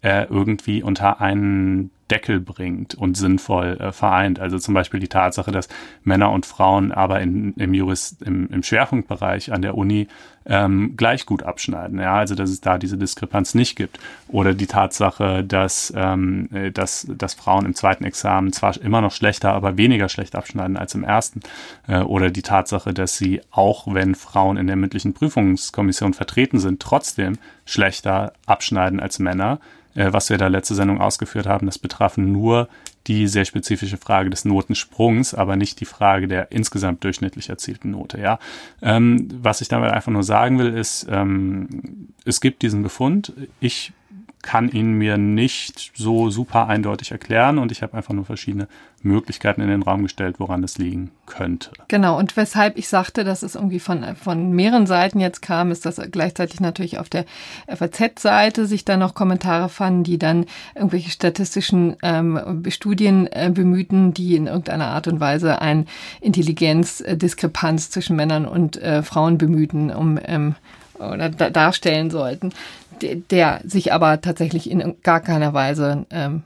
äh, 0.03 0.25
irgendwie 0.25 0.83
unter 0.83 1.21
einen 1.21 1.89
Deckel 2.11 2.41
bringt 2.41 2.93
und 2.93 3.15
sinnvoll 3.15 3.77
äh, 3.79 3.91
vereint. 3.93 4.39
Also 4.39 4.59
zum 4.59 4.73
Beispiel 4.73 4.99
die 4.99 5.07
Tatsache, 5.07 5.51
dass 5.51 5.69
Männer 6.03 6.31
und 6.31 6.45
Frauen 6.45 6.91
aber 6.91 7.21
in, 7.21 7.53
im, 7.53 7.73
Jurist, 7.73 8.21
im, 8.21 8.49
im 8.49 8.63
Schwerpunktbereich 8.63 9.53
an 9.53 9.61
der 9.61 9.75
Uni 9.75 10.07
ähm, 10.45 10.95
gleich 10.97 11.25
gut 11.25 11.43
abschneiden. 11.43 11.99
Ja, 11.99 12.15
also 12.15 12.35
dass 12.35 12.49
es 12.49 12.61
da 12.61 12.77
diese 12.77 12.97
Diskrepanz 12.97 13.53
nicht 13.53 13.75
gibt. 13.75 13.99
Oder 14.27 14.53
die 14.53 14.67
Tatsache, 14.67 15.43
dass, 15.43 15.93
ähm, 15.95 16.49
äh, 16.51 16.71
dass, 16.71 17.07
dass 17.09 17.33
Frauen 17.33 17.65
im 17.65 17.75
zweiten 17.75 18.03
Examen 18.03 18.51
zwar 18.51 18.79
immer 18.81 19.01
noch 19.01 19.11
schlechter, 19.11 19.53
aber 19.53 19.77
weniger 19.77 20.09
schlecht 20.09 20.35
abschneiden 20.35 20.77
als 20.77 20.93
im 20.95 21.03
ersten. 21.03 21.39
Äh, 21.87 21.99
oder 21.99 22.29
die 22.29 22.41
Tatsache, 22.41 22.93
dass 22.93 23.17
sie, 23.17 23.41
auch 23.51 23.93
wenn 23.93 24.15
Frauen 24.15 24.57
in 24.57 24.67
der 24.67 24.75
mündlichen 24.75 25.13
Prüfungskommission 25.13 26.13
vertreten 26.13 26.59
sind, 26.59 26.81
trotzdem 26.81 27.37
schlechter 27.65 28.33
abschneiden 28.45 28.99
als 28.99 29.19
Männer. 29.19 29.59
Äh, 29.95 30.13
was 30.13 30.29
wir 30.29 30.37
da 30.37 30.47
letzte 30.47 30.75
Sendung 30.75 31.01
ausgeführt 31.01 31.47
haben, 31.47 31.65
das 31.65 31.77
betrafen 31.77 32.31
nur 32.31 32.69
die 33.07 33.27
sehr 33.27 33.45
spezifische 33.45 33.97
Frage 33.97 34.29
des 34.29 34.45
Notensprungs, 34.45 35.33
aber 35.33 35.55
nicht 35.55 35.79
die 35.79 35.85
Frage 35.85 36.27
der 36.27 36.51
insgesamt 36.51 37.03
durchschnittlich 37.03 37.49
erzielten 37.49 37.91
Note. 37.91 38.19
Ja, 38.19 38.39
ähm, 38.81 39.27
was 39.41 39.61
ich 39.61 39.67
damit 39.67 39.91
einfach 39.91 40.11
nur 40.11 40.23
sagen 40.23 40.59
will, 40.59 40.73
ist, 40.73 41.07
ähm, 41.09 42.09
es 42.25 42.41
gibt 42.41 42.61
diesen 42.61 42.83
Befund. 42.83 43.33
Ich 43.59 43.91
kann 44.41 44.69
ihn 44.69 44.93
mir 44.93 45.17
nicht 45.17 45.91
so 45.95 46.29
super 46.29 46.67
eindeutig 46.67 47.11
erklären 47.11 47.57
und 47.57 47.71
ich 47.71 47.81
habe 47.81 47.95
einfach 47.95 48.13
nur 48.13 48.25
verschiedene 48.25 48.67
Möglichkeiten 49.03 49.61
in 49.61 49.67
den 49.67 49.83
Raum 49.83 50.03
gestellt, 50.03 50.35
woran 50.39 50.63
es 50.63 50.77
liegen 50.77 51.11
könnte. 51.25 51.71
Genau, 51.87 52.17
und 52.17 52.37
weshalb 52.37 52.77
ich 52.77 52.87
sagte, 52.87 53.23
dass 53.23 53.43
es 53.43 53.55
irgendwie 53.55 53.79
von, 53.79 54.15
von 54.15 54.51
mehreren 54.51 54.85
Seiten 54.85 55.19
jetzt 55.19 55.41
kam, 55.41 55.71
ist, 55.71 55.85
dass 55.85 56.01
gleichzeitig 56.11 56.59
natürlich 56.59 56.99
auf 56.99 57.09
der 57.09 57.25
FAZ-Seite 57.67 58.65
sich 58.65 58.85
dann 58.85 58.99
noch 58.99 59.15
Kommentare 59.15 59.69
fanden, 59.69 60.03
die 60.03 60.19
dann 60.19 60.45
irgendwelche 60.75 61.09
statistischen 61.09 61.95
ähm, 62.03 62.63
Studien 62.69 63.27
äh, 63.27 63.51
bemühten, 63.53 64.13
die 64.13 64.35
in 64.35 64.47
irgendeiner 64.47 64.87
Art 64.87 65.07
und 65.07 65.19
Weise 65.19 65.61
eine 65.61 65.85
Intelligenzdiskrepanz 66.19 67.89
zwischen 67.89 68.15
Männern 68.15 68.45
und 68.45 68.77
äh, 68.81 69.03
Frauen 69.03 69.37
bemühten, 69.37 69.91
um 69.91 70.19
ähm, 70.23 70.55
oder 70.99 71.29
da, 71.29 71.49
darstellen 71.49 72.11
sollten 72.11 72.51
der 73.01 73.61
sich 73.63 73.93
aber 73.93 74.21
tatsächlich 74.21 74.69
in 74.69 74.95
gar 75.03 75.19
keiner 75.19 75.53
Weise 75.53 76.05
ähm, 76.09 76.43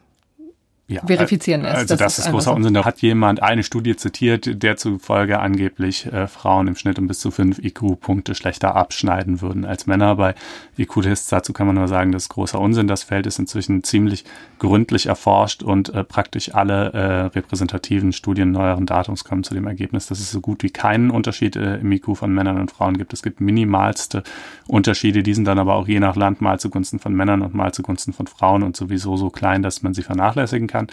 ja, 0.87 1.01
verifizieren 1.03 1.63
lässt. 1.63 1.75
Also 1.75 1.95
das, 1.95 2.15
das 2.15 2.25
ist 2.25 2.31
großer 2.31 2.51
so. 2.51 2.55
Unsinn. 2.55 2.75
Da 2.75 2.85
hat 2.85 3.01
jemand 3.01 3.41
eine 3.41 3.63
Studie 3.63 3.95
zitiert, 3.95 4.61
der 4.61 4.77
zufolge 4.77 5.39
angeblich 5.39 6.05
äh, 6.05 6.27
Frauen 6.27 6.67
im 6.67 6.75
Schnitt 6.75 6.99
um 6.99 7.07
bis 7.07 7.19
zu 7.19 7.31
fünf 7.31 7.57
IQ-Punkte 7.57 8.35
schlechter 8.35 8.75
abschneiden 8.75 9.41
würden 9.41 9.65
als 9.65 9.87
Männer. 9.87 10.15
Bei 10.15 10.35
IQ-Tests 10.77 11.29
dazu 11.29 11.53
kann 11.53 11.65
man 11.65 11.75
nur 11.75 11.87
sagen, 11.87 12.11
das 12.11 12.23
ist 12.23 12.29
großer 12.29 12.59
Unsinn. 12.59 12.87
Das 12.87 13.01
Feld 13.01 13.25
ist 13.25 13.39
inzwischen 13.39 13.83
ziemlich 13.83 14.25
gründlich 14.59 15.07
erforscht 15.07 15.63
und 15.63 15.89
äh, 15.89 16.03
praktisch 16.03 16.53
alle 16.53 16.93
äh, 16.93 17.21
repräsentativen 17.35 18.13
Studien 18.13 18.51
neueren 18.51 18.85
Datums 18.85 19.23
kommen 19.23 19.43
zu 19.43 19.55
dem 19.55 19.65
Ergebnis, 19.65 20.05
dass 20.05 20.19
es 20.19 20.29
so 20.29 20.39
gut 20.39 20.61
wie 20.61 20.69
keinen 20.69 21.09
Unterschied 21.09 21.55
äh, 21.55 21.77
im 21.77 21.91
IQ 21.91 22.15
von 22.15 22.31
Männern 22.31 22.59
und 22.59 22.69
Frauen 22.69 22.95
gibt. 22.95 23.11
Es 23.11 23.23
gibt 23.23 23.41
minimalste 23.41 24.21
Unterschiede, 24.67 25.23
die 25.23 25.33
sind 25.33 25.45
dann 25.45 25.57
aber 25.57 25.75
auch 25.75 25.87
je 25.87 25.99
nach 25.99 26.15
Land 26.15 26.41
mal 26.41 26.59
zugunsten 26.59 26.99
von 26.99 27.15
Männern 27.15 27.41
und 27.41 27.55
mal 27.55 27.73
zugunsten 27.73 28.13
von 28.13 28.27
Frauen 28.27 28.61
und 28.61 28.77
sowieso 28.77 29.17
so 29.17 29.31
klein, 29.31 29.63
dass 29.63 29.81
man 29.81 29.95
sie 29.95 30.03
vernachlässigen 30.03 30.67
kann 30.67 30.74
kann. 30.75 30.87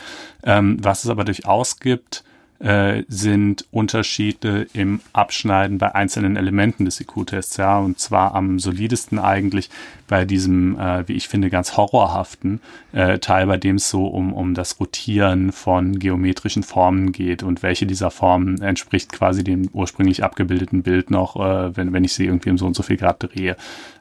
Ähm, 0.44 0.78
was 0.80 1.04
es 1.04 1.10
aber 1.10 1.24
durchaus 1.24 1.80
gibt, 1.80 2.24
äh, 2.62 3.02
sind 3.08 3.66
Unterschiede 3.72 4.68
im 4.72 5.00
Abschneiden 5.12 5.78
bei 5.78 5.94
einzelnen 5.96 6.36
Elementen 6.36 6.84
des 6.84 7.00
IQ-Tests, 7.00 7.56
ja, 7.56 7.78
und 7.78 7.98
zwar 7.98 8.36
am 8.36 8.60
solidesten 8.60 9.18
eigentlich 9.18 9.68
bei 10.06 10.24
diesem, 10.24 10.78
äh, 10.78 11.08
wie 11.08 11.14
ich 11.14 11.26
finde, 11.26 11.50
ganz 11.50 11.76
horrorhaften 11.76 12.60
äh, 12.92 13.18
Teil, 13.18 13.48
bei 13.48 13.56
dem 13.56 13.76
es 13.76 13.90
so 13.90 14.06
um, 14.06 14.32
um 14.32 14.54
das 14.54 14.78
Rotieren 14.78 15.50
von 15.50 15.98
geometrischen 15.98 16.62
Formen 16.62 17.10
geht 17.10 17.42
und 17.42 17.64
welche 17.64 17.86
dieser 17.86 18.12
Formen 18.12 18.62
entspricht 18.62 19.10
quasi 19.10 19.42
dem 19.42 19.68
ursprünglich 19.72 20.22
abgebildeten 20.22 20.84
Bild 20.84 21.10
noch, 21.10 21.34
äh, 21.34 21.76
wenn, 21.76 21.92
wenn 21.92 22.04
ich 22.04 22.12
sie 22.12 22.26
irgendwie 22.26 22.50
um 22.50 22.58
so 22.58 22.66
und 22.66 22.76
so 22.76 22.84
viel 22.84 22.96
Grad 22.96 23.24
drehe. 23.24 23.56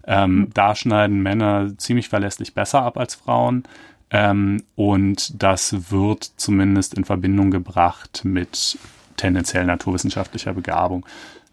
Ähm, 0.05 0.35
mhm. 0.35 0.49
Da 0.53 0.75
schneiden 0.75 1.23
Männer 1.23 1.71
ziemlich 1.77 2.09
verlässlich 2.09 2.53
besser 2.53 2.83
ab 2.83 2.97
als 2.97 3.15
Frauen. 3.15 3.63
Ähm, 4.11 4.63
und 4.75 5.41
das 5.41 5.91
wird 5.91 6.31
zumindest 6.35 6.93
in 6.95 7.05
Verbindung 7.05 7.49
gebracht 7.49 8.21
mit 8.23 8.77
tendenziell 9.17 9.65
naturwissenschaftlicher 9.65 10.53
Begabung. 10.53 11.05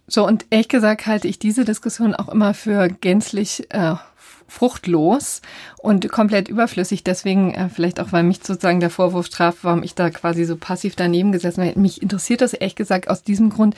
So, 0.06 0.26
und 0.26 0.46
ehrlich 0.50 0.68
gesagt 0.68 1.06
halte 1.06 1.28
ich 1.28 1.38
diese 1.38 1.64
Diskussion 1.64 2.14
auch 2.14 2.28
immer 2.28 2.54
für 2.54 2.88
gänzlich 2.88 3.66
äh, 3.70 3.94
fruchtlos 4.48 5.42
und 5.76 6.08
komplett 6.08 6.48
überflüssig. 6.48 7.04
Deswegen 7.04 7.52
äh, 7.52 7.68
vielleicht 7.68 8.00
auch, 8.00 8.12
weil 8.12 8.22
mich 8.22 8.38
sozusagen 8.38 8.80
der 8.80 8.90
Vorwurf 8.90 9.28
traf, 9.28 9.58
warum 9.62 9.82
ich 9.82 9.94
da 9.94 10.08
quasi 10.08 10.44
so 10.44 10.56
passiv 10.56 10.96
daneben 10.96 11.30
gesessen 11.30 11.62
habe. 11.62 11.78
Mich 11.78 12.02
interessiert 12.02 12.40
das 12.40 12.54
ehrlich 12.54 12.74
gesagt 12.74 13.08
aus 13.08 13.22
diesem 13.22 13.50
Grund 13.50 13.76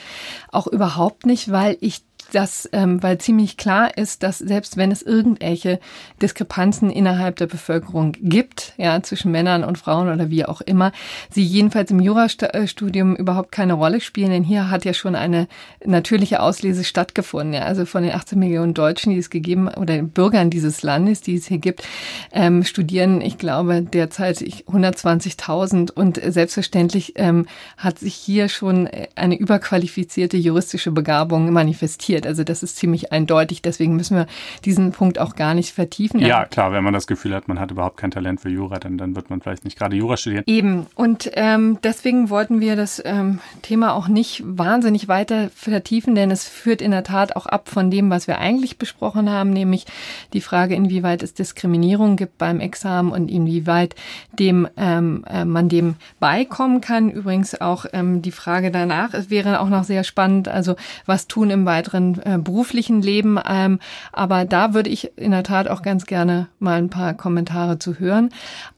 auch 0.51 0.67
überhaupt 0.67 1.25
nicht, 1.25 1.51
weil 1.51 1.77
ich 1.81 2.01
dass, 2.35 2.69
ähm, 2.73 3.01
weil 3.03 3.17
ziemlich 3.17 3.57
klar 3.57 3.97
ist, 3.97 4.23
dass 4.23 4.37
selbst 4.37 4.77
wenn 4.77 4.91
es 4.91 5.01
irgendwelche 5.01 5.79
Diskrepanzen 6.21 6.89
innerhalb 6.89 7.35
der 7.35 7.47
Bevölkerung 7.47 8.13
gibt, 8.19 8.73
ja, 8.77 9.01
zwischen 9.03 9.31
Männern 9.31 9.63
und 9.63 9.77
Frauen 9.77 10.11
oder 10.11 10.29
wie 10.29 10.45
auch 10.45 10.61
immer, 10.61 10.91
sie 11.29 11.43
jedenfalls 11.43 11.91
im 11.91 11.99
Jurastudium 11.99 13.15
überhaupt 13.15 13.51
keine 13.51 13.73
Rolle 13.73 14.01
spielen, 14.01 14.31
denn 14.31 14.43
hier 14.43 14.69
hat 14.69 14.85
ja 14.85 14.93
schon 14.93 15.15
eine 15.15 15.47
natürliche 15.83 16.41
Auslese 16.41 16.83
stattgefunden. 16.83 17.53
Ja. 17.53 17.63
Also 17.63 17.85
von 17.85 18.03
den 18.03 18.13
18 18.13 18.39
Millionen 18.39 18.73
Deutschen, 18.73 19.11
die 19.11 19.19
es 19.19 19.29
gegeben, 19.29 19.67
oder 19.67 20.01
Bürgern 20.01 20.49
dieses 20.49 20.83
Landes, 20.83 21.21
die 21.21 21.35
es 21.35 21.47
hier 21.47 21.57
gibt, 21.57 21.83
ähm, 22.31 22.63
studieren, 22.63 23.21
ich 23.21 23.37
glaube, 23.37 23.81
derzeit 23.81 24.39
120.000 24.39 25.91
und 25.91 26.19
selbstverständlich 26.23 27.13
ähm, 27.17 27.45
hat 27.77 27.99
sich 27.99 28.13
hier 28.13 28.49
schon 28.49 28.89
eine 29.15 29.37
überqualifizierte 29.37 30.37
juristische 30.37 30.91
Begabung 30.91 31.51
manifestiert 31.51 32.20
passiert. 32.21 32.27
Also 32.27 32.43
das 32.43 32.63
ist 32.63 32.77
ziemlich 32.77 33.11
eindeutig. 33.11 33.61
Deswegen 33.61 33.95
müssen 33.95 34.17
wir 34.17 34.27
diesen 34.65 34.91
Punkt 34.91 35.19
auch 35.19 35.35
gar 35.35 35.53
nicht 35.53 35.73
vertiefen. 35.73 36.19
Ja, 36.19 36.45
klar, 36.45 36.71
wenn 36.71 36.83
man 36.83 36.93
das 36.93 37.07
Gefühl 37.07 37.33
hat, 37.35 37.47
man 37.47 37.59
hat 37.59 37.71
überhaupt 37.71 37.97
kein 37.97 38.11
Talent 38.11 38.41
für 38.41 38.49
Jura, 38.49 38.79
dann, 38.79 38.97
dann 38.97 39.15
wird 39.15 39.29
man 39.29 39.41
vielleicht 39.41 39.65
nicht 39.65 39.77
gerade 39.77 39.95
Jura 39.95 40.17
studieren. 40.17 40.43
Eben. 40.47 40.87
Und 40.95 41.31
ähm, 41.33 41.77
deswegen 41.83 42.29
wollten 42.29 42.61
wir 42.61 42.75
das 42.75 43.01
ähm, 43.03 43.39
Thema 43.61 43.93
auch 43.93 44.07
nicht 44.07 44.43
wahnsinnig 44.45 45.07
weiter 45.07 45.49
vertiefen, 45.55 46.15
denn 46.15 46.31
es 46.31 46.47
führt 46.47 46.81
in 46.81 46.91
der 46.91 47.03
Tat 47.03 47.35
auch 47.35 47.45
ab 47.45 47.69
von 47.69 47.91
dem, 47.91 48.09
was 48.09 48.27
wir 48.27 48.39
eigentlich 48.39 48.77
besprochen 48.77 49.29
haben, 49.29 49.51
nämlich 49.51 49.85
die 50.33 50.41
Frage, 50.41 50.75
inwieweit 50.75 51.23
es 51.23 51.33
Diskriminierung 51.33 52.15
gibt 52.15 52.37
beim 52.37 52.59
Examen 52.59 53.11
und 53.11 53.29
inwieweit 53.29 53.95
dem 54.37 54.67
ähm, 54.77 55.25
äh, 55.27 55.45
man 55.45 55.69
dem 55.69 55.95
beikommen 56.19 56.81
kann. 56.81 57.09
Übrigens 57.09 57.59
auch 57.59 57.85
ähm, 57.93 58.21
die 58.21 58.31
Frage 58.31 58.71
danach 58.71 59.13
es 59.13 59.29
wäre 59.29 59.59
auch 59.59 59.69
noch 59.69 59.83
sehr 59.83 60.03
spannend. 60.03 60.47
Also 60.47 60.75
was 61.05 61.27
tun 61.27 61.49
im 61.49 61.65
weiteren 61.65 62.10
äh, 62.23 62.37
beruflichen 62.37 63.01
Leben. 63.01 63.39
Ähm, 63.47 63.79
aber 64.11 64.45
da 64.45 64.73
würde 64.73 64.89
ich 64.89 65.17
in 65.17 65.31
der 65.31 65.43
Tat 65.43 65.67
auch 65.67 65.81
ganz 65.81 66.05
gerne 66.05 66.47
mal 66.59 66.77
ein 66.77 66.89
paar 66.89 67.13
Kommentare 67.13 67.79
zu 67.79 67.99
hören. 67.99 68.29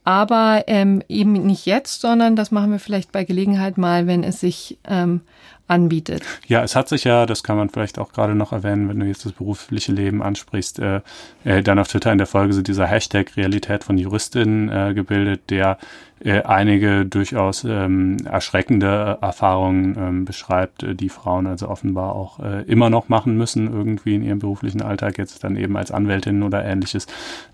Aber 0.04 0.64
ähm, 0.66 1.02
eben 1.08 1.32
nicht 1.32 1.66
jetzt, 1.66 2.00
sondern 2.00 2.36
das 2.36 2.50
machen 2.50 2.70
wir 2.70 2.78
vielleicht 2.78 3.12
bei 3.12 3.24
Gelegenheit 3.24 3.78
mal, 3.78 4.06
wenn 4.06 4.22
es 4.22 4.40
sich 4.40 4.78
ähm, 4.88 5.20
anbietet. 5.66 6.22
Ja, 6.46 6.62
es 6.62 6.76
hat 6.76 6.88
sich 6.88 7.04
ja, 7.04 7.24
das 7.24 7.42
kann 7.42 7.56
man 7.56 7.70
vielleicht 7.70 7.98
auch 7.98 8.12
gerade 8.12 8.34
noch 8.34 8.52
erwähnen, 8.52 8.88
wenn 8.88 9.00
du 9.00 9.06
jetzt 9.06 9.24
das 9.24 9.32
berufliche 9.32 9.92
Leben 9.92 10.22
ansprichst, 10.22 10.78
äh, 10.78 11.00
äh, 11.44 11.62
dann 11.62 11.78
auf 11.78 11.88
Twitter 11.88 12.12
in 12.12 12.18
der 12.18 12.26
Folge 12.26 12.52
so 12.52 12.60
dieser 12.60 12.86
Hashtag 12.86 13.36
Realität 13.36 13.82
von 13.82 13.96
Juristinnen 13.96 14.68
äh, 14.68 14.92
gebildet, 14.94 15.48
der 15.48 15.78
äh, 16.20 16.42
einige 16.42 17.06
durchaus 17.06 17.64
ähm, 17.64 18.18
erschreckende 18.24 19.18
Erfahrungen 19.20 19.96
ähm, 19.98 20.24
beschreibt, 20.26 20.82
äh, 20.82 20.94
die 20.94 21.08
Frauen 21.08 21.46
also 21.46 21.68
offenbar 21.68 22.14
auch 22.14 22.40
äh, 22.40 22.62
immer 22.64 22.90
noch 22.90 23.08
machen 23.08 23.36
müssen, 23.36 23.72
irgendwie 23.72 24.14
in 24.14 24.22
ihrem 24.22 24.40
beruflichen 24.40 24.82
Alltag, 24.82 25.16
jetzt 25.16 25.44
dann 25.44 25.56
eben 25.56 25.76
als 25.76 25.90
Anwältin 25.90 26.42
oder 26.42 26.62
ähnliches. 26.64 27.06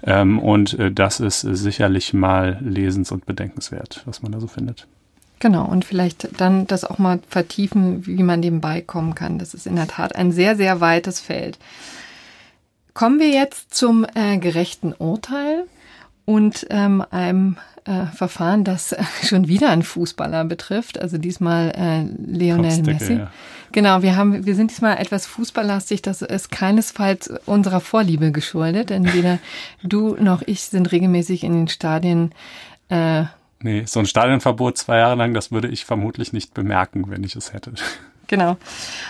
Ähm, 0.02 0.40
und 0.40 0.78
äh, 0.78 0.90
das 0.90 1.20
ist 1.20 1.40
sicherlich 1.40 2.12
mal 2.12 2.58
lesens- 2.60 3.12
und 3.12 3.24
bedenkenswert, 3.24 4.02
was 4.04 4.22
man 4.22 4.32
da 4.32 4.40
so 4.40 4.48
findet. 4.48 4.88
Genau, 5.40 5.64
und 5.64 5.86
vielleicht 5.86 6.38
dann 6.38 6.66
das 6.66 6.84
auch 6.84 6.98
mal 6.98 7.18
vertiefen, 7.28 8.06
wie 8.06 8.22
man 8.22 8.42
dem 8.42 8.60
beikommen 8.60 9.14
kann. 9.14 9.38
Das 9.38 9.54
ist 9.54 9.66
in 9.66 9.74
der 9.74 9.88
Tat 9.88 10.14
ein 10.14 10.32
sehr, 10.32 10.54
sehr 10.54 10.80
weites 10.80 11.18
Feld. 11.18 11.58
Kommen 12.92 13.18
wir 13.18 13.30
jetzt 13.30 13.74
zum 13.74 14.06
äh, 14.14 14.36
gerechten 14.36 14.92
Urteil 14.92 15.64
und 16.26 16.66
ähm, 16.68 17.02
einem 17.10 17.56
äh, 17.86 18.04
Verfahren, 18.14 18.64
das 18.64 18.92
äh, 18.92 19.02
schon 19.24 19.48
wieder 19.48 19.70
einen 19.70 19.82
Fußballer 19.82 20.44
betrifft, 20.44 21.00
also 21.00 21.16
diesmal 21.16 21.72
äh, 21.74 22.02
Lionel 22.22 22.82
Messi. 22.82 23.14
Ja. 23.14 23.30
Genau, 23.72 24.02
wir 24.02 24.16
haben, 24.16 24.44
wir 24.44 24.54
sind 24.54 24.70
diesmal 24.70 24.98
etwas 24.98 25.24
fußballlastig, 25.26 26.02
das 26.02 26.20
ist 26.20 26.50
keinesfalls 26.50 27.32
unserer 27.46 27.80
Vorliebe 27.80 28.30
geschuldet, 28.30 28.90
denn 28.90 29.10
weder 29.14 29.38
du 29.82 30.16
noch 30.16 30.42
ich 30.44 30.64
sind 30.64 30.92
regelmäßig 30.92 31.44
in 31.44 31.54
den 31.54 31.68
Stadien 31.68 32.32
äh, 32.90 33.24
Nee, 33.62 33.84
so 33.86 34.00
ein 34.00 34.06
Stadionverbot 34.06 34.78
zwei 34.78 34.98
Jahre 34.98 35.16
lang, 35.16 35.34
das 35.34 35.52
würde 35.52 35.68
ich 35.68 35.84
vermutlich 35.84 36.32
nicht 36.32 36.54
bemerken, 36.54 37.10
wenn 37.10 37.24
ich 37.24 37.36
es 37.36 37.52
hätte. 37.52 37.72
Genau. 38.26 38.56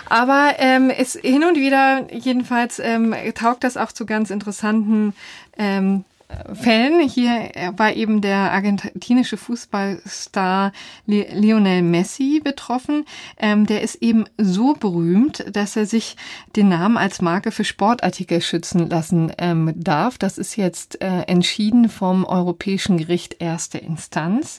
Aber 0.08 0.54
ähm, 0.56 0.88
es 0.88 1.12
hin 1.12 1.44
und 1.44 1.56
wieder 1.56 2.06
jedenfalls 2.10 2.78
ähm, 2.78 3.14
taugt 3.34 3.64
das 3.64 3.76
auch 3.76 3.92
zu 3.92 4.06
ganz 4.06 4.30
interessanten 4.30 5.12
ähm, 5.58 6.04
Fällen. 6.52 7.00
Hier 7.08 7.50
war 7.76 7.94
eben 7.94 8.20
der 8.20 8.52
argentinische 8.52 9.36
Fußballstar 9.36 10.72
Lionel 11.06 11.82
Messi 11.82 12.40
betroffen. 12.42 13.04
Ähm, 13.38 13.66
der 13.66 13.82
ist 13.82 13.96
eben 13.96 14.24
so 14.36 14.74
berühmt, 14.74 15.44
dass 15.52 15.76
er 15.76 15.86
sich 15.86 16.16
den 16.56 16.68
Namen 16.68 16.96
als 16.96 17.22
Marke 17.22 17.50
für 17.50 17.64
Sportartikel 17.64 18.40
schützen 18.40 18.88
lassen 18.88 19.32
ähm, 19.38 19.72
darf. 19.76 20.18
Das 20.18 20.38
ist 20.38 20.56
jetzt 20.56 21.00
äh, 21.00 21.22
entschieden 21.22 21.88
vom 21.88 22.24
Europäischen 22.24 22.98
Gericht 22.98 23.36
erster 23.40 23.82
Instanz. 23.82 24.58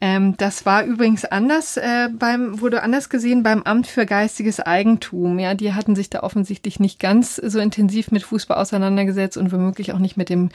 Ähm, 0.00 0.36
das 0.38 0.64
war 0.64 0.84
übrigens 0.84 1.24
anders 1.26 1.76
äh, 1.76 2.08
beim, 2.10 2.60
wurde 2.60 2.82
anders 2.82 3.10
gesehen 3.10 3.42
beim 3.42 3.62
Amt 3.62 3.86
für 3.86 4.06
geistiges 4.06 4.58
Eigentum. 4.58 5.38
Ja, 5.38 5.54
die 5.54 5.74
hatten 5.74 5.94
sich 5.94 6.08
da 6.08 6.22
offensichtlich 6.22 6.80
nicht 6.80 6.98
ganz 6.98 7.36
so 7.36 7.58
intensiv 7.58 8.10
mit 8.10 8.22
Fußball 8.22 8.56
auseinandergesetzt 8.56 9.36
und 9.36 9.52
womöglich 9.52 9.92
auch 9.92 9.98
nicht 9.98 10.16
mit 10.16 10.30
dem 10.30 10.48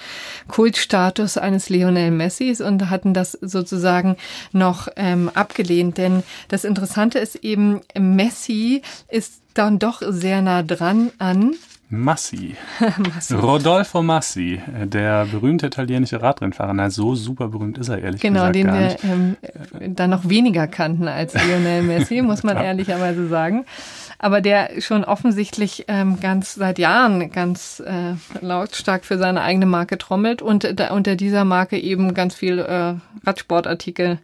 Kultstatus 0.48 1.38
eines 1.38 1.70
Lionel 1.70 2.12
Messis 2.12 2.62
und 2.62 2.90
hatten 2.90 3.14
das 3.14 3.34
sozusagen 3.34 4.18
noch 4.52 4.88
ähm, 4.96 5.30
abgelehnt. 5.34 5.98
Denn 5.98 6.24
das 6.48 6.64
Interessante 6.64 7.20
ist 7.20 7.36
eben, 7.38 7.82
Messi 7.98 8.82
ist 9.10 9.42
dann 9.54 9.80
doch 9.80 10.02
sehr 10.06 10.42
nah 10.42 10.64
dran 10.64 11.12
an 11.18 11.56
Massi. 11.90 12.56
Massi. 13.14 13.36
Rodolfo 13.36 14.02
Massi, 14.02 14.60
der 14.86 15.26
berühmte 15.26 15.68
italienische 15.68 16.22
Radrennfahrer. 16.22 16.74
Na, 16.74 16.90
so 16.90 17.14
super 17.16 17.48
berühmt 17.50 17.78
ist 17.78 17.90
er 17.90 18.00
ehrlich 18.00 18.22
genau, 18.22 18.52
gesagt. 18.52 19.02
Genau, 19.02 19.14
den 19.14 19.38
wir 19.72 19.82
ähm, 19.82 19.96
dann 19.96 20.10
noch 20.10 20.28
weniger 20.28 20.68
kannten 20.68 21.08
als 21.08 21.34
Lionel 21.34 21.84
Messi, 21.84 22.22
muss 22.22 22.44
man 22.44 22.58
ehrlicherweise 22.64 23.28
sagen. 23.28 23.66
Aber 24.18 24.42
der 24.42 24.82
schon 24.82 25.04
offensichtlich 25.04 25.86
ähm, 25.88 26.20
ganz 26.20 26.56
seit 26.56 26.80
Jahren 26.80 27.32
ganz 27.32 27.82
äh, 27.86 28.14
lautstark 28.42 29.06
für 29.06 29.18
seine 29.18 29.42
eigene 29.42 29.66
Marke 29.66 29.98
trommelt 29.98 30.42
und 30.42 30.80
da, 30.80 30.92
unter 30.92 31.16
dieser 31.16 31.46
Marke 31.46 31.78
eben 31.78 32.14
ganz 32.14 32.36
viel 32.36 32.60
äh, 32.60 32.96
Radsportartikel, 33.26 34.20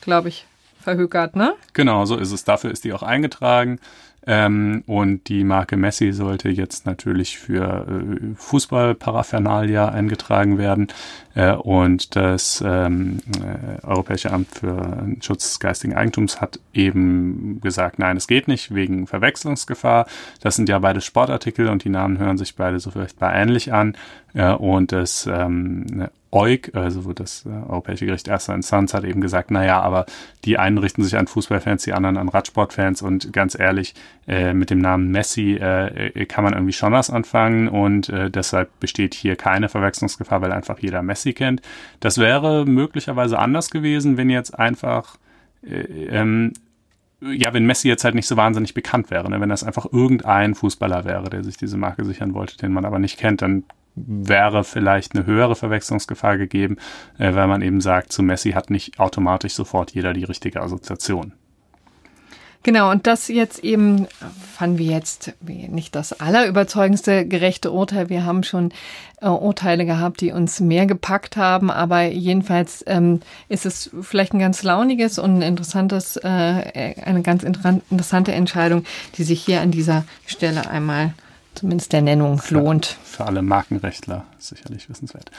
glaube 0.00 0.28
ich, 0.28 0.46
verhökert, 0.80 1.36
ne? 1.36 1.54
Genau, 1.72 2.04
so 2.04 2.16
ist 2.16 2.32
es. 2.32 2.44
Dafür 2.44 2.70
ist 2.70 2.84
die 2.84 2.92
auch 2.92 3.02
eingetragen. 3.02 3.80
Ähm, 4.26 4.82
und 4.86 5.28
die 5.28 5.44
Marke 5.44 5.76
Messi 5.76 6.12
sollte 6.12 6.48
jetzt 6.48 6.84
natürlich 6.84 7.38
für 7.38 7.86
äh, 7.88 8.34
Fußballparaphernalia 8.34 9.88
eingetragen 9.88 10.58
werden. 10.58 10.88
Äh, 11.34 11.52
und 11.52 12.16
das 12.16 12.62
ähm, 12.66 13.18
äh, 13.40 13.86
Europäische 13.86 14.32
Amt 14.32 14.48
für 14.48 15.06
Schutz 15.20 15.60
geistigen 15.60 15.94
Eigentums 15.94 16.40
hat 16.40 16.58
eben 16.74 17.60
gesagt, 17.60 18.00
nein, 18.00 18.16
es 18.16 18.26
geht 18.26 18.48
nicht 18.48 18.74
wegen 18.74 19.06
Verwechslungsgefahr. 19.06 20.06
Das 20.40 20.56
sind 20.56 20.68
ja 20.68 20.80
beide 20.80 21.00
Sportartikel 21.00 21.68
und 21.68 21.84
die 21.84 21.90
Namen 21.90 22.18
hören 22.18 22.36
sich 22.36 22.56
beide 22.56 22.80
so 22.80 22.90
furchtbar 22.90 23.32
ähnlich 23.32 23.72
an. 23.72 23.96
Äh, 24.34 24.52
und 24.52 24.90
das 24.90 25.28
ähm, 25.32 26.08
EUG, 26.32 26.74
also 26.74 27.12
das 27.12 27.46
äh, 27.46 27.48
Europäische 27.48 28.06
Gericht 28.06 28.28
erster 28.28 28.54
Instanz, 28.54 28.94
hat 28.94 29.04
eben 29.04 29.20
gesagt, 29.20 29.50
naja, 29.50 29.80
aber 29.80 30.06
die 30.44 30.58
einen 30.58 30.78
richten 30.78 31.02
sich 31.02 31.16
an 31.16 31.26
Fußballfans, 31.26 31.84
die 31.84 31.92
anderen 31.92 32.16
an 32.16 32.28
Radsportfans 32.28 33.02
und 33.02 33.32
ganz 33.32 33.58
ehrlich, 33.58 33.94
äh, 34.26 34.52
mit 34.52 34.70
dem 34.70 34.78
Namen 34.78 35.10
Messi 35.10 35.58
äh, 35.60 36.08
äh, 36.08 36.26
kann 36.26 36.44
man 36.44 36.52
irgendwie 36.52 36.72
schon 36.72 36.92
was 36.92 37.10
anfangen 37.10 37.68
und 37.68 38.08
äh, 38.08 38.30
deshalb 38.30 38.78
besteht 38.80 39.14
hier 39.14 39.36
keine 39.36 39.68
Verwechslungsgefahr, 39.68 40.42
weil 40.42 40.52
einfach 40.52 40.78
jeder 40.80 41.02
Messi 41.02 41.32
kennt. 41.32 41.62
Das 42.00 42.18
wäre 42.18 42.66
möglicherweise 42.66 43.38
anders 43.38 43.70
gewesen, 43.70 44.16
wenn 44.16 44.28
jetzt 44.28 44.58
einfach 44.58 45.16
äh, 45.62 46.06
ähm, 46.10 46.52
ja, 47.20 47.54
wenn 47.54 47.64
Messi 47.64 47.88
jetzt 47.88 48.04
halt 48.04 48.14
nicht 48.14 48.26
so 48.26 48.36
wahnsinnig 48.36 48.74
bekannt 48.74 49.10
wäre, 49.10 49.30
ne? 49.30 49.40
wenn 49.40 49.48
das 49.48 49.64
einfach 49.64 49.86
irgendein 49.90 50.54
Fußballer 50.54 51.04
wäre, 51.04 51.30
der 51.30 51.44
sich 51.44 51.56
diese 51.56 51.78
Marke 51.78 52.04
sichern 52.04 52.34
wollte, 52.34 52.56
den 52.58 52.72
man 52.72 52.84
aber 52.84 52.98
nicht 52.98 53.18
kennt, 53.18 53.42
dann 53.42 53.64
wäre 53.96 54.62
vielleicht 54.62 55.16
eine 55.16 55.26
höhere 55.26 55.56
Verwechslungsgefahr 55.56 56.38
gegeben, 56.38 56.76
äh, 57.18 57.34
weil 57.34 57.48
man 57.48 57.62
eben 57.62 57.80
sagt, 57.80 58.12
zu 58.12 58.22
Messi 58.22 58.52
hat 58.52 58.70
nicht 58.70 59.00
automatisch 59.00 59.54
sofort 59.54 59.92
jeder 59.92 60.12
die 60.12 60.24
richtige 60.24 60.60
Assoziation. 60.60 61.32
Genau, 62.66 62.90
und 62.90 63.06
das 63.06 63.28
jetzt 63.28 63.62
eben 63.62 64.08
fanden 64.56 64.78
wir 64.78 64.86
jetzt 64.86 65.34
nicht 65.40 65.94
das 65.94 66.18
allerüberzeugendste 66.18 67.24
gerechte 67.24 67.70
Urteil. 67.70 68.08
Wir 68.08 68.24
haben 68.24 68.42
schon 68.42 68.72
äh, 69.20 69.28
Urteile 69.28 69.86
gehabt, 69.86 70.20
die 70.20 70.32
uns 70.32 70.58
mehr 70.58 70.86
gepackt 70.86 71.36
haben, 71.36 71.70
aber 71.70 72.02
jedenfalls 72.02 72.82
ähm, 72.88 73.20
ist 73.48 73.66
es 73.66 73.90
vielleicht 74.02 74.34
ein 74.34 74.40
ganz 74.40 74.64
launiges 74.64 75.20
und 75.20 75.38
ein 75.38 75.42
interessantes, 75.42 76.16
äh, 76.16 76.26
eine 77.04 77.22
ganz 77.22 77.44
interessante 77.44 78.32
Entscheidung, 78.32 78.82
die 79.16 79.22
sich 79.22 79.44
hier 79.44 79.60
an 79.60 79.70
dieser 79.70 80.04
Stelle 80.26 80.68
einmal 80.68 81.14
zumindest 81.56 81.92
der 81.92 82.02
Nennung 82.02 82.38
für, 82.38 82.54
lohnt. 82.54 82.98
Für 83.04 83.26
alle 83.26 83.42
Markenrechtler 83.42 84.24
sicherlich 84.38 84.88
wissenswert. 84.88 85.30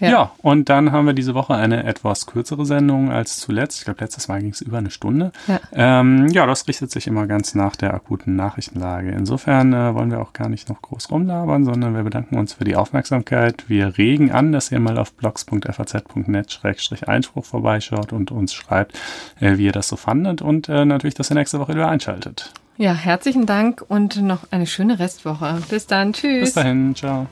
Ja. 0.00 0.10
ja. 0.10 0.32
und 0.38 0.68
dann 0.68 0.92
haben 0.92 1.06
wir 1.06 1.12
diese 1.12 1.34
Woche 1.34 1.54
eine 1.54 1.84
etwas 1.84 2.26
kürzere 2.26 2.66
Sendung 2.66 3.10
als 3.10 3.38
zuletzt. 3.38 3.78
Ich 3.78 3.84
glaube, 3.84 4.00
letztes 4.00 4.28
Mal 4.28 4.40
ging 4.40 4.50
es 4.50 4.60
über 4.60 4.78
eine 4.78 4.90
Stunde. 4.90 5.32
Ja. 5.46 5.60
Ähm, 5.72 6.28
ja, 6.28 6.46
das 6.46 6.66
richtet 6.66 6.90
sich 6.90 7.06
immer 7.06 7.26
ganz 7.26 7.54
nach 7.54 7.76
der 7.76 7.94
akuten 7.94 8.36
Nachrichtenlage. 8.36 9.10
Insofern 9.10 9.72
äh, 9.72 9.94
wollen 9.94 10.10
wir 10.10 10.20
auch 10.20 10.32
gar 10.32 10.48
nicht 10.48 10.68
noch 10.68 10.82
groß 10.82 11.10
rumlabern, 11.10 11.64
sondern 11.64 11.94
wir 11.94 12.02
bedanken 12.02 12.38
uns 12.38 12.54
für 12.54 12.64
die 12.64 12.74
Aufmerksamkeit. 12.76 13.68
Wir 13.68 13.98
regen 13.98 14.32
an, 14.32 14.52
dass 14.52 14.72
ihr 14.72 14.80
mal 14.80 14.98
auf 14.98 15.12
blogs.faz.net-einspruch 15.12 17.44
vorbeischaut 17.44 18.12
und 18.12 18.30
uns 18.30 18.54
schreibt, 18.54 18.98
äh, 19.40 19.58
wie 19.58 19.66
ihr 19.66 19.72
das 19.72 19.88
so 19.88 19.96
fandet 19.96 20.40
und 20.42 20.68
äh, 20.68 20.84
natürlich, 20.84 21.14
dass 21.14 21.30
ihr 21.30 21.36
nächste 21.36 21.58
Woche 21.58 21.74
wieder 21.74 21.88
einschaltet. 21.88 22.52
Ja, 22.76 22.92
herzlichen 22.92 23.46
Dank 23.46 23.84
und 23.86 24.20
noch 24.20 24.50
eine 24.50 24.66
schöne 24.66 24.98
Restwoche. 24.98 25.62
Bis 25.68 25.86
dann. 25.86 26.12
Tschüss. 26.12 26.40
Bis 26.40 26.54
dahin. 26.54 26.94
Ciao. 26.94 27.26